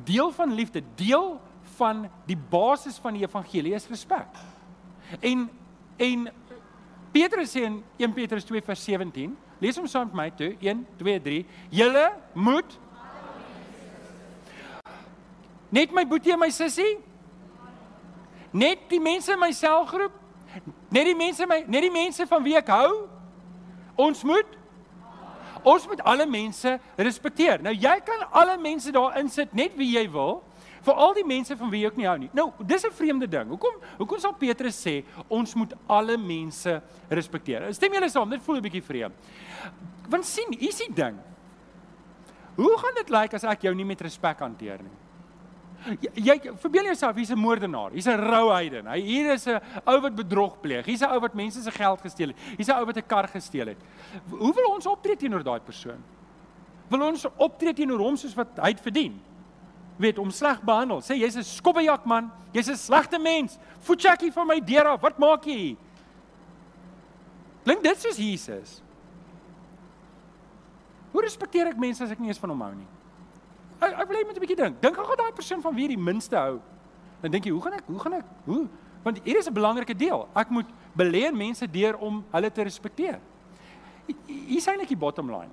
deel 0.03 0.31
van 0.31 0.53
liefde, 0.53 0.83
deel 0.95 1.41
van 1.77 2.09
die 2.25 2.37
basis 2.37 2.97
van 2.97 3.13
die 3.13 3.25
evangelie 3.25 3.73
is 3.73 3.87
respek. 3.87 4.27
En 5.19 5.49
en 6.01 6.29
Petrus 7.11 7.51
sê 7.51 7.65
in 7.67 7.83
1 7.99 8.13
Petrus 8.15 8.45
2 8.47 8.61
vers 8.65 8.83
17, 8.83 9.35
lees 9.61 9.77
hom 9.77 9.87
saam 9.87 10.09
met 10.09 10.17
my 10.17 10.29
toe, 10.35 10.55
1 10.59 10.85
2 10.99 11.19
3, 11.27 11.43
julle 11.69 12.07
moet 12.33 12.79
Net 15.71 15.93
my 15.95 16.03
boetie 16.03 16.33
en 16.33 16.39
my 16.41 16.49
sussie? 16.51 16.97
Net 18.51 18.89
die 18.91 18.99
mense 18.99 19.31
in 19.31 19.39
my 19.39 19.53
selgroep? 19.55 20.17
Net 20.91 21.07
die 21.07 21.15
mense 21.15 21.47
my 21.47 21.61
net 21.63 21.85
die 21.87 21.93
mense 21.93 22.25
van 22.27 22.43
wie 22.43 22.57
ek 22.59 22.71
hou? 22.73 23.05
Ons 23.95 24.25
moet 24.27 24.57
Ons 25.61 25.83
moet 25.85 25.99
alle 26.09 26.25
mense 26.25 26.71
respekteer. 26.97 27.61
Nou 27.61 27.73
jy 27.77 27.93
kan 28.01 28.23
alle 28.33 28.55
mense 28.57 28.89
daar 28.91 29.19
insit 29.19 29.51
net 29.53 29.75
wie 29.77 29.91
jy 29.93 30.07
wil, 30.09 30.39
vir 30.81 30.93
al 30.93 31.13
die 31.13 31.25
mense 31.27 31.55
van 31.57 31.69
wie 31.69 31.81
jy 31.83 31.87
ook 31.91 31.97
nie 31.99 32.07
hou 32.09 32.17
nie. 32.17 32.29
Nou, 32.33 32.51
dis 32.65 32.85
'n 32.85 32.91
vreemde 32.91 33.27
ding. 33.27 33.49
Hoekom 33.49 33.75
hoekom 33.97 34.19
sal 34.19 34.33
Petrus 34.33 34.87
sê 34.87 35.03
ons 35.29 35.55
moet 35.55 35.73
alle 35.87 36.17
mense 36.17 36.81
respekteer? 37.09 37.73
Stem 37.73 37.93
julle 37.93 38.09
saam? 38.09 38.29
Dit 38.29 38.41
voel 38.41 38.57
'n 38.57 38.61
bietjie 38.61 38.83
vreemd. 38.83 39.13
Want 40.09 40.25
sien, 40.25 40.47
hier's 40.59 40.77
die 40.77 40.93
ding. 40.93 41.17
Hoe 42.55 42.77
gaan 42.77 42.95
dit 42.95 43.09
lyk 43.09 43.33
as 43.33 43.43
ek 43.43 43.61
jou 43.61 43.73
nie 43.75 43.85
met 43.85 44.01
respek 44.01 44.39
hanteer 44.39 44.79
nie? 44.83 44.97
Jy 46.13 46.35
verbeel 46.61 46.91
jouself 46.91 47.15
hier's 47.15 47.31
'n 47.31 47.39
moordenaar, 47.39 47.91
hier's 47.91 48.07
'n 48.07 48.19
rouheiden. 48.19 48.85
Hy 48.85 48.99
hier 49.01 49.33
is 49.33 49.47
'n 49.47 49.59
ou 49.85 49.99
wat 50.01 50.15
bedrog 50.15 50.59
pleeg. 50.61 50.85
Hier's 50.85 51.01
'n 51.01 51.09
ou 51.09 51.19
wat 51.19 51.33
mense 51.33 51.61
se 51.61 51.71
geld 51.71 52.01
gesteel 52.01 52.27
het. 52.27 52.37
Hier's 52.57 52.69
'n 52.69 52.77
ou 52.77 52.85
wat 52.85 52.97
'n 52.97 53.07
kar 53.07 53.27
gesteel 53.27 53.67
het. 53.67 53.77
Hoe 54.29 54.53
wil 54.53 54.75
ons 54.75 54.85
optree 54.85 55.15
teenoor 55.15 55.43
daai 55.43 55.59
persoon? 55.59 56.03
Wil 56.89 57.01
ons 57.01 57.25
optree 57.37 57.73
teenoor 57.73 57.99
hom 57.99 58.15
soos 58.15 58.35
wat 58.35 58.47
hy 58.57 58.73
dit 58.73 58.81
verdien? 58.81 59.21
Weet 60.01 60.17
om 60.17 60.31
sleg 60.33 60.61
behandel. 60.65 61.01
Sê 61.05 61.15
jy's 61.19 61.37
'n 61.37 61.45
skobbejak 61.45 62.05
man, 62.05 62.31
jy's 62.53 62.69
'n 62.69 62.77
slegte 62.77 63.19
mens. 63.19 63.59
Voetjekkie 63.81 64.31
van 64.31 64.47
my 64.47 64.59
deur 64.59 64.87
af. 64.87 65.01
Wat 65.01 65.17
maak 65.19 65.45
jy 65.45 65.57
hier? 65.57 65.77
Klink 67.63 67.83
dit 67.83 67.97
soos 67.97 68.17
Jesus? 68.17 68.81
Hoe 71.11 71.21
respekteer 71.21 71.67
ek 71.67 71.77
mense 71.77 72.03
as 72.03 72.11
ek 72.11 72.19
nie 72.19 72.31
eens 72.31 72.39
van 72.39 72.49
hom 72.49 72.61
hou 72.61 72.73
nie? 72.73 72.87
Ek 73.81 73.99
ek 73.99 74.07
wil 74.07 74.17
net 74.17 74.37
'n 74.37 74.41
bietjie 74.41 74.55
dink. 74.55 74.81
Dink 74.81 74.95
gou 74.95 75.15
daai 75.15 75.31
persoon 75.31 75.61
van 75.61 75.75
wie 75.75 75.83
jy 75.83 75.95
die 75.95 76.03
minste 76.03 76.35
hou. 76.35 76.61
Dan 77.21 77.31
dink 77.31 77.45
jy, 77.45 77.51
hoe 77.51 77.61
gaan 77.61 77.73
ek? 77.73 77.83
Hoe 77.85 77.99
gaan 77.99 78.13
ek? 78.13 78.25
Hoe? 78.45 78.67
Want 79.03 79.19
hier 79.23 79.37
is 79.37 79.47
'n 79.47 79.53
belangrike 79.53 79.93
deel. 79.93 80.27
Ek 80.35 80.49
moet 80.49 80.65
belê 80.97 81.31
mense 81.31 81.67
deur 81.67 81.97
om 81.97 82.23
hulle 82.31 82.51
te 82.51 82.63
respekteer. 82.63 83.19
Hier 84.27 84.57
is 84.57 84.67
eintlik 84.67 84.87
die 84.87 84.97
bottom 84.97 85.29
line. 85.29 85.51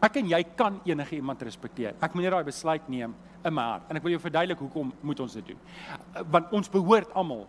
Ek 0.00 0.16
en 0.16 0.28
jy 0.28 0.44
kan 0.56 0.80
enige 0.84 1.16
iemand 1.16 1.42
respekteer. 1.42 1.94
Ek 2.00 2.14
moet 2.14 2.22
net 2.24 2.32
daai 2.32 2.44
besluit 2.44 2.88
neem 2.88 3.14
in 3.46 3.54
my 3.54 3.62
hart. 3.62 3.86
En 3.88 3.98
ek 3.98 4.04
wil 4.04 4.16
jou 4.16 4.22
verduidelik 4.22 4.60
hoekom 4.66 4.92
moet 5.00 5.22
ons 5.24 5.38
dit 5.38 5.52
doen. 5.52 5.60
Want 6.34 6.52
ons 6.56 6.70
behoort 6.72 7.12
almal 7.14 7.46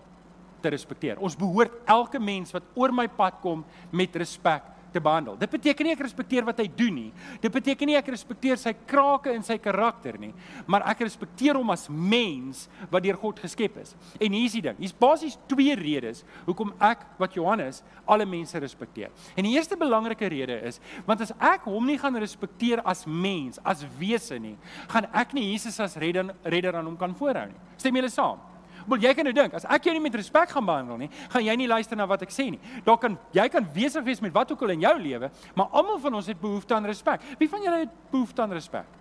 te 0.61 0.71
respekteer. 0.73 1.19
Ons 1.23 1.37
behoort 1.37 1.73
elke 1.89 2.19
mens 2.21 2.53
wat 2.55 2.65
oor 2.77 2.93
my 2.95 3.07
pad 3.11 3.39
kom 3.43 3.65
met 3.91 4.15
respek 4.17 4.65
te 4.97 5.03
behandel. 5.03 5.37
Dit 5.39 5.51
beteken 5.53 5.87
nie 5.87 5.93
ek 5.95 6.03
respekteer 6.05 6.45
wat 6.47 6.59
hy 6.61 6.67
doen 6.77 6.95
nie. 6.97 7.11
Dit 7.43 7.53
beteken 7.53 7.89
nie 7.89 7.97
ek 7.99 8.09
respekteer 8.13 8.59
sy 8.61 8.73
krake 8.89 9.31
en 9.33 9.45
sy 9.45 9.59
karakter 9.61 10.17
nie, 10.21 10.33
maar 10.69 10.85
ek 10.91 11.05
respekteer 11.05 11.59
hom 11.59 11.71
as 11.73 11.87
mens 11.89 12.65
wat 12.91 13.05
deur 13.05 13.19
God 13.21 13.41
geskep 13.43 13.77
is. 13.83 13.93
En 14.19 14.33
hier 14.33 14.49
is 14.49 14.57
die 14.57 14.63
ding. 14.65 14.77
Hier's 14.81 14.95
basies 14.97 15.37
twee 15.49 15.75
redes 15.77 16.23
hoekom 16.47 16.73
ek 16.83 17.05
wat 17.21 17.37
Johannes 17.37 17.83
alle 18.07 18.27
mense 18.29 18.59
respekteer. 18.61 19.13
En 19.37 19.47
die 19.47 19.53
eerste 19.55 19.77
belangrike 19.79 20.29
rede 20.31 20.59
is 20.67 20.81
want 21.07 21.21
as 21.23 21.33
ek 21.37 21.67
hom 21.69 21.87
nie 21.87 21.99
gaan 22.01 22.17
respekteer 22.19 22.81
as 22.87 23.05
mens, 23.07 23.61
as 23.63 23.85
wese 23.99 24.39
nie, 24.41 24.55
gaan 24.91 25.07
ek 25.13 25.35
nie 25.37 25.51
Jesus 25.51 25.79
as 25.83 25.97
redder 26.01 26.33
redder 26.43 26.79
aan 26.79 26.87
hom 26.89 26.99
kan 26.99 27.15
voorhou 27.17 27.47
nie. 27.51 27.59
Stem 27.77 27.99
julle 27.99 28.11
saam? 28.11 28.41
Wil 28.87 29.03
jy 29.03 29.11
kan 29.17 29.27
nou 29.27 29.33
dink, 29.35 29.55
as 29.57 29.65
ek 29.67 29.89
jou 29.89 29.93
nie 29.97 30.03
met 30.03 30.15
respek 30.15 30.53
gaan 30.55 30.67
behandel 30.67 31.01
nie, 31.01 31.09
gaan 31.33 31.43
jy 31.43 31.55
nie 31.59 31.67
luister 31.67 31.99
na 31.99 32.05
wat 32.07 32.21
ek 32.23 32.31
sê 32.31 32.45
nie. 32.53 32.59
Daar 32.85 32.99
kan 33.01 33.17
jy 33.35 33.47
kan 33.51 33.65
besig 33.73 34.05
wees 34.05 34.21
met 34.23 34.31
wat 34.35 34.53
ook 34.53 34.63
al 34.63 34.77
in 34.77 34.85
jou 34.85 34.93
lewe, 35.01 35.29
maar 35.59 35.75
almal 35.75 35.99
van 35.99 36.15
ons 36.21 36.29
het 36.31 36.39
behoefte 36.39 36.77
aan 36.77 36.87
respek. 36.87 37.25
Wie 37.41 37.49
van 37.51 37.65
julle 37.65 37.83
het 37.83 37.97
behoefte 38.13 38.45
aan 38.45 38.55
respek? 38.55 38.95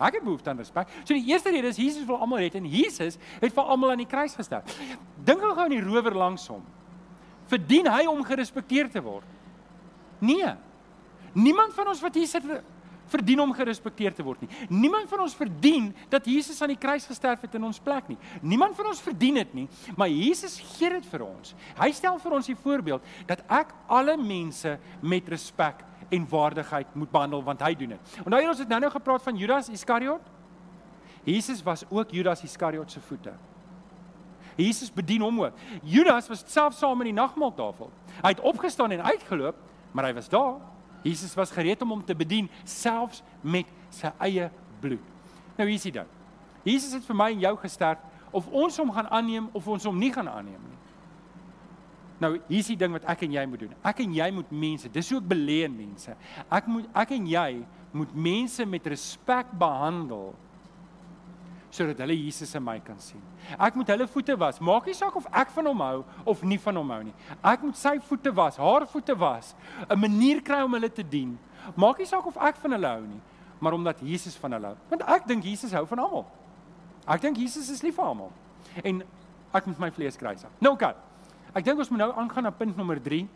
Ek 0.00 0.16
het 0.16 0.24
behoefte 0.24 0.48
aan 0.50 0.60
respek. 0.62 0.88
So 1.04 1.12
die 1.12 1.28
eerste 1.28 1.52
rede 1.52 1.68
is 1.68 1.76
Jesus 1.76 2.06
wil 2.08 2.16
almal 2.24 2.40
red 2.40 2.56
en 2.56 2.64
Jesus 2.64 3.18
het 3.42 3.52
vir 3.52 3.72
almal 3.74 3.92
aan 3.92 4.00
die 4.00 4.08
kruis 4.08 4.32
gesterf. 4.38 4.72
Dink 5.28 5.44
gou 5.44 5.52
aan 5.52 5.74
die 5.74 5.82
rower 5.84 6.16
langs 6.16 6.46
hom. 6.48 6.64
Verdien 7.50 7.90
hy 7.92 8.06
om 8.08 8.22
gerespekteer 8.24 8.88
te 8.88 9.02
word? 9.04 9.28
Nee. 10.24 10.54
Niemand 11.36 11.76
van 11.76 11.92
ons 11.92 12.00
wat 12.00 12.16
hier 12.16 12.28
sit 12.30 12.46
verdien 13.10 13.42
om 13.42 13.52
gerespekteer 13.56 14.14
te 14.16 14.24
word 14.26 14.44
nie. 14.44 14.50
Niemand 14.70 15.10
van 15.10 15.24
ons 15.26 15.36
verdien 15.36 15.90
dat 16.12 16.26
Jesus 16.28 16.60
aan 16.62 16.72
die 16.72 16.80
kruis 16.80 17.06
gesterf 17.08 17.44
het 17.46 17.54
in 17.58 17.66
ons 17.66 17.82
plek 17.82 18.08
nie. 18.10 18.18
Niemand 18.42 18.76
van 18.78 18.90
ons 18.92 19.02
verdien 19.04 19.40
dit 19.40 19.54
nie, 19.62 19.66
maar 19.98 20.10
Jesus 20.10 20.58
gee 20.76 20.90
dit 20.96 21.06
vir 21.12 21.26
ons. 21.26 21.54
Hy 21.80 21.90
stel 21.96 22.18
vir 22.22 22.38
ons 22.38 22.50
die 22.50 22.58
voorbeeld 22.58 23.14
dat 23.28 23.44
ek 23.50 23.74
alle 23.90 24.16
mense 24.20 24.76
met 25.02 25.28
respek 25.28 25.84
en 26.10 26.26
waardigheid 26.30 26.94
moet 26.98 27.10
behandel 27.10 27.44
want 27.46 27.62
hy 27.62 27.74
doen 27.78 27.94
dit. 27.96 28.18
Onthou 28.24 28.42
ons 28.48 28.62
het 28.62 28.70
nou-nou 28.70 28.90
gepraat 28.96 29.22
van 29.22 29.38
Judas 29.38 29.70
Iskariot? 29.70 30.36
Jesus 31.26 31.62
was 31.62 31.84
ook 31.90 32.10
Judas 32.16 32.42
Iskariot 32.42 32.90
se 32.90 33.00
voete. 33.04 33.32
Jesus 34.56 34.90
bedien 34.92 35.22
hom 35.22 35.42
ook. 35.44 35.56
Judas 35.86 36.28
was 36.28 36.44
self 36.46 36.74
saam 36.76 37.00
in 37.04 37.12
die 37.12 37.16
nagmaaltafel. 37.16 37.90
Hy 38.20 38.34
het 38.34 38.42
opgestaan 38.44 38.92
en 38.96 39.04
uitgeloop, 39.12 39.56
maar 39.92 40.10
hy 40.10 40.14
was 40.16 40.28
daar. 40.32 40.58
Jesus 41.02 41.34
was 41.34 41.52
gereed 41.54 41.82
om 41.82 41.96
hom 41.96 42.04
te 42.04 42.14
bedien 42.14 42.48
selfs 42.64 43.22
met 43.40 43.68
sy 43.94 44.12
eie 44.26 44.50
bloed. 44.80 45.04
Nou 45.56 45.68
hier 45.68 45.78
is 45.78 45.86
dit 45.88 45.94
dan. 45.94 46.08
Jesus 46.64 46.92
het 46.92 47.06
vir 47.06 47.16
my 47.16 47.30
en 47.32 47.40
jou 47.46 47.54
gesterf 47.62 48.02
of 48.36 48.46
ons 48.52 48.76
hom 48.78 48.92
gaan 48.94 49.08
aanneem 49.10 49.48
of 49.56 49.66
ons 49.68 49.86
hom 49.88 49.98
nie 49.98 50.12
gaan 50.12 50.28
aanneem 50.28 50.60
nie. 50.60 50.78
Nou 52.20 52.34
hier 52.50 52.60
is 52.60 52.68
die 52.68 52.78
ding 52.78 52.92
wat 52.92 53.06
ek 53.08 53.24
en 53.24 53.32
jy 53.32 53.46
moet 53.48 53.64
doen. 53.64 53.72
Ek 53.86 54.02
en 54.04 54.12
jy 54.14 54.28
moet 54.36 54.50
mense, 54.52 54.90
dis 54.92 55.12
ook 55.14 55.24
beleen 55.28 55.72
mense. 55.72 56.14
Ek 56.52 56.68
moet 56.68 56.88
ek 57.02 57.14
en 57.16 57.26
jy 57.30 57.50
moet 57.96 58.12
mense 58.14 58.66
met 58.68 58.86
respek 58.92 59.50
behandel 59.58 60.34
sodat 61.70 62.00
hulle 62.02 62.16
Jesus 62.18 62.54
in 62.58 62.64
my 62.64 62.78
kan 62.82 62.98
sien. 62.98 63.22
Ek 63.54 63.76
moet 63.78 63.92
hulle 63.92 64.06
voete 64.10 64.36
was. 64.38 64.58
Maak 64.60 64.88
nie 64.90 64.96
saak 64.98 65.16
of 65.16 65.26
ek 65.32 65.52
van 65.54 65.70
hom 65.70 65.84
hou 65.84 66.04
of 66.32 66.42
nie 66.42 66.58
van 66.58 66.80
hom 66.80 66.90
hou 66.90 67.02
nie. 67.06 67.14
Ek 67.46 67.62
moet 67.62 67.78
sy 67.78 67.96
voete 68.08 68.32
was, 68.34 68.58
haar 68.58 68.86
voete 68.90 69.16
was, 69.18 69.54
'n 69.88 69.98
manier 69.98 70.42
kry 70.42 70.62
om 70.62 70.72
hulle 70.74 70.90
te 70.90 71.02
dien. 71.02 71.38
Maak 71.76 71.98
nie 71.98 72.06
saak 72.06 72.26
of 72.26 72.36
ek 72.36 72.56
van 72.56 72.72
hulle 72.72 72.86
hou 72.86 73.06
nie, 73.06 73.20
maar 73.60 73.72
omdat 73.72 74.00
Jesus 74.00 74.36
van 74.36 74.52
hulle 74.52 74.66
hou. 74.66 74.76
Want 74.90 75.02
ek 75.02 75.26
dink 75.26 75.44
Jesus 75.44 75.72
hou 75.72 75.86
van 75.86 75.98
almal. 75.98 76.26
Ek 77.06 77.20
dink 77.20 77.36
Jesus 77.36 77.70
is 77.70 77.82
lief 77.82 77.94
vir 77.94 78.04
almal. 78.04 78.32
En 78.84 79.02
ek 79.54 79.66
moet 79.66 79.78
my 79.78 79.90
vlees 79.90 80.16
kruisig. 80.16 80.50
Nou 80.60 80.74
oké. 80.74 80.94
Ek 81.54 81.64
dink 81.64 81.78
ons 81.78 81.90
moet 81.90 81.98
nou 81.98 82.12
aangaan 82.12 82.42
na 82.42 82.50
punt 82.50 82.76
nommer 82.76 83.00
3. 83.00 83.28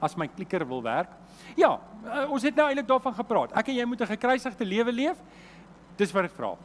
as 0.00 0.16
my 0.16 0.28
klikker 0.30 0.66
wil 0.68 0.82
werk. 0.82 1.10
Ja, 1.58 1.76
uh, 2.06 2.24
ons 2.30 2.44
het 2.46 2.56
nou 2.56 2.68
eintlik 2.68 2.86
daarvan 2.88 3.14
gepraat. 3.16 3.54
Ek 3.58 3.70
en 3.70 3.78
jy 3.78 3.84
moet 3.84 4.00
'n 4.00 4.12
gekruisigde 4.14 4.64
lewe 4.64 4.92
leef. 4.92 5.16
Dis 5.96 6.12
wat 6.12 6.24
ek 6.24 6.36
vra. 6.36 6.56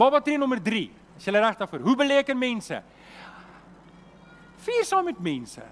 Baba 0.00 0.20
tree 0.24 0.38
nommer 0.40 0.62
3. 0.64 0.86
Is 1.18 1.26
jy 1.28 1.34
reg 1.36 1.58
daarvoor? 1.60 1.82
Hoe 1.84 1.96
beleken 2.00 2.38
mense? 2.38 2.78
Vier 4.64 4.84
saam 4.88 5.04
met 5.04 5.18
mense. 5.20 5.64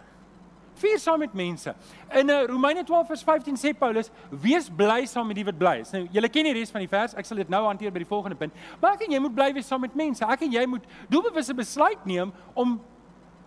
Vier 0.79 0.99
saam 1.01 1.23
met 1.25 1.33
mense. 1.35 1.73
In 2.15 2.29
uh, 2.31 2.43
Romeine 2.47 2.85
12 2.85 3.07
vers 3.07 3.23
15 3.25 3.57
sê 3.57 3.73
Paulus: 3.79 4.11
"Wees 4.31 4.69
bly 4.69 5.07
saam 5.09 5.27
met 5.27 5.41
die 5.41 5.47
wat 5.49 5.57
bly 5.59 5.79
is." 5.81 5.95
Nou, 5.97 6.05
julle 6.13 6.29
ken 6.29 6.45
die 6.45 6.53
res 6.59 6.71
van 6.75 6.85
die 6.85 6.91
vers. 6.93 7.17
Ek 7.19 7.27
sal 7.27 7.41
dit 7.41 7.49
nou 7.49 7.65
hanteer 7.67 7.95
by 7.95 8.05
die 8.05 8.11
volgende 8.11 8.37
punt. 8.39 8.55
Maar 8.83 8.99
ek 8.99 9.07
en 9.09 9.17
jy 9.17 9.23
moet 9.25 9.35
bly 9.35 9.49
wees 9.57 9.67
saam 9.67 9.83
met 9.83 9.97
mense. 9.97 10.25
Ek 10.25 10.45
en 10.47 10.53
jy 10.53 10.67
moet 10.77 10.85
doelbewuste 11.09 11.57
besluit 11.57 12.05
neem 12.07 12.33
om 12.55 12.77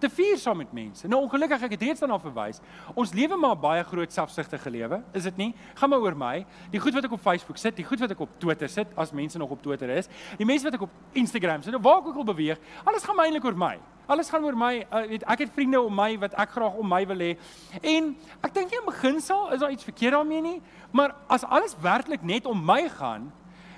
te 0.02 0.10
vier 0.10 0.40
saam 0.42 0.60
met 0.62 0.72
mense. 0.74 1.08
Nou 1.10 1.22
ongelukkig 1.26 1.66
ek 1.68 1.76
het 1.76 1.86
reeds 1.86 2.04
daarna 2.04 2.18
verwys. 2.22 2.62
Ons 2.98 3.14
lewe 3.18 3.38
maar 3.40 3.58
baie 3.60 3.84
groot 3.88 4.14
selfsugtige 4.14 4.74
lewe, 4.74 5.02
is 5.18 5.28
dit 5.30 5.38
nie? 5.40 5.50
Gaan 5.80 5.94
maar 5.94 6.04
oor 6.04 6.18
my. 6.18 6.34
Die 6.74 6.82
goed 6.82 6.98
wat 6.98 7.08
ek 7.08 7.16
op 7.18 7.24
Facebook 7.24 7.62
sit, 7.62 7.78
die 7.78 7.86
goed 7.88 8.02
wat 8.04 8.16
ek 8.16 8.26
op 8.26 8.34
Twitter 8.42 8.70
sit, 8.72 8.92
as 9.00 9.14
mense 9.16 9.40
nog 9.42 9.54
op 9.54 9.64
Twitter 9.64 9.90
is, 9.94 10.10
die 10.40 10.48
mense 10.48 10.68
wat 10.68 10.78
ek 10.80 10.86
op 10.88 11.18
Instagram 11.22 11.64
sit, 11.66 11.78
waar 11.80 12.02
ek 12.02 12.12
ook 12.12 12.22
al 12.24 12.30
beweeg, 12.34 12.62
alles 12.84 13.06
gaan 13.08 13.24
eintlik 13.24 13.48
oor 13.50 13.58
my. 13.58 13.76
Alles 14.12 14.30
gaan 14.34 14.44
oor 14.44 14.58
my. 14.58 14.74
Uh, 14.90 15.06
weet 15.14 15.24
ek 15.30 15.46
het 15.46 15.54
vriende 15.56 15.80
om 15.80 15.94
my 15.96 16.10
wat 16.20 16.36
ek 16.42 16.58
graag 16.58 16.80
om 16.82 16.90
my 16.90 17.02
wil 17.08 17.22
hê. 17.24 17.32
En 17.80 18.12
ek 18.42 18.54
dink 18.58 18.74
in 18.76 18.86
beginsel 18.90 19.52
is 19.56 19.62
daar 19.62 19.72
iets 19.72 19.88
verkeerd 19.88 20.18
daarmee 20.18 20.44
nie, 20.44 20.58
maar 20.92 21.16
as 21.32 21.46
alles 21.48 21.78
werklik 21.80 22.26
net 22.28 22.50
om 22.50 22.60
my 22.66 22.84
gaan, 22.98 23.30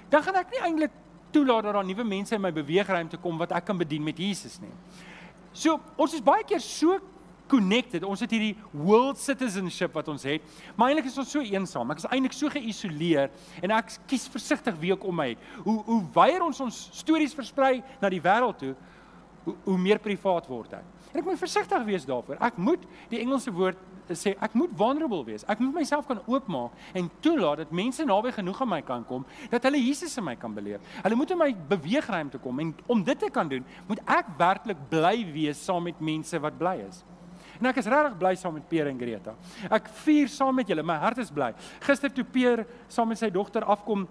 dan 0.09 0.23
gaan 0.25 0.39
ek 0.41 0.53
nie 0.53 0.62
eintlik 0.65 0.99
toelaat 1.33 1.65
dat 1.65 1.73
daar 1.73 1.86
nuwe 1.86 2.05
mense 2.05 2.36
in 2.36 2.41
my 2.41 2.51
beweegruimte 2.53 3.17
kom 3.21 3.38
wat 3.41 3.53
ek 3.57 3.65
kan 3.65 3.77
bedien 3.77 4.03
met 4.05 4.17
Jesus 4.21 4.59
nie. 4.62 4.73
So, 5.53 5.79
ons 6.01 6.13
is 6.17 6.23
baie 6.25 6.43
keer 6.47 6.61
so 6.63 6.99
connected. 7.51 8.05
Ons 8.07 8.23
het 8.23 8.31
hierdie 8.33 8.55
world 8.71 9.19
citizenship 9.21 9.93
wat 9.97 10.09
ons 10.11 10.25
het, 10.27 10.45
maar 10.75 10.89
eintlik 10.89 11.09
is 11.11 11.19
ons 11.21 11.31
so 11.35 11.43
eensaam. 11.43 11.91
Ek 11.93 12.01
is 12.01 12.09
eintlik 12.09 12.35
so 12.35 12.49
geïsoleer 12.51 13.29
en 13.61 13.75
ek 13.77 13.97
kies 14.09 14.25
versigtig 14.31 14.77
wie 14.81 14.93
ek 14.95 15.05
om 15.07 15.17
my 15.19 15.33
het. 15.33 15.47
Hoe 15.65 15.77
hoe 15.87 16.01
weier 16.15 16.45
ons 16.45 16.61
ons 16.63 16.81
stories 17.03 17.35
versprei 17.37 17.75
na 18.01 18.11
die 18.13 18.21
wêreld 18.23 18.59
toe, 18.63 18.73
hoe, 19.43 19.55
hoe 19.67 19.79
meer 19.79 20.01
privaat 20.01 20.47
word 20.49 20.77
ek. 20.79 20.91
En 21.11 21.21
ek 21.21 21.27
moet 21.29 21.41
versigtig 21.41 21.85
wees 21.87 22.07
daarvoor. 22.09 22.39
Ek 22.41 22.57
moet 22.57 22.87
die 23.11 23.21
Engelse 23.21 23.53
woord 23.53 23.81
sê 24.11 24.35
ek 24.43 24.55
moet 24.57 24.73
vulnerable 24.77 25.23
wees. 25.27 25.45
Ek 25.47 25.61
moet 25.63 25.73
myself 25.79 26.07
kan 26.07 26.19
oopmaak 26.27 26.71
en 26.93 27.09
toelaat 27.23 27.63
dat 27.63 27.71
mense 27.71 28.03
naby 28.05 28.33
genoeg 28.35 28.61
aan 28.61 28.69
my 28.69 28.81
kan 28.81 29.05
kom 29.07 29.25
dat 29.51 29.63
hulle 29.63 29.79
Jesus 29.79 30.17
in 30.17 30.27
my 30.27 30.35
kan 30.35 30.53
beleef. 30.53 30.81
Hulle 31.03 31.15
moet 31.15 31.31
in 31.31 31.39
my 31.39 31.49
beweegruimte 31.69 32.41
kom 32.43 32.59
en 32.59 32.75
om 32.87 33.03
dit 33.03 33.19
te 33.19 33.29
kan 33.33 33.47
doen, 33.49 33.65
moet 33.87 34.03
ek 34.05 34.35
werklik 34.37 34.77
bly 34.89 35.15
wees 35.33 35.63
saam 35.63 35.83
met 35.83 35.99
mense 36.01 36.39
wat 36.39 36.57
bly 36.59 36.77
is. 36.87 37.03
En 37.59 37.69
ek 37.69 37.79
is 37.79 37.87
regtig 37.87 38.17
bly 38.19 38.33
saam 38.39 38.57
met 38.57 38.65
Peer 38.67 38.89
en 38.89 38.99
Greta. 38.99 39.35
Ek 39.71 39.87
vier 40.03 40.27
saam 40.31 40.55
met 40.57 40.67
julle. 40.67 40.83
My 40.83 40.97
hart 40.99 41.21
is 41.21 41.31
bly. 41.31 41.53
Gister 41.85 42.11
toe 42.11 42.25
Peer 42.25 42.65
saam 42.91 43.07
met 43.13 43.21
sy 43.21 43.29
dogter 43.33 43.63
afkom, 43.63 44.07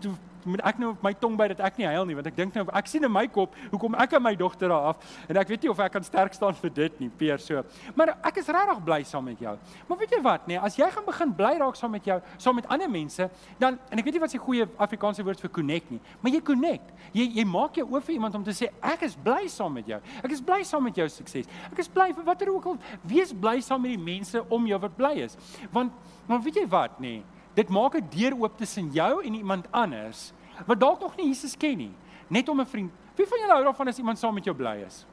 toe 0.00 0.14
moet 0.48 0.62
ek 0.66 0.78
nou 0.80 0.94
my 1.04 1.12
tong 1.20 1.36
by 1.38 1.48
dat 1.52 1.60
ek 1.68 1.78
nie 1.80 1.86
huil 1.88 2.06
nie 2.08 2.16
want 2.18 2.28
ek 2.30 2.36
dink 2.36 2.54
nou 2.56 2.64
ek 2.80 2.90
sien 2.90 3.04
in 3.04 3.12
my 3.12 3.26
kop 3.32 3.54
hoekom 3.70 3.96
ek 4.00 4.16
aan 4.18 4.24
my 4.24 4.34
dogter 4.38 4.72
daar 4.72 4.90
af 4.92 5.16
en 5.28 5.40
ek 5.40 5.52
weet 5.52 5.66
nie 5.66 5.70
of 5.72 5.82
ek 5.84 5.92
kan 5.96 6.06
sterk 6.06 6.36
staan 6.36 6.56
vir 6.58 6.72
dit 6.74 7.00
nie 7.02 7.08
Peer 7.18 7.40
so. 7.42 7.62
Maar 7.98 8.14
ek 8.28 8.40
is 8.42 8.50
regtig 8.54 8.82
bly 8.84 9.00
saam 9.08 9.24
met 9.26 9.40
jou. 9.42 9.54
Maar 9.88 9.98
weet 10.02 10.16
jy 10.16 10.20
wat 10.24 10.48
nee 10.50 10.58
as 10.58 10.76
jy 10.78 10.88
gaan 10.94 11.06
begin 11.06 11.34
bly 11.38 11.54
raak 11.62 11.78
saam 11.78 11.94
met 11.94 12.06
jou 12.06 12.18
saam 12.36 12.58
met 12.58 12.68
ander 12.72 12.90
mense 12.90 13.28
dan 13.58 13.78
en 13.90 14.02
ek 14.02 14.04
weet 14.08 14.18
nie 14.18 14.24
wat 14.24 14.34
se 14.34 14.42
goeie 14.42 14.68
Afrikaanse 14.78 15.24
woord 15.26 15.40
vir 15.40 15.52
connect 15.60 15.90
nie 15.94 16.00
maar 16.22 16.34
jy 16.34 16.42
connect. 16.44 16.92
Jy 17.12 17.28
jy 17.38 17.46
maak 17.48 17.78
jou 17.78 17.86
oop 17.88 18.04
vir 18.04 18.18
iemand 18.18 18.34
om 18.38 18.44
te 18.44 18.54
sê 18.56 18.70
ek 18.82 19.06
is 19.08 19.16
bly 19.16 19.48
saam 19.52 19.74
met 19.74 19.88
jou. 19.88 20.00
Ek 20.22 20.34
is 20.34 20.44
bly 20.44 20.62
saam 20.66 20.84
met 20.84 20.96
jou 20.96 21.08
sukses. 21.12 21.48
Ek 21.70 21.82
is 21.82 21.88
bly 21.88 22.10
vir 22.12 22.26
watter 22.26 22.52
ook 22.52 22.70
al 22.72 22.78
wees 23.02 23.32
bly 23.32 23.58
saam 23.64 23.82
met 23.82 23.96
die 23.96 24.04
mense 24.10 24.44
om 24.48 24.66
jou 24.66 24.78
wat 24.86 24.96
bly 24.96 25.14
is. 25.26 25.36
Want 25.72 25.92
maar 26.28 26.42
weet 26.44 26.62
jy 26.62 26.68
wat 26.68 27.00
nee 27.00 27.24
Dit 27.58 27.68
maak 27.74 27.94
'n 27.96 28.06
deur 28.10 28.34
oop 28.38 28.58
tussen 28.58 28.90
jou 28.92 29.24
en 29.24 29.34
iemand 29.34 29.66
anders 29.72 30.32
wat 30.66 30.80
dalk 30.80 31.00
nog 31.00 31.16
nie 31.16 31.26
Jesus 31.26 31.56
ken 31.56 31.76
nie, 31.76 31.94
net 32.28 32.48
om 32.48 32.60
'n 32.60 32.66
vriend. 32.66 32.92
Wie 33.14 33.26
van 33.26 33.38
julle 33.38 33.52
hou 33.52 33.64
daarvan 33.64 33.88
as 33.88 33.98
iemand 33.98 34.18
saam 34.18 34.34
met 34.34 34.44
jou 34.44 34.56
bly 34.56 34.84
is? 34.86 35.06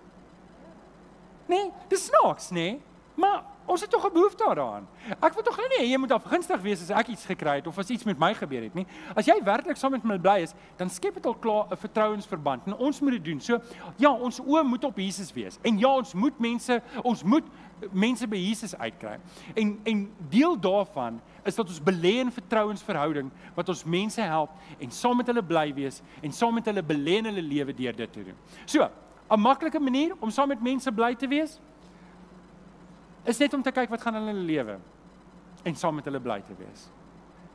Nee, 1.46 1.72
dis 1.88 2.06
snaaks, 2.06 2.50
nee. 2.50 2.82
Maar 3.16 3.44
ons 3.66 3.82
het 3.82 3.90
tog 3.90 4.06
'n 4.06 4.14
behoefte 4.14 4.44
daaraan. 4.44 4.88
Ek 5.20 5.34
wil 5.34 5.44
tog 5.44 5.58
nou 5.58 5.68
nie 5.70 5.90
jy 5.90 5.98
moet 5.98 6.12
afgunstig 6.12 6.62
wees 6.62 6.82
as 6.82 6.90
ek 6.90 7.08
iets 7.08 7.26
gekry 7.26 7.56
het 7.56 7.68
of 7.68 7.78
as 7.78 7.90
iets 7.90 8.04
met 8.04 8.20
my 8.20 8.34
gebeur 8.34 8.62
het 8.62 8.74
nie. 8.74 8.88
As 9.16 9.26
jy 9.26 9.44
werklik 9.44 9.78
saam 9.78 9.92
met 9.92 10.04
my 10.04 10.18
bly 10.18 10.42
is, 10.42 10.54
dan 10.78 10.90
skep 10.90 11.14
dit 11.14 11.26
al 11.26 11.36
klaar 11.36 11.66
'n 11.72 11.78
vertrouensverband 11.78 12.66
en 12.66 12.76
ons 12.76 13.00
moet 13.02 13.12
dit 13.12 13.24
doen. 13.26 13.40
So 13.40 13.60
ja, 13.98 14.12
ons 14.12 14.40
oë 14.40 14.64
moet 14.64 14.84
op 14.84 14.98
Jesus 14.98 15.34
wees. 15.34 15.58
En 15.62 15.78
ja, 15.78 15.96
ons 15.96 16.14
moet 16.14 16.40
mense, 16.40 16.82
ons 17.04 17.24
moet 17.24 17.44
mense 17.92 18.28
by 18.28 18.38
Jesus 18.38 18.78
uitkry. 18.78 19.20
En 19.56 19.80
en 19.84 20.14
deel 20.30 20.60
daarvan 20.60 21.22
is 21.46 21.56
dat 21.56 21.70
ons 21.70 21.82
belê 21.82 22.18
in 22.24 22.32
vertrouensverhouding 22.34 23.30
wat 23.56 23.70
ons 23.70 23.84
mense 23.84 24.22
help 24.22 24.82
en 24.82 24.92
saam 24.92 25.20
met 25.22 25.28
hulle 25.30 25.44
bly 25.46 25.68
wees 25.78 26.02
en 26.26 26.34
saam 26.34 26.58
met 26.58 26.66
hulle 26.72 26.84
belê 26.84 27.20
in 27.22 27.30
hulle 27.30 27.44
lewe 27.46 27.76
deur 27.78 27.96
dit 27.96 28.12
te 28.12 28.24
doen. 28.24 28.38
So, 28.66 28.90
'n 29.30 29.40
maklike 29.40 29.80
manier 29.80 30.16
om 30.20 30.30
saam 30.30 30.48
met 30.48 30.62
mense 30.62 30.92
bly 30.92 31.16
te 31.16 31.28
wees 31.28 31.60
is 33.26 33.38
net 33.38 33.54
om 33.54 33.62
te 33.62 33.72
kyk 33.72 33.90
wat 33.90 34.02
gaan 34.02 34.16
in 34.16 34.28
hulle 34.28 34.46
lewe 34.46 34.80
en 35.64 35.76
saam 35.76 35.96
met 35.96 36.06
hulle 36.06 36.20
bly 36.20 36.42
te 36.42 36.54
wees. 36.58 36.90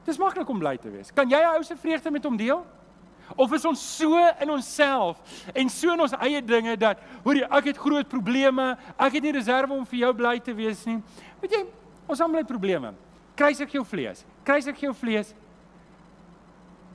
Dis 0.05 0.19
maklik 0.19 0.49
om 0.49 0.59
bly 0.59 0.77
te 0.77 0.91
wees. 0.91 1.11
Kan 1.13 1.29
jy 1.29 1.39
'n 1.39 1.57
ou 1.57 1.63
se 1.63 1.77
vreugde 1.77 2.11
met 2.11 2.25
hom 2.25 2.37
deel? 2.37 2.67
Of 3.37 3.53
is 3.53 3.65
ons 3.65 3.97
so 3.97 4.19
in 4.41 4.51
onsself 4.51 5.21
en 5.55 5.69
so 5.69 5.93
in 5.93 6.01
ons 6.01 6.13
eie 6.13 6.43
dinge 6.43 6.77
dat 6.77 6.99
hoor 7.23 7.35
jy 7.35 7.47
ek 7.51 7.65
het 7.65 7.77
groot 7.79 8.09
probleme, 8.09 8.77
ek 8.99 9.13
het 9.13 9.23
nie 9.23 9.33
reserve 9.33 9.73
om 9.73 9.87
vir 9.87 9.99
jou 9.99 10.15
bly 10.15 10.39
te 10.39 10.55
wees 10.55 10.85
nie. 10.85 11.03
Weet 11.41 11.53
jy, 11.53 11.67
ons 12.09 12.21
almal 12.21 12.39
het 12.39 12.47
probleme 12.47 12.95
kruisig 13.41 13.73
jou 13.73 13.85
vlees. 13.89 14.25
Kruisig 14.45 14.85
jou 14.85 14.93
vlees 14.97 15.33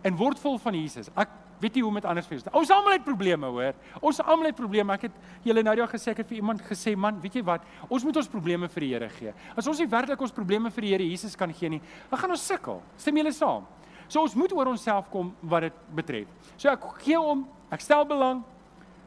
en 0.06 0.14
word 0.20 0.38
vol 0.38 0.60
van 0.62 0.78
Jesus. 0.78 1.10
Ek 1.18 1.32
weet 1.64 1.78
nie 1.78 1.82
hoe 1.82 1.90
om 1.90 1.98
dit 1.98 2.06
anders 2.06 2.28
vir 2.30 2.38
jou. 2.38 2.52
Ons 2.60 2.72
almal 2.74 2.98
het 2.98 3.06
probleme, 3.06 3.50
hoor. 3.50 3.78
Ons 4.06 4.20
almal 4.22 4.52
het 4.52 4.58
probleme. 4.58 4.94
Ek 4.94 5.08
het 5.08 5.46
julle 5.48 5.64
nou 5.66 5.74
daag 5.80 5.94
gesê 5.96 6.12
ek 6.12 6.22
het 6.22 6.30
vir 6.30 6.42
iemand 6.42 6.62
gesê, 6.68 6.94
man, 7.00 7.18
weet 7.24 7.40
jy 7.40 7.46
wat? 7.48 7.66
Ons 7.88 8.06
moet 8.06 8.20
ons 8.22 8.30
probleme 8.30 8.70
vir 8.70 8.86
die 8.86 8.92
Here 8.94 9.10
gee. 9.16 9.34
As 9.58 9.70
ons 9.72 9.82
nie 9.82 9.90
werklik 9.90 10.22
ons 10.22 10.36
probleme 10.36 10.70
vir 10.76 10.86
die 10.86 10.92
Here 10.94 11.08
Jesus 11.08 11.38
kan 11.40 11.54
gee 11.56 11.72
nie, 11.74 11.82
dan 12.12 12.22
gaan 12.22 12.36
ons 12.36 12.46
sukkel. 12.46 12.84
Stem 13.02 13.18
julle 13.18 13.34
saam? 13.34 13.66
So 14.06 14.22
ons 14.22 14.36
moet 14.38 14.54
oor 14.54 14.70
onsself 14.70 15.10
kom 15.10 15.32
wat 15.42 15.66
dit 15.66 15.80
betref. 15.98 16.52
So 16.54 16.70
ek 16.70 16.86
gee 17.02 17.18
om, 17.18 17.48
ek 17.74 17.82
stel 17.82 18.06
belang 18.06 18.44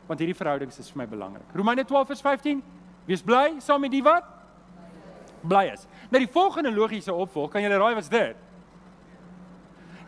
want 0.08 0.22
hierdie 0.24 0.36
verhoudings 0.36 0.80
is 0.80 0.88
vir 0.88 1.02
my 1.02 1.06
belangrik. 1.06 1.50
Romeine 1.52 1.84
12 1.84 2.14
vers 2.14 2.22
15. 2.24 2.62
Wees 3.06 3.22
bly 3.22 3.58
saam 3.60 3.82
met 3.84 3.92
die 3.92 4.00
wat? 4.02 4.37
Bly 5.48 5.70
is. 5.72 5.86
Nou 6.10 6.20
die 6.24 6.32
volgende 6.32 6.72
logiese 6.72 7.14
opvolg, 7.14 7.50
kan 7.50 7.64
julle 7.64 7.80
raai 7.80 7.94
wat's 7.94 8.12
dit? 8.12 8.36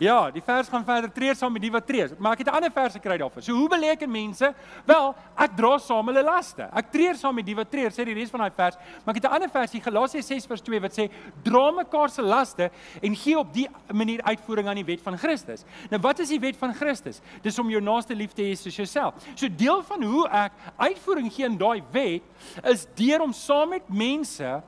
Ja, 0.01 0.31
die 0.33 0.41
vers 0.41 0.69
gaan 0.73 0.85
verder 0.85 1.11
tree 1.13 1.35
saam 1.37 1.53
met 1.53 1.61
die 1.61 1.71
wat 1.73 1.85
tree. 1.85 2.07
Maar 2.17 2.33
ek 2.33 2.39
het 2.39 2.49
'n 2.49 2.57
ander 2.57 2.73
vers 2.73 2.95
gekry 2.95 3.19
daarvoor. 3.19 3.43
So 3.43 3.53
hoe 3.53 3.69
beleken 3.69 4.11
mense? 4.11 4.55
Wel, 4.87 5.15
ek 5.37 5.57
dra 5.57 5.79
saam 5.79 6.07
hulle 6.07 6.23
laste. 6.23 6.69
Ek 6.73 6.91
tree 6.91 7.15
saam 7.15 7.35
met 7.35 7.45
die 7.45 7.55
wat 7.55 7.71
tree, 7.71 7.91
sê 7.91 8.05
die 8.05 8.15
res 8.15 8.31
van 8.31 8.41
daai 8.41 8.51
vers. 8.57 8.77
Maar 9.05 9.15
ek 9.15 9.23
het 9.23 9.31
'n 9.31 9.35
ander 9.35 9.51
vers, 9.51 9.73
Galasië 9.73 10.23
6 10.23 10.47
vers 10.47 10.61
2 10.61 10.81
wat 10.81 10.93
sê 10.93 11.11
dra 11.43 11.71
mekaar 11.71 12.09
se 12.09 12.23
laste 12.23 12.71
en 13.03 13.15
gee 13.15 13.39
op 13.39 13.53
die 13.53 13.69
manier 13.93 14.23
uitvoering 14.23 14.69
aan 14.69 14.75
die 14.77 14.85
wet 14.85 15.03
van 15.03 15.19
Christus. 15.19 15.65
Nou 15.91 16.01
wat 16.01 16.19
is 16.19 16.29
die 16.29 16.41
wet 16.41 16.57
van 16.57 16.75
Christus? 16.75 17.21
Dis 17.43 17.59
om 17.59 17.69
jou 17.69 17.83
naaste 17.83 18.15
lief 18.15 18.33
te 18.33 18.43
hê 18.43 18.55
soos 18.57 18.77
jouself. 18.77 19.15
So 19.35 19.49
deel 19.49 19.83
van 19.83 20.03
hoe 20.03 20.29
ek 20.29 20.53
uitvoering 20.79 21.33
gee 21.33 21.45
aan 21.45 21.59
daai 21.59 21.83
wet 21.93 22.23
is 22.65 22.87
deur 22.95 23.21
om 23.21 23.33
saam 23.33 23.69
met 23.69 23.89
mense 23.89 24.63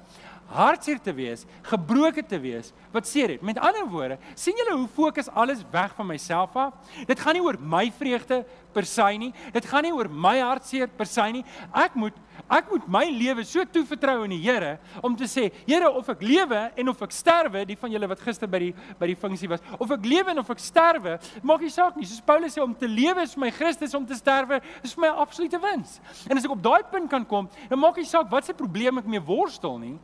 hartseer 0.52 1.00
te 1.00 1.12
wees, 1.14 1.44
gebroken 1.62 2.26
te 2.26 2.38
wees, 2.40 2.72
wat 2.92 3.06
seer 3.08 3.36
het. 3.36 3.42
Met 3.42 3.60
ander 3.62 3.86
woorde, 3.88 4.18
sien 4.34 4.56
julle 4.56 4.76
hoe 4.76 4.88
fokus 4.88 5.30
alles 5.30 5.62
weg 5.72 5.94
van 5.96 6.06
myself 6.06 6.56
af? 6.56 6.74
Dit 7.08 7.20
gaan 7.20 7.36
nie 7.38 7.44
oor 7.44 7.58
my 7.60 7.86
vreugde 7.98 8.42
per 8.72 8.86
se 8.88 9.06
nie. 9.20 9.30
Dit 9.52 9.66
gaan 9.68 9.84
nie 9.86 9.92
oor 9.94 10.08
my 10.10 10.38
hartseer 10.40 10.90
per 10.96 11.08
se 11.08 11.24
nie. 11.32 11.44
Ek 11.72 11.96
moet 11.98 12.18
ek 12.52 12.70
moet 12.72 12.86
my 12.90 13.02
lewe 13.12 13.44
so 13.44 13.64
toevertrou 13.68 14.22
aan 14.24 14.32
die 14.32 14.40
Here 14.42 14.78
om 15.04 15.14
te 15.16 15.28
sê, 15.28 15.46
Here, 15.68 15.88
of 15.88 16.08
ek 16.12 16.24
lewe 16.24 16.62
en 16.80 16.90
of 16.90 17.00
ek 17.04 17.12
sterwe, 17.14 17.62
die 17.68 17.76
van 17.78 17.92
julle 17.92 18.08
wat 18.08 18.22
gister 18.24 18.50
by 18.50 18.60
die 18.60 18.70
by 18.98 19.08
die 19.08 19.16
funksie 19.16 19.48
was, 19.52 19.62
of 19.78 19.92
ek 19.94 20.04
lewe 20.08 20.32
en 20.32 20.40
of 20.42 20.50
ek 20.52 20.60
sterwe, 20.60 21.18
maak 21.44 21.64
nie 21.64 21.72
saak 21.72 21.96
nie. 21.96 22.08
Soos 22.08 22.24
Paulus 22.24 22.56
sê 22.56 22.64
om 22.64 22.74
te 22.76 22.88
lewe 22.88 23.24
is 23.24 23.36
vir 23.36 23.44
my 23.46 23.52
Christus, 23.54 23.94
om 23.96 24.06
te 24.08 24.16
sterwe 24.18 24.60
is 24.82 24.96
vir 24.96 25.06
my 25.06 25.12
absolute 25.22 25.60
wins. 25.62 25.98
En 26.28 26.40
as 26.40 26.48
ek 26.48 26.56
op 26.56 26.64
daai 26.64 26.82
punt 26.92 27.10
kan 27.12 27.24
kom, 27.28 27.48
dan 27.70 27.80
maak 27.80 28.00
nie 28.00 28.08
saak 28.08 28.32
wat 28.32 28.48
se 28.48 28.56
probleem 28.56 29.00
ek 29.00 29.08
mee 29.08 29.22
worstel 29.22 29.78
nie. 29.80 29.96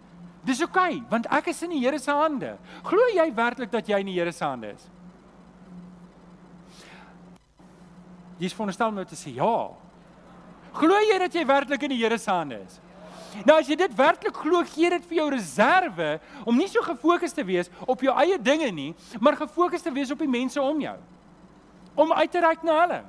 Dis 0.49 0.63
oukei, 0.65 0.97
okay, 0.97 1.03
want 1.11 1.27
ek 1.37 1.51
is 1.53 1.61
in 1.67 1.75
die 1.75 1.83
Here 1.83 1.99
se 2.01 2.15
hande. 2.15 2.55
Glo 2.87 3.11
jy 3.13 3.27
werklik 3.37 3.73
dat 3.73 3.89
jy 3.89 4.01
in 4.01 4.09
die 4.09 4.17
Here 4.17 4.33
se 4.33 4.47
hande 4.47 4.73
is? 4.73 4.87
Jy 8.39 8.49
is 8.49 8.55
veronderstel 8.57 8.93
om 8.93 8.97
nou 8.97 9.05
te 9.09 9.19
sê 9.19 9.35
ja. 9.37 9.57
Glo 10.79 11.01
jy 11.05 11.19
dat 11.21 11.37
jy 11.37 11.45
werklik 11.49 11.85
in 11.85 11.93
die 11.93 12.01
Here 12.01 12.17
se 12.23 12.33
hande 12.33 12.63
is? 12.63 12.79
Nou 13.45 13.59
as 13.61 13.69
jy 13.69 13.77
dit 13.77 13.93
werklik 13.99 14.41
glo, 14.41 14.63
gee 14.73 14.89
dit 14.95 15.05
vir 15.11 15.19
jou 15.21 15.29
reserve 15.35 16.09
om 16.49 16.57
nie 16.57 16.69
so 16.71 16.81
gefokus 16.87 17.37
te 17.37 17.45
wees 17.45 17.69
op 17.85 18.01
jou 18.03 18.15
eie 18.25 18.39
dinge 18.41 18.71
nie, 18.73 18.91
maar 19.21 19.37
gefokus 19.37 19.85
te 19.85 19.93
wees 19.93 20.11
op 20.15 20.23
die 20.25 20.31
mense 20.31 20.61
om 20.63 20.81
jou. 20.81 20.97
Om 21.99 22.15
uit 22.23 22.33
te 22.33 22.41
reik 22.41 22.65
na 22.65 22.81
hulle. 22.87 23.03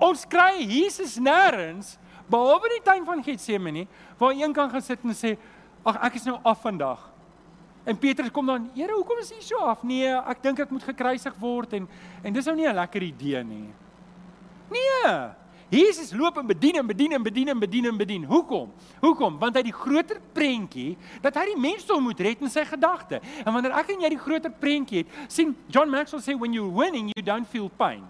Ons 0.00 0.24
kry 0.24 0.64
Jesus 0.64 1.18
nêrens 1.20 1.98
behalwe 2.30 2.70
in 2.70 2.78
die 2.78 2.84
tuin 2.86 3.04
van 3.04 3.22
Getsemane 3.26 3.84
waar 4.18 4.32
een 4.38 4.54
kan 4.56 4.70
gaan 4.72 4.84
sit 4.86 5.04
en 5.04 5.16
sê 5.18 5.36
Ag 5.84 5.96
ek 6.10 6.20
is 6.20 6.26
nou 6.28 6.38
af 6.44 6.60
vandag. 6.60 7.06
En 7.88 7.96
Petrus 7.96 8.30
kom 8.30 8.46
dan, 8.46 8.68
Here, 8.74 8.92
hoekom 8.92 9.18
is 9.22 9.30
jy 9.32 9.40
so 9.40 9.60
af? 9.64 9.82
Nee, 9.82 10.08
ek 10.12 10.42
dink 10.44 10.60
ek 10.60 10.70
moet 10.70 10.84
gekruisig 10.84 11.36
word 11.40 11.78
en 11.78 11.88
en 12.22 12.32
dis 12.32 12.46
nou 12.46 12.56
nie 12.56 12.68
'n 12.68 12.74
lekker 12.76 13.02
idee 13.02 13.44
nie. 13.44 13.68
Nee. 14.70 15.30
Jesus 15.70 16.10
loop 16.12 16.36
en 16.36 16.46
bedien 16.46 16.76
en 16.76 16.86
bedien 16.86 17.12
en 17.12 17.22
bedien 17.22 17.48
en 17.48 17.58
bedien 17.58 17.86
en 17.86 17.96
bedien. 17.96 18.24
Hoekom? 18.24 18.72
Hoekom? 19.00 19.38
Want 19.38 19.54
hy 19.54 19.62
die 19.62 19.74
groter 19.74 20.18
prentjie 20.34 20.96
dat 21.22 21.36
hy 21.38 21.44
die 21.52 21.60
mensdom 21.60 22.02
moet 22.02 22.20
red 22.20 22.42
in 22.42 22.50
sy 22.50 22.64
gedagte. 22.66 23.20
En 23.46 23.54
wanneer 23.54 23.76
ek 23.78 23.92
en 23.94 24.00
jy 24.00 24.08
die 24.08 24.18
groter 24.18 24.50
prentjie 24.50 25.04
het, 25.04 25.06
sien 25.30 25.54
John 25.70 25.88
Maxwell 25.88 26.20
sê 26.20 26.34
when 26.34 26.52
you're 26.52 26.74
winning, 26.74 27.12
you 27.14 27.22
don't 27.22 27.46
feel 27.46 27.70
pain. 27.70 28.02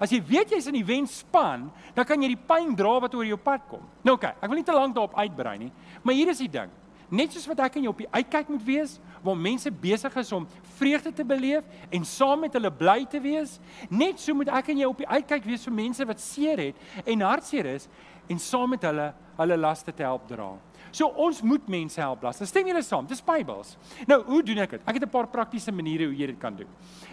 As 0.00 0.10
jy 0.10 0.22
weet 0.24 0.50
jy's 0.50 0.66
in 0.66 0.78
die 0.78 0.86
wenspan, 0.88 1.68
dan 1.94 2.08
kan 2.08 2.22
jy 2.22 2.32
die 2.32 2.44
pyn 2.48 2.72
dra 2.74 2.96
wat 3.04 3.14
oor 3.14 3.28
jou 3.28 3.36
pad 3.36 3.68
kom. 3.68 3.84
Nou 4.02 4.16
oké, 4.16 4.32
okay, 4.32 4.40
ek 4.40 4.48
wil 4.48 4.56
nie 4.56 4.66
te 4.66 4.72
lank 4.72 4.96
daarop 4.96 5.20
uitbrei 5.20 5.58
nie, 5.58 5.72
maar 6.02 6.16
hier 6.16 6.32
is 6.32 6.40
die 6.42 6.50
ding. 6.50 6.72
Net 7.08 7.32
soos 7.32 7.46
wat 7.46 7.60
ek 7.66 7.76
en 7.78 7.86
jy 7.86 7.90
op 7.90 8.00
die 8.02 8.10
uitkyk 8.10 8.48
moet 8.50 8.64
wees 8.66 8.96
waar 9.22 9.38
mense 9.38 9.70
besig 9.70 10.16
is 10.16 10.32
om 10.34 10.46
vreugde 10.78 11.12
te 11.14 11.24
beleef 11.24 11.66
en 11.94 12.04
saam 12.04 12.40
met 12.40 12.54
hulle 12.58 12.70
bly 12.70 13.04
te 13.10 13.20
wees, 13.22 13.60
net 13.90 14.18
so 14.22 14.34
moet 14.34 14.50
ek 14.54 14.72
en 14.72 14.82
jy 14.82 14.88
op 14.90 14.98
die 14.98 15.08
uitkyk 15.08 15.46
wees 15.46 15.66
vir 15.66 15.76
mense 15.76 16.06
wat 16.06 16.22
seer 16.22 16.58
het 16.58 17.06
en 17.06 17.22
hartseer 17.26 17.70
is 17.76 17.88
en 18.30 18.42
saam 18.42 18.74
met 18.74 18.82
hulle 18.82 19.12
hulle 19.36 19.56
laste 19.60 19.92
te 19.92 20.02
help 20.02 20.24
dra. 20.30 20.48
So 20.96 21.10
ons 21.20 21.42
moet 21.44 21.66
mense 21.68 22.00
help 22.00 22.22
las. 22.24 22.40
Stem 22.48 22.70
julle 22.70 22.80
saam? 22.82 23.06
Dis 23.06 23.20
Bybels. 23.22 23.74
Nou, 24.08 24.22
hoe 24.30 24.40
doen 24.46 24.62
ek 24.64 24.78
dit? 24.78 24.86
Ek 24.88 24.96
het 24.96 25.04
'n 25.04 25.10
paar 25.12 25.28
praktiese 25.28 25.72
maniere 25.72 26.06
hoe 26.06 26.16
jy 26.16 26.26
dit 26.26 26.38
kan 26.40 26.56
doen. 26.56 26.68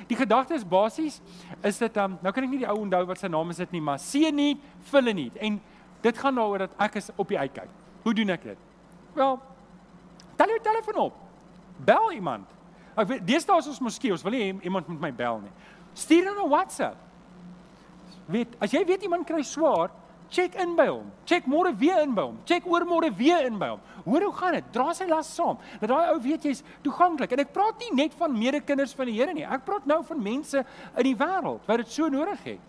Die 0.07 0.15
gedagte 0.15 0.53
is 0.53 0.63
basies 0.63 1.21
is 1.61 1.77
dit 1.77 1.97
um 1.97 2.17
nou 2.21 2.33
kan 2.33 2.43
ek 2.43 2.49
nie 2.49 2.59
die 2.59 2.69
ou 2.69 2.79
onthou 2.79 3.05
wat 3.05 3.19
sy 3.19 3.27
naam 3.27 3.49
is 3.49 3.57
dit 3.57 3.71
nie, 3.71 3.81
maar 3.81 3.99
seën 3.99 4.35
nie, 4.35 4.57
vulle 4.89 5.13
nie. 5.13 5.31
En 5.35 5.61
dit 6.01 6.17
gaan 6.17 6.35
daaroor 6.35 6.57
dat 6.57 6.71
ek 6.79 6.95
is 6.95 7.09
op 7.17 7.27
die 7.27 7.37
uitkyk. 7.37 7.69
Hoe 8.03 8.13
doen 8.13 8.29
ek 8.29 8.43
dit? 8.43 8.57
Wel, 9.13 9.39
tel 10.35 10.53
jou 10.53 10.59
telefoon 10.63 11.01
op. 11.07 11.13
Bel 11.85 12.11
iemand. 12.11 12.49
Ek 12.93 13.07
weet 13.09 13.25
deesdae 13.27 13.57
is 13.63 13.71
ons 13.71 13.81
moskee, 13.81 14.11
ons 14.13 14.23
wil 14.25 14.35
nie 14.35 14.51
iemand 14.61 14.87
met 14.87 15.07
my 15.07 15.11
bel 15.23 15.41
nie. 15.41 15.51
Stuur 15.93 16.23
dan 16.29 16.45
'n 16.45 16.49
WhatsApp. 16.49 16.97
Weet, 18.25 18.55
as 18.59 18.71
jy 18.71 18.85
weet 18.85 19.03
iemand 19.03 19.27
kry 19.27 19.41
swaar, 19.43 19.91
check 20.29 20.55
in 20.55 20.75
by 20.75 20.87
hom. 20.87 21.11
Check 21.25 21.45
môre 21.45 21.73
weer 21.77 22.01
in 22.01 22.13
by 22.15 22.21
hom. 22.21 22.39
Check 22.45 22.65
oor 22.65 22.85
môre 22.85 23.11
weer 23.15 23.45
in 23.45 23.59
by 23.59 23.67
hom. 23.73 23.81
Hoor 24.05 24.21
hoe 24.21 24.33
gaan 24.33 24.53
dit? 24.53 24.71
Dra 24.71 24.93
sy 24.93 25.05
las 25.05 25.29
saam. 25.35 25.57
Dat 25.79 25.89
daai 25.89 26.13
ou 26.13 26.19
weet 26.23 26.43
jy's 26.43 26.63
toeganklik. 26.83 27.31
En 27.31 27.39
ek 27.39 27.53
praat 27.53 27.77
nie 27.79 27.91
net 28.03 28.13
van 28.13 28.33
medekinders 28.37 28.95
van 28.97 29.05
die 29.05 29.19
Here 29.19 29.33
nie. 29.33 29.45
Ek 29.45 29.65
praat 29.65 29.85
nou 29.85 30.01
van 30.03 30.23
mense 30.23 30.65
in 30.97 31.03
die 31.03 31.15
wêreld 31.15 31.61
wat 31.67 31.77
dit 31.77 31.91
so 31.91 32.09
nodig 32.09 32.43
het. 32.43 32.59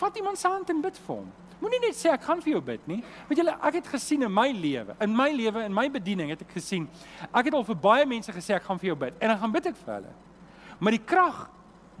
Vat 0.00 0.16
iemand 0.16 0.38
se 0.38 0.48
hand 0.48 0.70
en 0.70 0.80
bid 0.80 0.98
vir 0.98 1.16
hom. 1.16 1.30
Moenie 1.62 1.78
net 1.84 1.94
sê 1.94 2.10
ek 2.10 2.24
gaan 2.26 2.40
vir 2.42 2.56
jou 2.56 2.60
bid 2.72 2.86
nie. 2.90 2.98
Weet 3.28 3.38
julle, 3.38 3.54
ek 3.68 3.78
het 3.78 3.90
gesien 3.92 4.26
in 4.26 4.32
my 4.34 4.48
lewe, 4.50 4.96
in 5.04 5.12
my 5.14 5.28
lewe, 5.30 5.62
in 5.68 5.74
my 5.74 5.86
bediening 5.94 6.32
het 6.34 6.42
ek 6.42 6.56
gesien. 6.56 6.88
Ek 7.30 7.46
het 7.46 7.54
al 7.54 7.66
vir 7.68 7.78
baie 7.84 8.06
mense 8.10 8.34
gesê 8.34 8.56
ek 8.56 8.66
gaan 8.66 8.80
vir 8.82 8.90
jou 8.90 8.96
bid 9.04 9.20
en 9.20 9.30
dan 9.30 9.38
gaan 9.38 9.54
bid 9.54 9.68
ek 9.70 9.78
vir 9.84 9.94
hulle. 9.94 10.14
Maar 10.82 10.96
die 10.96 11.04
krag 11.12 11.44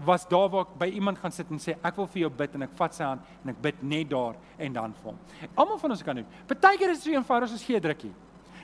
was 0.02 0.26
daar 0.26 0.48
waar 0.50 0.66
ek 0.66 0.74
by 0.80 0.88
iemand 0.98 1.20
gaan 1.22 1.34
sit 1.34 1.50
en 1.54 1.62
sê 1.62 1.76
ek 1.78 2.00
wil 2.00 2.08
vir 2.10 2.24
jou 2.24 2.32
bid 2.42 2.58
en 2.58 2.66
ek 2.66 2.74
vat 2.80 2.96
sy 2.96 3.06
hand 3.06 3.32
en 3.44 3.54
ek 3.54 3.62
bid 3.62 3.82
net 3.86 4.10
daar 4.10 4.38
en 4.58 4.78
dan 4.80 4.96
vir 4.98 5.12
hom. 5.12 5.20
Almal 5.54 5.78
van 5.78 5.94
ons 5.94 6.02
kan 6.02 6.18
doen. 6.18 6.30
Partykeer 6.50 6.96
is 6.96 7.04
dit 7.04 7.12
so 7.12 7.18
eenvoudig 7.20 7.54
as 7.54 7.62
gee 7.62 7.78
'n 7.78 7.86
drukkie. 7.86 8.14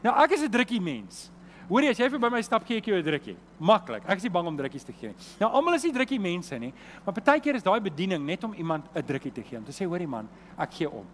Nou 0.02 0.14
ek 0.24 0.32
is 0.32 0.42
'n 0.42 0.50
drukkie 0.50 0.80
mens. 0.80 1.30
Hoorie 1.68 1.90
as 1.92 1.98
jy 2.00 2.08
vir 2.08 2.20
by 2.22 2.30
my 2.32 2.40
stap 2.40 2.64
gee 2.64 2.78
ek 2.80 2.86
jou 2.86 2.96
'n 2.96 3.04
drukkie. 3.04 3.36
Maklik. 3.60 4.02
Ek 4.08 4.16
is 4.16 4.22
nie 4.22 4.30
bang 4.30 4.46
om 4.46 4.56
drukkies 4.56 4.84
te 4.84 4.92
gee 4.92 5.08
nie. 5.08 5.16
Nou 5.40 5.50
almal 5.52 5.74
is 5.74 5.84
nie 5.84 5.92
drukkie 5.92 6.18
mense 6.18 6.58
nie, 6.58 6.72
maar 7.04 7.14
partykeer 7.14 7.56
is 7.56 7.62
daai 7.62 7.80
bediening 7.80 8.24
net 8.24 8.44
om 8.44 8.54
iemand 8.54 8.84
'n 8.94 9.02
drukkie 9.02 9.32
te 9.32 9.42
gee 9.42 9.58
om 9.58 9.64
te 9.64 9.72
sê 9.72 9.84
hoorie 9.86 10.06
man, 10.06 10.28
ek 10.58 10.72
gee 10.72 10.90
om. 10.90 11.06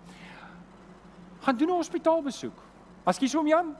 Gaan 1.40 1.56
doen 1.56 1.68
'n 1.70 1.76
hospitaalbesoek. 1.76 2.54
As 3.04 3.18
jy 3.18 3.26
so 3.28 3.40
om 3.40 3.46
Jan 3.46 3.76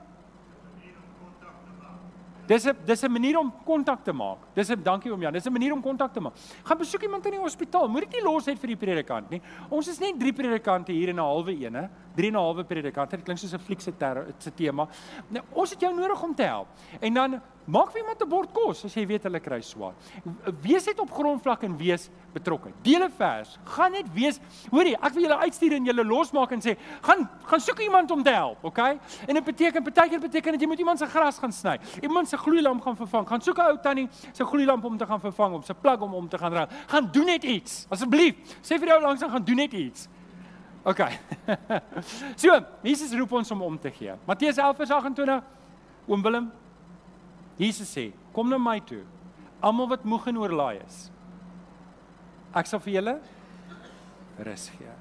Dis 2.46 2.66
'n 2.66 2.76
dis 2.84 3.02
'n 3.02 3.10
manier 3.10 3.38
om 3.38 3.52
kontak 3.64 4.04
te 4.04 4.12
maak. 4.12 4.38
Dis 4.54 4.70
'n 4.70 4.82
dankie 4.82 5.10
oom 5.10 5.20
Jan. 5.20 5.32
Dis 5.32 5.46
'n 5.46 5.52
manier 5.52 5.72
om 5.72 5.80
kontak 5.82 6.12
te 6.12 6.20
maak. 6.20 6.34
Gaan 6.64 6.78
besoek 6.78 7.02
iemand 7.02 7.24
in 7.26 7.32
die 7.32 7.40
hospitaal. 7.40 7.88
Moet 7.88 8.10
dit 8.10 8.12
nie 8.12 8.22
los 8.22 8.46
net 8.46 8.58
vir 8.58 8.68
die 8.68 8.76
predikant 8.76 9.30
nie. 9.30 9.40
Ons 9.70 9.88
is 9.88 9.98
net 9.98 10.18
drie 10.18 10.32
predikante 10.32 10.92
hier 10.92 11.08
in 11.08 11.16
'n 11.16 11.22
halwe 11.22 11.52
ene. 11.52 11.90
3 12.14 12.28
en 12.28 12.34
'n 12.34 12.40
halwe 12.40 12.64
predikante. 12.64 13.16
Dit 13.16 13.24
klink 13.24 13.38
soos 13.38 13.54
'n 13.54 13.58
fliek 13.58 13.80
se 13.80 13.92
se 14.38 14.50
tema. 14.50 14.88
Nou, 15.30 15.44
ons 15.52 15.70
het 15.70 15.80
jou 15.80 15.94
nodig 15.94 16.22
om 16.22 16.34
te 16.34 16.42
help. 16.42 16.68
En 17.00 17.14
dan 17.14 17.40
Maak 17.64 17.92
vir 17.92 18.02
iemand 18.02 18.20
'n 18.20 18.28
bord 18.28 18.52
kos 18.52 18.84
as 18.84 18.94
jy 18.94 19.06
weet 19.06 19.22
hulle 19.22 19.40
kry 19.40 19.60
swaar. 19.60 19.94
Wees 20.60 20.84
net 20.86 20.98
op 21.00 21.10
grondvlak 21.10 21.62
en 21.64 21.76
wees 21.76 22.10
betrokke. 22.32 22.72
Dele 22.82 23.08
vers. 23.08 23.58
Gaan 23.64 23.92
net 23.92 24.12
wees. 24.12 24.38
Hoorie, 24.70 24.96
ek 24.96 25.14
wil 25.14 25.22
julle 25.22 25.38
uitstuur 25.38 25.72
en 25.72 25.84
julle 25.84 26.04
losmaak 26.04 26.52
en 26.52 26.60
sê, 26.60 26.76
gaan 27.00 27.28
gaan 27.46 27.60
soek 27.60 27.80
iemand 27.80 28.10
om 28.10 28.22
te 28.22 28.30
help, 28.30 28.64
okay? 28.64 28.98
En 29.26 29.34
dit 29.34 29.44
beteken 29.44 29.82
partykeer 29.82 30.20
beteken 30.20 30.52
dat 30.52 30.60
jy 30.60 30.66
moet 30.66 30.78
iemand 30.78 30.98
se 30.98 31.06
gras 31.06 31.38
gaan 31.38 31.52
sny. 31.52 31.78
Iemand 32.02 32.28
se 32.28 32.36
gloeilamp 32.36 32.82
gaan 32.82 32.96
vervang. 32.96 33.28
Gaan 33.28 33.40
soek 33.40 33.58
'n 33.58 33.70
ou 33.70 33.78
tannie 33.80 34.08
se 34.32 34.44
gloeilamp 34.44 34.84
om 34.84 34.96
te 34.96 35.06
gaan 35.06 35.20
vervang, 35.20 35.54
om 35.54 35.62
se 35.62 35.74
plug 35.74 36.00
om 36.00 36.14
om 36.14 36.28
te 36.28 36.38
gaan 36.38 36.52
ruil. 36.52 36.68
Gaan 36.86 37.08
doen 37.12 37.26
net 37.26 37.44
iets. 37.44 37.86
Asseblief. 37.88 38.34
Sê 38.60 38.78
vir 38.78 38.88
jou 38.88 39.00
langs 39.00 39.20
dan 39.20 39.30
gaan 39.30 39.44
doen 39.44 39.56
net 39.56 39.72
iets. 39.72 40.08
Okay. 40.84 41.18
so, 42.36 42.60
Jesus 42.82 43.12
roep 43.16 43.32
ons 43.32 43.50
om 43.50 43.62
om 43.62 43.78
te 43.78 43.90
gee. 43.90 44.12
Matteus 44.26 44.56
11:28. 44.56 45.42
Oom 46.06 46.22
Willem, 46.22 46.52
Jesus 47.58 47.90
sê, 47.90 48.08
kom 48.34 48.48
na 48.50 48.58
my 48.58 48.80
toe. 48.82 49.02
Almal 49.64 49.88
wat 49.94 50.04
moeg 50.04 50.26
en 50.30 50.40
oorlaai 50.42 50.80
is. 50.82 51.04
Ek 52.54 52.68
sal 52.70 52.82
vir 52.82 52.98
julle 52.98 53.14
rus 54.44 54.66
gee. 54.74 54.96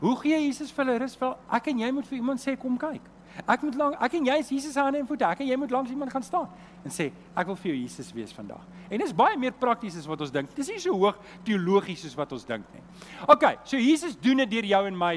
Hoe 0.00 0.14
gee 0.22 0.38
Jesus 0.46 0.70
vir 0.74 0.84
hulle 0.84 0.98
rus? 1.02 1.14
Wel, 1.18 1.36
ek 1.58 1.70
en 1.72 1.80
jy 1.82 1.92
moet 1.94 2.06
vir 2.10 2.18
iemand 2.18 2.42
sê 2.42 2.54
kom 2.58 2.78
kyk. 2.78 3.06
Ek 3.46 3.62
moet 3.62 3.76
lank 3.78 3.98
ek 4.02 4.16
en 4.18 4.26
jy 4.26 4.36
is 4.42 4.48
Jesus 4.50 4.72
se 4.74 4.82
hande 4.82 4.98
en 4.98 5.06
voete. 5.06 5.26
Ek 5.26 5.42
en 5.44 5.50
jy 5.50 5.58
moet 5.60 5.70
langs 5.74 5.90
iemand 5.92 6.10
gaan 6.10 6.24
staan 6.26 6.48
en 6.86 6.94
sê 6.94 7.08
ek 7.36 7.46
wil 7.50 7.58
vir 7.58 7.70
jou 7.72 7.76
Jesus 7.82 8.10
wees 8.16 8.32
vandag. 8.34 8.62
En 8.90 9.02
dis 9.02 9.12
baie 9.14 9.36
meer 9.38 9.54
prakties 9.58 9.98
as 10.00 10.06
wat 10.10 10.22
ons 10.24 10.32
dink. 10.34 10.50
Dis 10.56 10.70
nie 10.72 10.78
so 10.82 10.94
hoog 10.96 11.18
teologies 11.46 12.02
soos 12.06 12.16
wat 12.18 12.32
ons 12.34 12.46
dink 12.48 12.66
nie. 12.74 12.82
OK, 13.26 13.44
so 13.68 13.78
Jesus 13.78 14.16
doen 14.18 14.42
dit 14.42 14.50
deur 14.56 14.70
jou 14.72 14.82
en 14.90 14.98
my. 14.98 15.12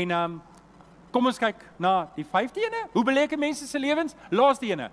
En 0.00 0.16
um, 0.16 0.38
kom 1.12 1.28
ons 1.28 1.40
kyk 1.42 1.60
na 1.82 1.94
die 2.16 2.24
5de 2.24 2.64
ene. 2.68 2.84
Hoe 2.94 3.04
beleek 3.04 3.36
mense 3.40 3.66
se 3.68 3.80
lewens? 3.82 4.16
Laaste 4.32 4.68
ene 4.70 4.90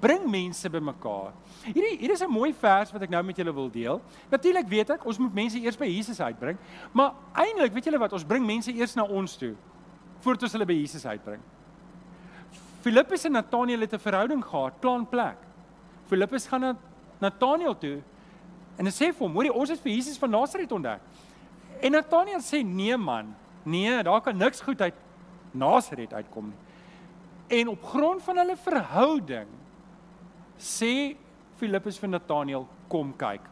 bring 0.00 0.26
mense 0.30 0.70
bymekaar. 0.70 1.32
Hierdie 1.64 1.98
hier 1.98 2.12
is 2.12 2.22
'n 2.22 2.30
mooi 2.30 2.52
vers 2.52 2.92
wat 2.92 3.02
ek 3.02 3.10
nou 3.10 3.22
met 3.22 3.36
julle 3.36 3.52
wil 3.52 3.70
deel. 3.70 4.00
Natuurlik 4.30 4.68
weet 4.68 4.90
ek 4.90 5.04
ons 5.06 5.18
moet 5.18 5.34
mense 5.34 5.58
eers 5.58 5.76
by 5.76 5.86
Jesus 5.86 6.20
uitbring, 6.20 6.58
maar 6.92 7.14
eintlik 7.34 7.72
weet 7.72 7.84
julle 7.84 7.98
wat, 7.98 8.12
ons 8.12 8.24
bring 8.24 8.46
mense 8.46 8.72
eers 8.72 8.94
na 8.94 9.04
ons 9.04 9.36
toe 9.36 9.54
voordat 10.20 10.42
ons 10.42 10.52
hulle 10.52 10.66
by 10.66 10.74
Jesus 10.74 11.06
uitbring. 11.06 11.40
Filippus 12.82 13.24
en 13.24 13.32
Nathanael 13.32 13.80
het 13.80 13.92
'n 13.94 13.98
verhouding 13.98 14.44
gehad, 14.44 14.80
plan 14.80 15.06
plek. 15.06 15.36
Filippus 16.06 16.46
gaan 16.46 16.60
na 16.60 16.76
Nathanael 17.20 17.78
toe 17.78 18.02
en 18.78 18.84
hy 18.84 18.92
sê 18.92 19.12
vir 19.12 19.26
hom, 19.26 19.32
"Hoorie, 19.32 19.52
ons 19.52 19.70
het 19.70 19.80
vir 19.80 19.92
Jesus 19.92 20.18
van 20.18 20.30
Nasaret 20.30 20.72
ontdek." 20.72 21.00
En 21.80 21.92
Nathanael 21.92 22.40
sê, 22.40 22.64
"Nee 22.64 22.96
man, 22.96 23.34
nee, 23.62 24.02
daar 24.02 24.20
kan 24.20 24.36
niks 24.36 24.60
goed 24.60 24.80
uit 24.80 24.94
Nasaret 25.52 26.12
uitkom 26.12 26.46
nie." 26.46 27.58
En 27.60 27.68
op 27.68 27.84
grond 27.84 28.22
van 28.22 28.36
hulle 28.36 28.56
verhouding 28.56 29.46
sê 30.58 31.16
Filippus 31.60 31.98
vir 32.00 32.10
Nathanael, 32.12 32.66
kom 32.88 33.12
kyk. 33.16 33.44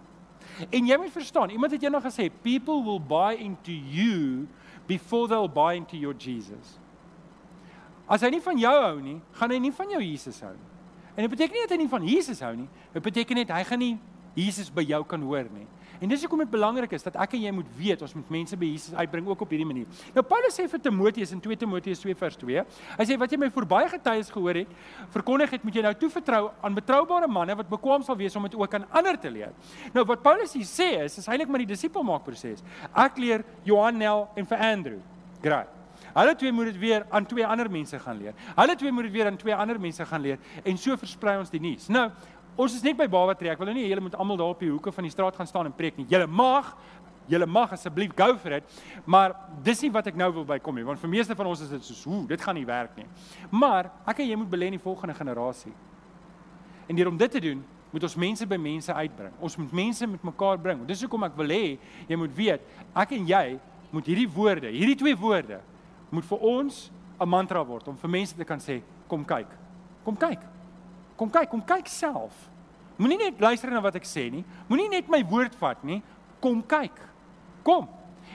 En 0.71 0.87
jy 0.87 0.97
moet 1.01 1.13
verstaan, 1.13 1.51
iemand 1.51 1.73
het 1.73 1.83
eendag 1.83 2.05
gesê, 2.05 2.29
people 2.43 2.83
will 2.85 3.01
buy 3.01 3.35
into 3.41 3.73
you 3.73 4.47
before 4.87 5.29
they'll 5.29 5.49
buy 5.49 5.75
into 5.77 5.97
your 5.97 6.15
Jesus. 6.15 6.79
As 8.07 8.21
hy 8.21 8.35
nie 8.35 8.43
van 8.45 8.59
jou 8.61 8.75
hou 8.75 8.99
nie, 9.01 9.17
gaan 9.39 9.55
hy 9.55 9.59
nie 9.65 9.73
van 9.73 9.95
jou 9.97 10.03
Jesus 10.05 10.43
hou 10.45 10.53
nie. 10.53 10.71
En 11.15 11.25
dit 11.25 11.33
beteken 11.33 11.57
nie 11.57 11.63
dat 11.65 11.73
hy 11.73 11.79
nie 11.81 11.91
van 11.91 12.05
Jesus 12.07 12.43
hou 12.45 12.53
nie. 12.59 12.69
Dit 12.93 13.03
beteken 13.07 13.41
net 13.41 13.53
hy 13.55 13.63
gaan 13.65 13.81
nie 13.81 13.95
Jesus 14.37 14.69
by 14.75 14.83
jou 14.85 15.01
kan 15.09 15.23
hoor 15.25 15.49
nie. 15.55 15.67
En 16.01 16.11
dis 16.11 16.21
hoekom 16.25 16.43
dit 16.43 16.51
belangrik 16.51 16.93
is 16.97 17.05
dat 17.07 17.17
ek 17.23 17.37
en 17.39 17.45
jy 17.47 17.53
moet 17.55 17.69
weet 17.79 18.03
ons 18.07 18.15
moet 18.19 18.33
mense 18.37 18.57
by 18.59 18.71
Jesus 18.73 18.95
uitbring 18.95 19.29
ook 19.31 19.45
op 19.47 19.53
hierdie 19.55 19.69
manier. 19.69 20.01
Nou 20.17 20.25
Paulus 20.27 20.57
sê 20.59 20.67
vir 20.71 20.83
Timoteus 20.83 21.35
in 21.37 21.43
2 21.45 21.61
Timoteus 21.61 22.03
2 22.03 22.17
vers 22.19 22.41
2, 22.41 22.65
hy 22.99 23.07
sê 23.09 23.19
wat 23.21 23.33
jy 23.33 23.41
my 23.41 23.51
voorbye 23.55 23.93
getuies 23.95 24.33
gehoor 24.35 24.63
het, 24.63 24.75
verkondig 25.15 25.55
het 25.57 25.65
moet 25.67 25.79
jy 25.79 25.85
nou 25.87 25.95
toevertrou 26.01 26.43
aan 26.65 26.81
betroubare 26.81 27.31
manne 27.31 27.57
wat 27.61 27.71
bekwam 27.71 28.03
sal 28.07 28.19
wees 28.19 28.37
om 28.37 28.49
dit 28.49 28.59
ook 28.59 28.75
aan 28.81 28.89
ander 28.91 29.21
te 29.21 29.31
leer. 29.33 29.55
Nou 29.95 30.07
wat 30.09 30.25
Paulus 30.25 30.57
hier 30.59 30.69
sê 30.69 30.91
is, 31.05 31.21
is 31.23 31.31
eintlik 31.31 31.53
maar 31.53 31.65
die 31.65 31.73
disipelmaakproses. 31.75 32.65
Ek 32.91 33.23
leer 33.23 33.47
Johan 33.69 33.99
Nel 34.01 34.29
en 34.35 34.51
vir 34.51 34.69
Andrew. 34.73 35.01
Graai. 35.45 35.67
Hulle 36.15 36.35
twee 36.39 36.53
moet 36.53 36.71
dit 36.71 36.79
weer 36.79 37.07
aan 37.11 37.27
twee 37.27 37.47
ander 37.47 37.71
mense 37.71 37.99
gaan 37.99 38.19
leer. 38.19 38.35
Hulle 38.55 38.77
twee 38.79 38.93
moet 38.93 39.09
dit 39.09 39.15
weer 39.17 39.27
aan 39.27 39.37
twee 39.37 39.55
ander 39.55 39.81
mense 39.81 40.07
gaan 40.07 40.23
leer 40.23 40.39
en 40.63 40.79
so 40.79 40.97
versprei 41.01 41.37
ons 41.41 41.51
die 41.51 41.61
nuus. 41.63 41.89
Nou, 41.91 42.07
Ons 42.55 42.77
is 42.77 42.85
net 42.87 42.95
by 42.95 43.09
Baba 43.11 43.35
Tree. 43.35 43.51
Ek 43.51 43.59
wil 43.59 43.67
nou 43.67 43.75
nie 43.75 43.89
julle 43.89 44.05
moet 44.05 44.15
almal 44.15 44.39
daar 44.39 44.53
op 44.55 44.61
die 44.63 44.71
hoeke 44.71 44.93
van 44.95 45.07
die 45.07 45.11
straat 45.11 45.35
gaan 45.35 45.49
staan 45.51 45.67
en 45.67 45.75
preek 45.75 45.97
nie. 45.99 46.07
Julle 46.11 46.29
mag, 46.31 46.69
julle 47.27 47.49
mag 47.51 47.73
asseblief 47.75 48.13
go 48.15 48.37
for 48.39 48.55
it, 48.61 48.77
maar 49.11 49.35
dis 49.67 49.83
nie 49.83 49.91
wat 49.91 50.07
ek 50.13 50.21
nou 50.21 50.29
wil 50.37 50.47
bykom 50.47 50.79
nie, 50.79 50.85
want 50.87 51.03
vir 51.03 51.11
meeste 51.11 51.35
van 51.35 51.51
ons 51.51 51.65
is 51.65 51.73
dit 51.73 51.85
soos, 51.85 52.05
"Hoe, 52.05 52.27
dit 52.31 52.41
gaan 52.41 52.55
nie 52.55 52.67
werk 52.67 52.97
nie." 52.97 53.07
Maar 53.51 53.91
ek 54.07 54.21
en 54.21 54.29
jy 54.29 54.37
moet 54.37 54.51
belê 54.51 54.67
in 54.67 54.79
die 54.79 54.85
volgende 54.87 55.15
generasie. 55.15 55.73
En 56.89 56.97
deur 56.97 57.09
om 57.09 57.17
dit 57.17 57.31
te 57.31 57.41
doen, 57.41 57.65
moet 57.91 58.03
ons 58.03 58.17
mense 58.17 58.47
by 58.47 58.57
mense 58.57 58.93
uitbring. 58.93 59.33
Ons 59.41 59.57
moet 59.57 59.73
mense 59.73 60.07
met 60.07 60.23
mekaar 60.23 60.59
bring. 60.59 60.87
Dis 60.87 61.01
hoekom 61.01 61.25
ek 61.25 61.37
wil 61.37 61.49
hê 61.49 61.79
jy 62.09 62.17
moet 62.17 62.37
weet, 62.37 62.61
ek 62.95 63.13
en 63.13 63.27
jy 63.27 63.61
moet 63.91 64.07
hierdie 64.07 64.29
woorde, 64.29 64.69
hierdie 64.69 64.97
twee 64.97 65.17
woorde 65.17 65.61
moet 66.11 66.25
vir 66.25 66.39
ons 66.39 66.91
'n 67.21 67.29
mantra 67.29 67.65
word 67.65 67.89
om 67.89 67.97
vir 67.97 68.11
mense 68.11 68.37
te 68.37 68.45
kan 68.45 68.59
sê 68.59 68.81
kom 69.09 69.25
kyk. 69.25 69.49
Kom 70.05 70.17
kyk. 70.17 70.54
Kom 71.17 71.31
kyk, 71.31 71.51
kom 71.51 71.63
kyk 71.65 71.89
self. 71.89 72.33
Moenie 72.97 73.19
net 73.19 73.41
luister 73.43 73.71
na 73.71 73.83
wat 73.83 73.97
ek 73.99 74.07
sê 74.07 74.29
nie. 74.31 74.45
Moenie 74.69 74.89
net 74.89 75.11
my 75.11 75.23
woord 75.27 75.55
vat 75.59 75.83
nie. 75.87 76.01
Kom 76.43 76.63
kyk. 76.63 76.95
Kom. 77.67 77.89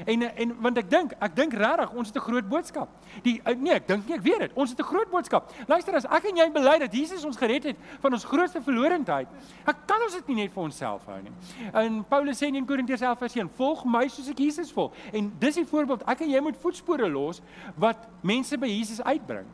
En 0.06 0.24
en 0.24 0.54
want 0.64 0.78
ek 0.80 0.88
dink, 0.92 1.14
ek 1.20 1.36
dink 1.36 1.54
regtig 1.60 1.92
ons 1.92 2.08
het 2.08 2.18
'n 2.18 2.24
groot 2.24 2.48
boodskap. 2.48 2.90
Die 3.24 3.42
eh, 3.44 3.56
nee, 3.56 3.74
ek 3.74 3.88
dink 3.88 4.08
nie 4.08 4.16
ek 4.16 4.22
weet 4.22 4.40
dit. 4.40 4.52
Ons 4.56 4.70
het 4.70 4.80
'n 4.80 4.84
groot 4.84 5.10
boodskap. 5.10 5.52
Luister 5.68 5.96
as 5.96 6.06
ek 6.06 6.26
en 6.26 6.38
jy 6.38 6.52
bely 6.52 6.80
dat 6.80 6.94
Jesus 6.94 7.26
ons 7.26 7.38
gered 7.38 7.64
het 7.64 7.76
van 8.00 8.14
ons 8.14 8.24
grootste 8.24 8.62
verlorendheid, 8.62 9.28
ek 9.66 9.76
kan 9.86 10.02
ons 10.02 10.14
dit 10.14 10.28
nie 10.28 10.36
net 10.36 10.54
vir 10.54 10.64
onsself 10.64 11.06
hou 11.06 11.22
nie. 11.22 11.32
En 11.74 12.04
Paulus 12.04 12.38
sê 12.38 12.48
in 12.48 12.66
Korintiërs 12.66 13.02
11:1, 13.02 13.50
"Volg 13.50 13.86
my 13.86 14.08
soos 14.08 14.30
ek 14.30 14.40
Jesus 14.40 14.72
volg." 14.72 14.94
En 15.12 15.34
dis 15.40 15.56
die 15.56 15.66
voorbeeld. 15.66 16.04
Ek 16.08 16.22
en 16.22 16.30
jy 16.30 16.40
moet 16.40 16.58
voetspore 16.58 17.10
los 17.10 17.42
wat 17.76 18.08
mense 18.22 18.58
by 18.58 18.68
Jesus 18.68 19.02
uitbring. 19.02 19.48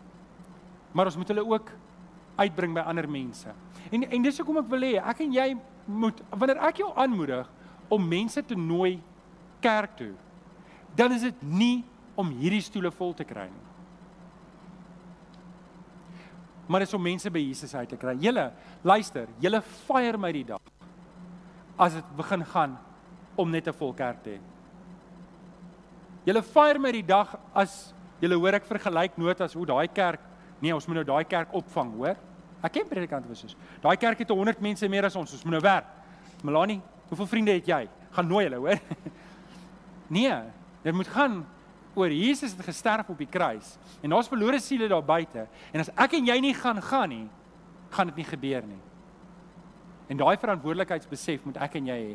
Maar 0.92 1.06
ons 1.06 1.18
moet 1.18 1.28
hulle 1.28 1.46
ook 1.46 1.72
uitbring 2.36 2.74
by 2.74 2.82
ander 2.82 3.08
mense. 3.08 3.50
En 3.92 4.04
en 4.04 4.22
dis 4.22 4.38
hoekom 4.38 4.58
ek 4.58 4.70
wil 4.70 4.82
hê 4.82 4.94
ek 5.00 5.22
en 5.22 5.34
jy 5.34 5.50
moet 5.86 6.22
wanneer 6.30 6.62
ek 6.68 6.78
jou 6.84 6.92
aanmoedig 6.96 7.50
om 7.90 8.08
mense 8.08 8.42
te 8.42 8.56
nooi 8.56 9.00
kerk 9.62 9.98
toe 9.98 10.14
dan 10.96 11.12
is 11.12 11.28
dit 11.28 11.44
nie 11.44 11.84
om 12.16 12.32
hierdie 12.40 12.64
stoele 12.64 12.92
vol 12.96 13.14
te 13.16 13.28
kry 13.28 13.50
nie. 13.52 13.64
Maar 16.66 16.82
dit 16.82 16.90
is 16.90 16.98
om 16.98 17.04
mense 17.04 17.30
by 17.30 17.42
Jesus 17.44 17.76
uit 17.76 17.92
te 17.92 18.00
kry. 18.00 18.16
Julle, 18.24 18.48
luister, 18.82 19.30
julle 19.44 19.62
fire 19.86 20.18
my 20.18 20.32
die 20.34 20.46
dag. 20.48 20.72
As 21.78 21.94
dit 21.94 22.14
begin 22.18 22.46
gaan 22.48 22.78
om 23.36 23.52
net 23.52 23.68
'n 23.68 23.74
vol 23.74 23.94
kerk 23.94 24.24
te 24.24 24.30
hê. 24.30 24.40
Julle 26.26 26.42
fire 26.42 26.80
my 26.80 26.92
die 26.92 27.06
dag 27.06 27.38
as 27.54 27.94
julle 28.22 28.36
hoor 28.36 28.56
ek 28.56 28.66
vergelyk 28.66 29.18
notas 29.18 29.54
hoe 29.54 29.66
daai 29.66 29.88
kerk, 29.88 30.22
nee, 30.66 30.74
ons 30.74 30.90
moet 30.90 31.00
nou 31.00 31.06
daai 31.06 31.30
kerk 31.30 31.54
opvang, 31.56 31.94
hoor? 32.00 32.20
Ek 32.66 32.74
ken 32.74 32.90
predikante 32.90 33.30
wat 33.30 33.38
soos. 33.38 33.54
Daai 33.84 33.96
kerk 34.02 34.26
het 34.26 34.34
100 34.34 34.62
mense 34.66 34.90
meer 34.90 35.06
as 35.06 35.16
ons, 35.20 35.38
ons 35.38 35.46
moet 35.46 35.60
nou 35.60 35.64
werk. 35.64 35.92
Melanie, 36.46 36.82
hoeveel 37.12 37.30
vriende 37.30 37.54
het 37.54 37.70
jy? 37.70 37.84
Gaan 38.18 38.30
nooi 38.32 38.48
hulle, 38.48 38.62
hoor? 38.66 38.82
Nee, 40.06 40.30
Dit 40.86 40.94
moet 40.94 41.08
gaan 41.10 41.40
oor 41.94 42.12
Jesus 42.12 42.52
het 42.52 42.66
gesterf 42.66 43.10
op 43.10 43.18
die 43.18 43.30
kruis 43.30 43.78
en 44.04 44.14
daar's 44.14 44.30
verlore 44.30 44.60
siele 44.62 44.88
daar 44.92 45.06
buite 45.06 45.48
en 45.74 45.82
as 45.82 45.90
ek 45.98 46.14
en 46.20 46.28
jy 46.30 46.36
nie 46.44 46.54
gaan 46.54 46.82
gaan 46.84 47.10
nie, 47.10 47.26
gaan 47.96 48.12
dit 48.12 48.20
nie 48.22 48.28
gebeur 48.28 48.68
nie. 48.68 48.82
En 50.12 50.20
daai 50.20 50.36
verantwoordelikheidsbesef 50.38 51.48
moet 51.48 51.58
ek 51.66 51.80
en 51.80 51.90
jy 51.90 51.98
hê. 52.04 52.14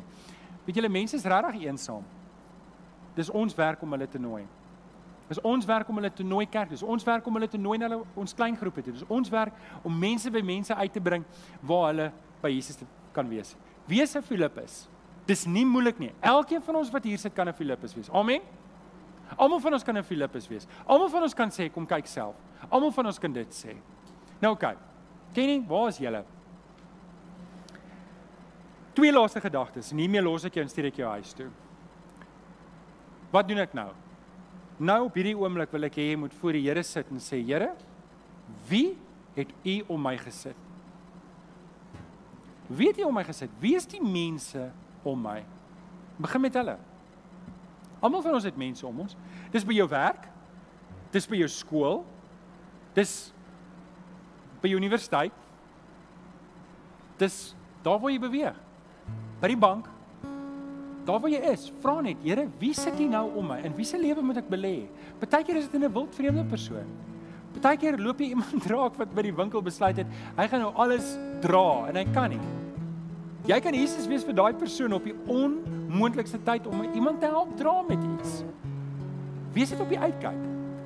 Weet 0.67 0.79
julle 0.79 0.93
mense 0.93 1.19
is 1.19 1.27
regtig 1.27 1.65
eensaam. 1.65 2.05
Dis 3.17 3.33
ons 3.35 3.57
werk 3.59 3.83
om 3.83 3.97
hulle 3.97 4.07
te 4.07 4.21
nooi. 4.23 4.45
Dis 5.31 5.39
ons 5.47 5.67
werk 5.67 5.89
om 5.89 6.01
hulle 6.01 6.11
te 6.11 6.25
nooi 6.27 6.45
kerk. 6.51 6.73
Dis 6.75 6.83
ons 6.83 7.05
werk 7.07 7.27
om 7.27 7.37
hulle 7.39 7.49
te 7.49 7.59
nooi 7.59 7.79
na 7.79 7.87
hulle 7.87 8.01
ons 8.19 8.35
klein 8.35 8.57
groepe 8.59 8.83
toe. 8.83 8.95
Dis 8.97 9.07
ons 9.07 9.31
werk 9.31 9.55
om 9.87 9.95
mense 9.95 10.31
by 10.35 10.43
mense 10.43 10.75
uit 10.75 10.93
te 10.93 11.03
bring 11.03 11.27
waar 11.63 11.93
hulle 11.93 12.09
by 12.43 12.51
Jesus 12.51 12.81
kan 13.15 13.29
wees. 13.31 13.55
Wees 13.87 14.17
'n 14.17 14.23
Filippus. 14.23 14.89
Dis 15.27 15.47
nie 15.47 15.65
moeilik 15.65 15.99
nie. 15.99 16.13
Elkeen 16.21 16.63
van 16.63 16.77
ons 16.77 16.91
wat 16.91 17.05
hier 17.05 17.19
sit 17.19 17.35
kan 17.35 17.49
'n 17.49 17.53
Filippus 17.53 17.95
wees. 17.95 18.11
Amen. 18.11 18.41
Almal 19.37 19.61
van 19.61 19.73
ons 19.73 19.85
kan 19.85 19.97
'n 19.97 20.03
Filippus 20.03 20.49
wees. 20.49 20.67
Almal 20.87 21.09
van 21.09 21.23
ons 21.23 21.35
kan 21.35 21.49
sê 21.49 21.71
kom 21.73 21.87
kyk 21.87 22.07
self. 22.07 22.35
Almal 22.69 22.91
van 22.91 23.07
ons 23.07 23.19
kan 23.19 23.33
dit 23.33 23.49
sê. 23.49 23.77
Nou. 24.41 24.53
Okay. 24.53 24.77
Kenny, 25.33 25.65
waar 25.69 25.89
is 25.89 25.99
julle? 25.99 26.25
Twee 28.93 29.13
laaste 29.13 29.41
gedagtes 29.41 29.93
en 29.93 29.99
hiermee 29.99 30.23
los 30.23 30.45
ek 30.45 30.55
jou 30.55 30.63
en 30.63 30.69
stuur 30.69 30.87
ek 30.87 30.97
jou 30.97 31.09
huis 31.09 31.33
toe. 31.33 31.51
Wat 33.31 33.49
doen 33.49 33.59
ek 33.59 33.75
nou? 33.75 33.93
Nou 34.81 35.03
op 35.11 35.17
hierdie 35.19 35.37
oomblik 35.37 35.73
wil 35.75 35.85
ek 35.91 35.99
hê 36.01 36.07
jy 36.11 36.19
moet 36.23 36.35
voor 36.41 36.57
die 36.57 36.65
Here 36.65 36.83
sit 36.87 37.09
en 37.13 37.21
sê 37.21 37.43
Here, 37.45 37.75
wie 38.71 38.95
het 39.37 39.51
U 39.61 39.75
om 39.93 40.01
my 40.09 40.15
gesit? 40.19 40.57
Wie 42.71 42.89
het 42.89 43.01
U 43.03 43.11
om 43.11 43.19
my 43.19 43.25
gesit? 43.27 43.53
Wie 43.61 43.75
is 43.77 43.85
die 43.91 44.01
mense 44.01 44.71
om 45.05 45.21
my? 45.21 45.43
Begin 46.21 46.45
met 46.47 46.57
hulle. 46.57 46.79
Almal 48.01 48.25
van 48.25 48.39
ons 48.39 48.49
het 48.49 48.57
mense 48.57 48.87
om 48.89 49.05
ons. 49.05 49.17
Dis 49.53 49.67
by 49.69 49.77
jou 49.77 49.89
werk. 49.91 50.25
Dis 51.13 51.29
by 51.29 51.43
jou 51.43 51.51
skool. 51.53 52.01
Dis 52.97 53.35
by 54.63 54.73
jou 54.73 54.81
universiteit. 54.81 55.35
Dis 57.21 57.51
daar 57.85 58.01
waar 58.01 58.13
jy 58.13 58.21
beweeg. 58.23 58.57
By 59.43 59.53
die 59.53 59.61
bank. 59.61 59.89
Daar 61.05 61.21
waar 61.21 61.33
jy 61.33 61.41
is, 61.51 61.71
vra 61.81 62.01
net, 62.05 62.21
Here, 62.25 62.47
wie 62.61 62.73
sit 62.77 62.99
hier 63.01 63.09
nou 63.09 63.27
om 63.41 63.47
my? 63.53 63.61
In 63.65 63.75
wie 63.77 63.87
se 63.89 63.99
lewe 63.99 64.23
moet 64.23 64.43
ek 64.43 64.51
belê? 64.53 64.75
Partykeer 65.21 65.57
is 65.57 65.69
dit 65.69 65.81
in 65.81 65.85
'n 65.89 65.93
wild 65.93 66.15
vreemde 66.15 66.45
persoon. 66.45 66.87
Partykeer 67.55 67.99
loop 67.99 68.21
jy 68.21 68.31
iemand 68.35 68.67
raak 68.67 68.99
wat 68.99 69.15
by 69.15 69.23
die 69.23 69.35
winkel 69.35 69.63
besluit 69.63 69.97
het, 69.97 70.07
hy 70.37 70.47
gaan 70.47 70.61
nou 70.61 70.73
alles 70.77 71.17
dra 71.41 71.89
en 71.89 71.97
hy 71.97 72.05
kan 72.13 72.31
nie. 72.31 72.41
Jy 73.49 73.61
kan 73.61 73.75
Jesus 73.75 74.07
wees 74.07 74.25
vir 74.25 74.37
daai 74.37 74.53
persoon 74.53 74.93
op 74.93 75.05
die 75.05 75.17
onmoontlikste 75.27 76.39
tyd 76.45 76.67
om 76.67 76.85
iemand 76.93 77.21
te 77.21 77.27
help 77.27 77.57
dra 77.57 77.81
met 77.89 77.99
iets. 77.99 78.45
Wees 79.55 79.71
dit 79.71 79.81
op 79.81 79.89
die 79.89 79.99
uitkyk. 79.99 80.37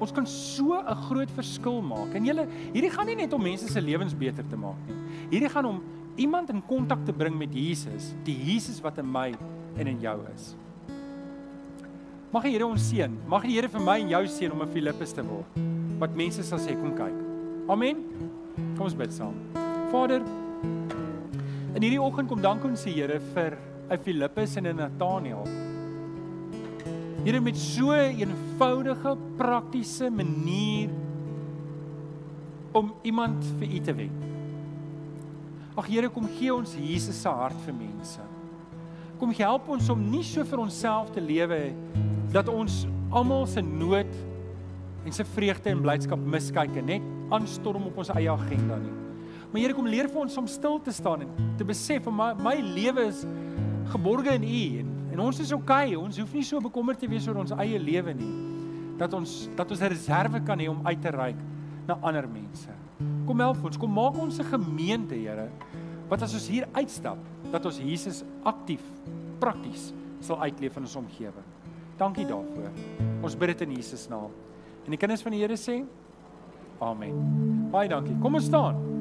Ons 0.00 0.12
kan 0.12 0.26
so 0.26 0.78
'n 0.78 0.94
groot 1.08 1.30
verskil 1.30 1.82
maak. 1.82 2.14
En 2.14 2.24
julle, 2.24 2.46
hierdie 2.72 2.90
gaan 2.90 3.06
nie 3.06 3.16
net 3.16 3.32
om 3.32 3.42
mense 3.42 3.68
se 3.68 3.80
lewens 3.80 4.14
beter 4.14 4.44
te 4.48 4.56
maak 4.56 4.78
nie. 4.86 4.94
Hierdie 5.30 5.48
gaan 5.48 5.64
om 5.64 5.82
iemand 6.16 6.50
in 6.50 6.62
kontak 6.66 7.04
te 7.04 7.12
bring 7.12 7.36
met 7.36 7.52
Jesus, 7.52 8.14
die 8.24 8.36
Jesus 8.36 8.80
wat 8.80 8.98
in 8.98 9.10
my 9.10 9.34
en 9.76 9.86
in 9.86 10.00
jou 10.00 10.18
is. 10.34 10.54
Mag 12.32 12.42
die 12.42 12.52
Here 12.52 12.66
ons 12.66 12.90
seën. 12.90 13.12
Mag 13.26 13.42
die 13.42 13.54
Here 13.54 13.68
vir 13.68 13.80
my 13.80 14.00
en 14.00 14.08
jou 14.08 14.26
seën 14.26 14.52
om 14.52 14.62
'n 14.62 14.72
Filippus 14.72 15.12
te 15.12 15.22
word. 15.22 15.46
Wat 15.98 16.14
mense 16.16 16.42
sal 16.42 16.58
sê, 16.58 16.74
kom 16.74 16.94
kyk. 16.94 17.14
Amen. 17.68 18.04
Kom 18.76 18.86
ons 18.86 18.94
bid 18.94 19.12
saam. 19.12 19.34
Vader, 19.90 20.22
In 21.74 21.82
hierdie 21.82 21.98
oggend 21.98 22.30
kom 22.30 22.38
dank 22.38 22.62
ons 22.68 22.84
die 22.86 22.92
Here 22.94 23.18
vir 23.34 23.56
'n 23.90 23.98
Filippus 23.98 24.56
en 24.56 24.66
'n 24.66 24.76
Nathaniel. 24.76 25.42
Here 27.24 27.40
met 27.40 27.56
so 27.56 27.90
'n 27.90 28.14
eenvoudige, 28.14 29.16
praktiese 29.36 30.10
manier 30.10 30.90
om 32.72 32.94
iemand 33.02 33.44
vir 33.58 33.68
U 33.68 33.80
te 33.80 33.92
wen. 33.94 34.10
Ag 35.76 35.86
Here, 35.86 36.08
kom 36.08 36.28
gee 36.38 36.54
ons 36.54 36.76
Jesus 36.76 37.20
se 37.20 37.28
hart 37.28 37.58
vir 37.66 37.74
mense. 37.74 38.20
Kom 39.24 39.32
help 39.32 39.70
ons 39.72 39.86
om 39.88 40.00
nie 40.12 40.20
so 40.20 40.44
vir 40.44 40.60
onsself 40.60 41.08
te 41.14 41.20
lewe 41.24 41.70
dat 42.28 42.44
ons 42.52 42.82
almal 43.08 43.46
se 43.48 43.62
nood 43.64 44.10
en 45.00 45.14
se 45.16 45.24
vreugde 45.24 45.70
en 45.70 45.80
blydskap 45.80 46.26
miskyk 46.34 46.74
en 46.76 46.90
net 46.90 47.06
aanstorm 47.32 47.86
op 47.88 48.02
ons 48.02 48.10
eie 48.12 48.28
agenda 48.28 48.76
nie. 48.82 48.92
Maar 49.46 49.62
Here 49.62 49.76
kom 49.78 49.88
leer 49.88 50.10
vir 50.12 50.26
ons 50.26 50.36
om 50.42 50.50
stil 50.50 50.76
te 50.84 50.92
staan 50.92 51.24
en 51.24 51.32
te 51.56 51.64
besef 51.64 52.04
my 52.12 52.34
my 52.36 52.52
lewe 52.76 53.06
is 53.08 53.22
geborge 53.94 54.34
in 54.36 54.44
U 54.44 54.60
en, 54.82 54.90
en 55.14 55.22
ons 55.30 55.40
is 55.40 55.54
oukei. 55.56 55.94
Okay. 55.94 56.02
Ons 56.02 56.20
hoef 56.20 56.36
nie 56.36 56.44
so 56.44 56.60
bekommerd 56.60 57.00
te 57.00 57.08
wees 57.08 57.24
oor 57.24 57.40
ons 57.46 57.56
eie 57.56 57.80
lewe 57.80 58.12
nie. 58.18 58.32
Dat 59.00 59.16
ons 59.16 59.46
dat 59.56 59.72
ons 59.72 59.80
'n 59.80 59.88
reserve 59.94 60.42
kan 60.44 60.60
hê 60.60 60.68
om 60.68 60.84
uit 60.84 61.00
te 61.00 61.14
reik 61.16 61.40
na 61.88 61.96
ander 62.02 62.28
mense. 62.28 62.68
Kom 63.24 63.40
help 63.40 63.64
ons, 63.64 63.78
kom 63.78 63.90
maak 63.90 64.20
ons 64.20 64.38
'n 64.38 64.52
gemeente, 64.52 65.16
Here, 65.16 65.48
wat 66.08 66.22
as 66.22 66.34
ons 66.36 66.48
hier 66.50 66.68
uitstap, 66.76 67.18
dat 67.52 67.66
ons 67.66 67.80
Jesus 67.80 68.22
aktief, 68.44 68.82
prakties 69.42 69.92
sal 70.24 70.40
uitleef 70.44 70.76
in 70.76 70.88
ons 70.88 70.96
omgewing. 70.96 71.52
Dankie 72.00 72.26
daarvoor. 72.26 72.72
Ons 73.22 73.36
bid 73.38 73.54
dit 73.54 73.68
in 73.68 73.76
Jesus 73.78 74.08
naam. 74.10 74.32
En 74.84 74.92
die 74.92 75.00
kinders 75.00 75.22
van 75.24 75.36
die 75.36 75.44
Here 75.44 75.58
sê 75.60 75.82
Amen. 76.82 77.70
Baie 77.72 77.88
dankie. 77.88 78.16
Kom 78.20 78.34
ons 78.34 78.50
staan. 78.50 78.93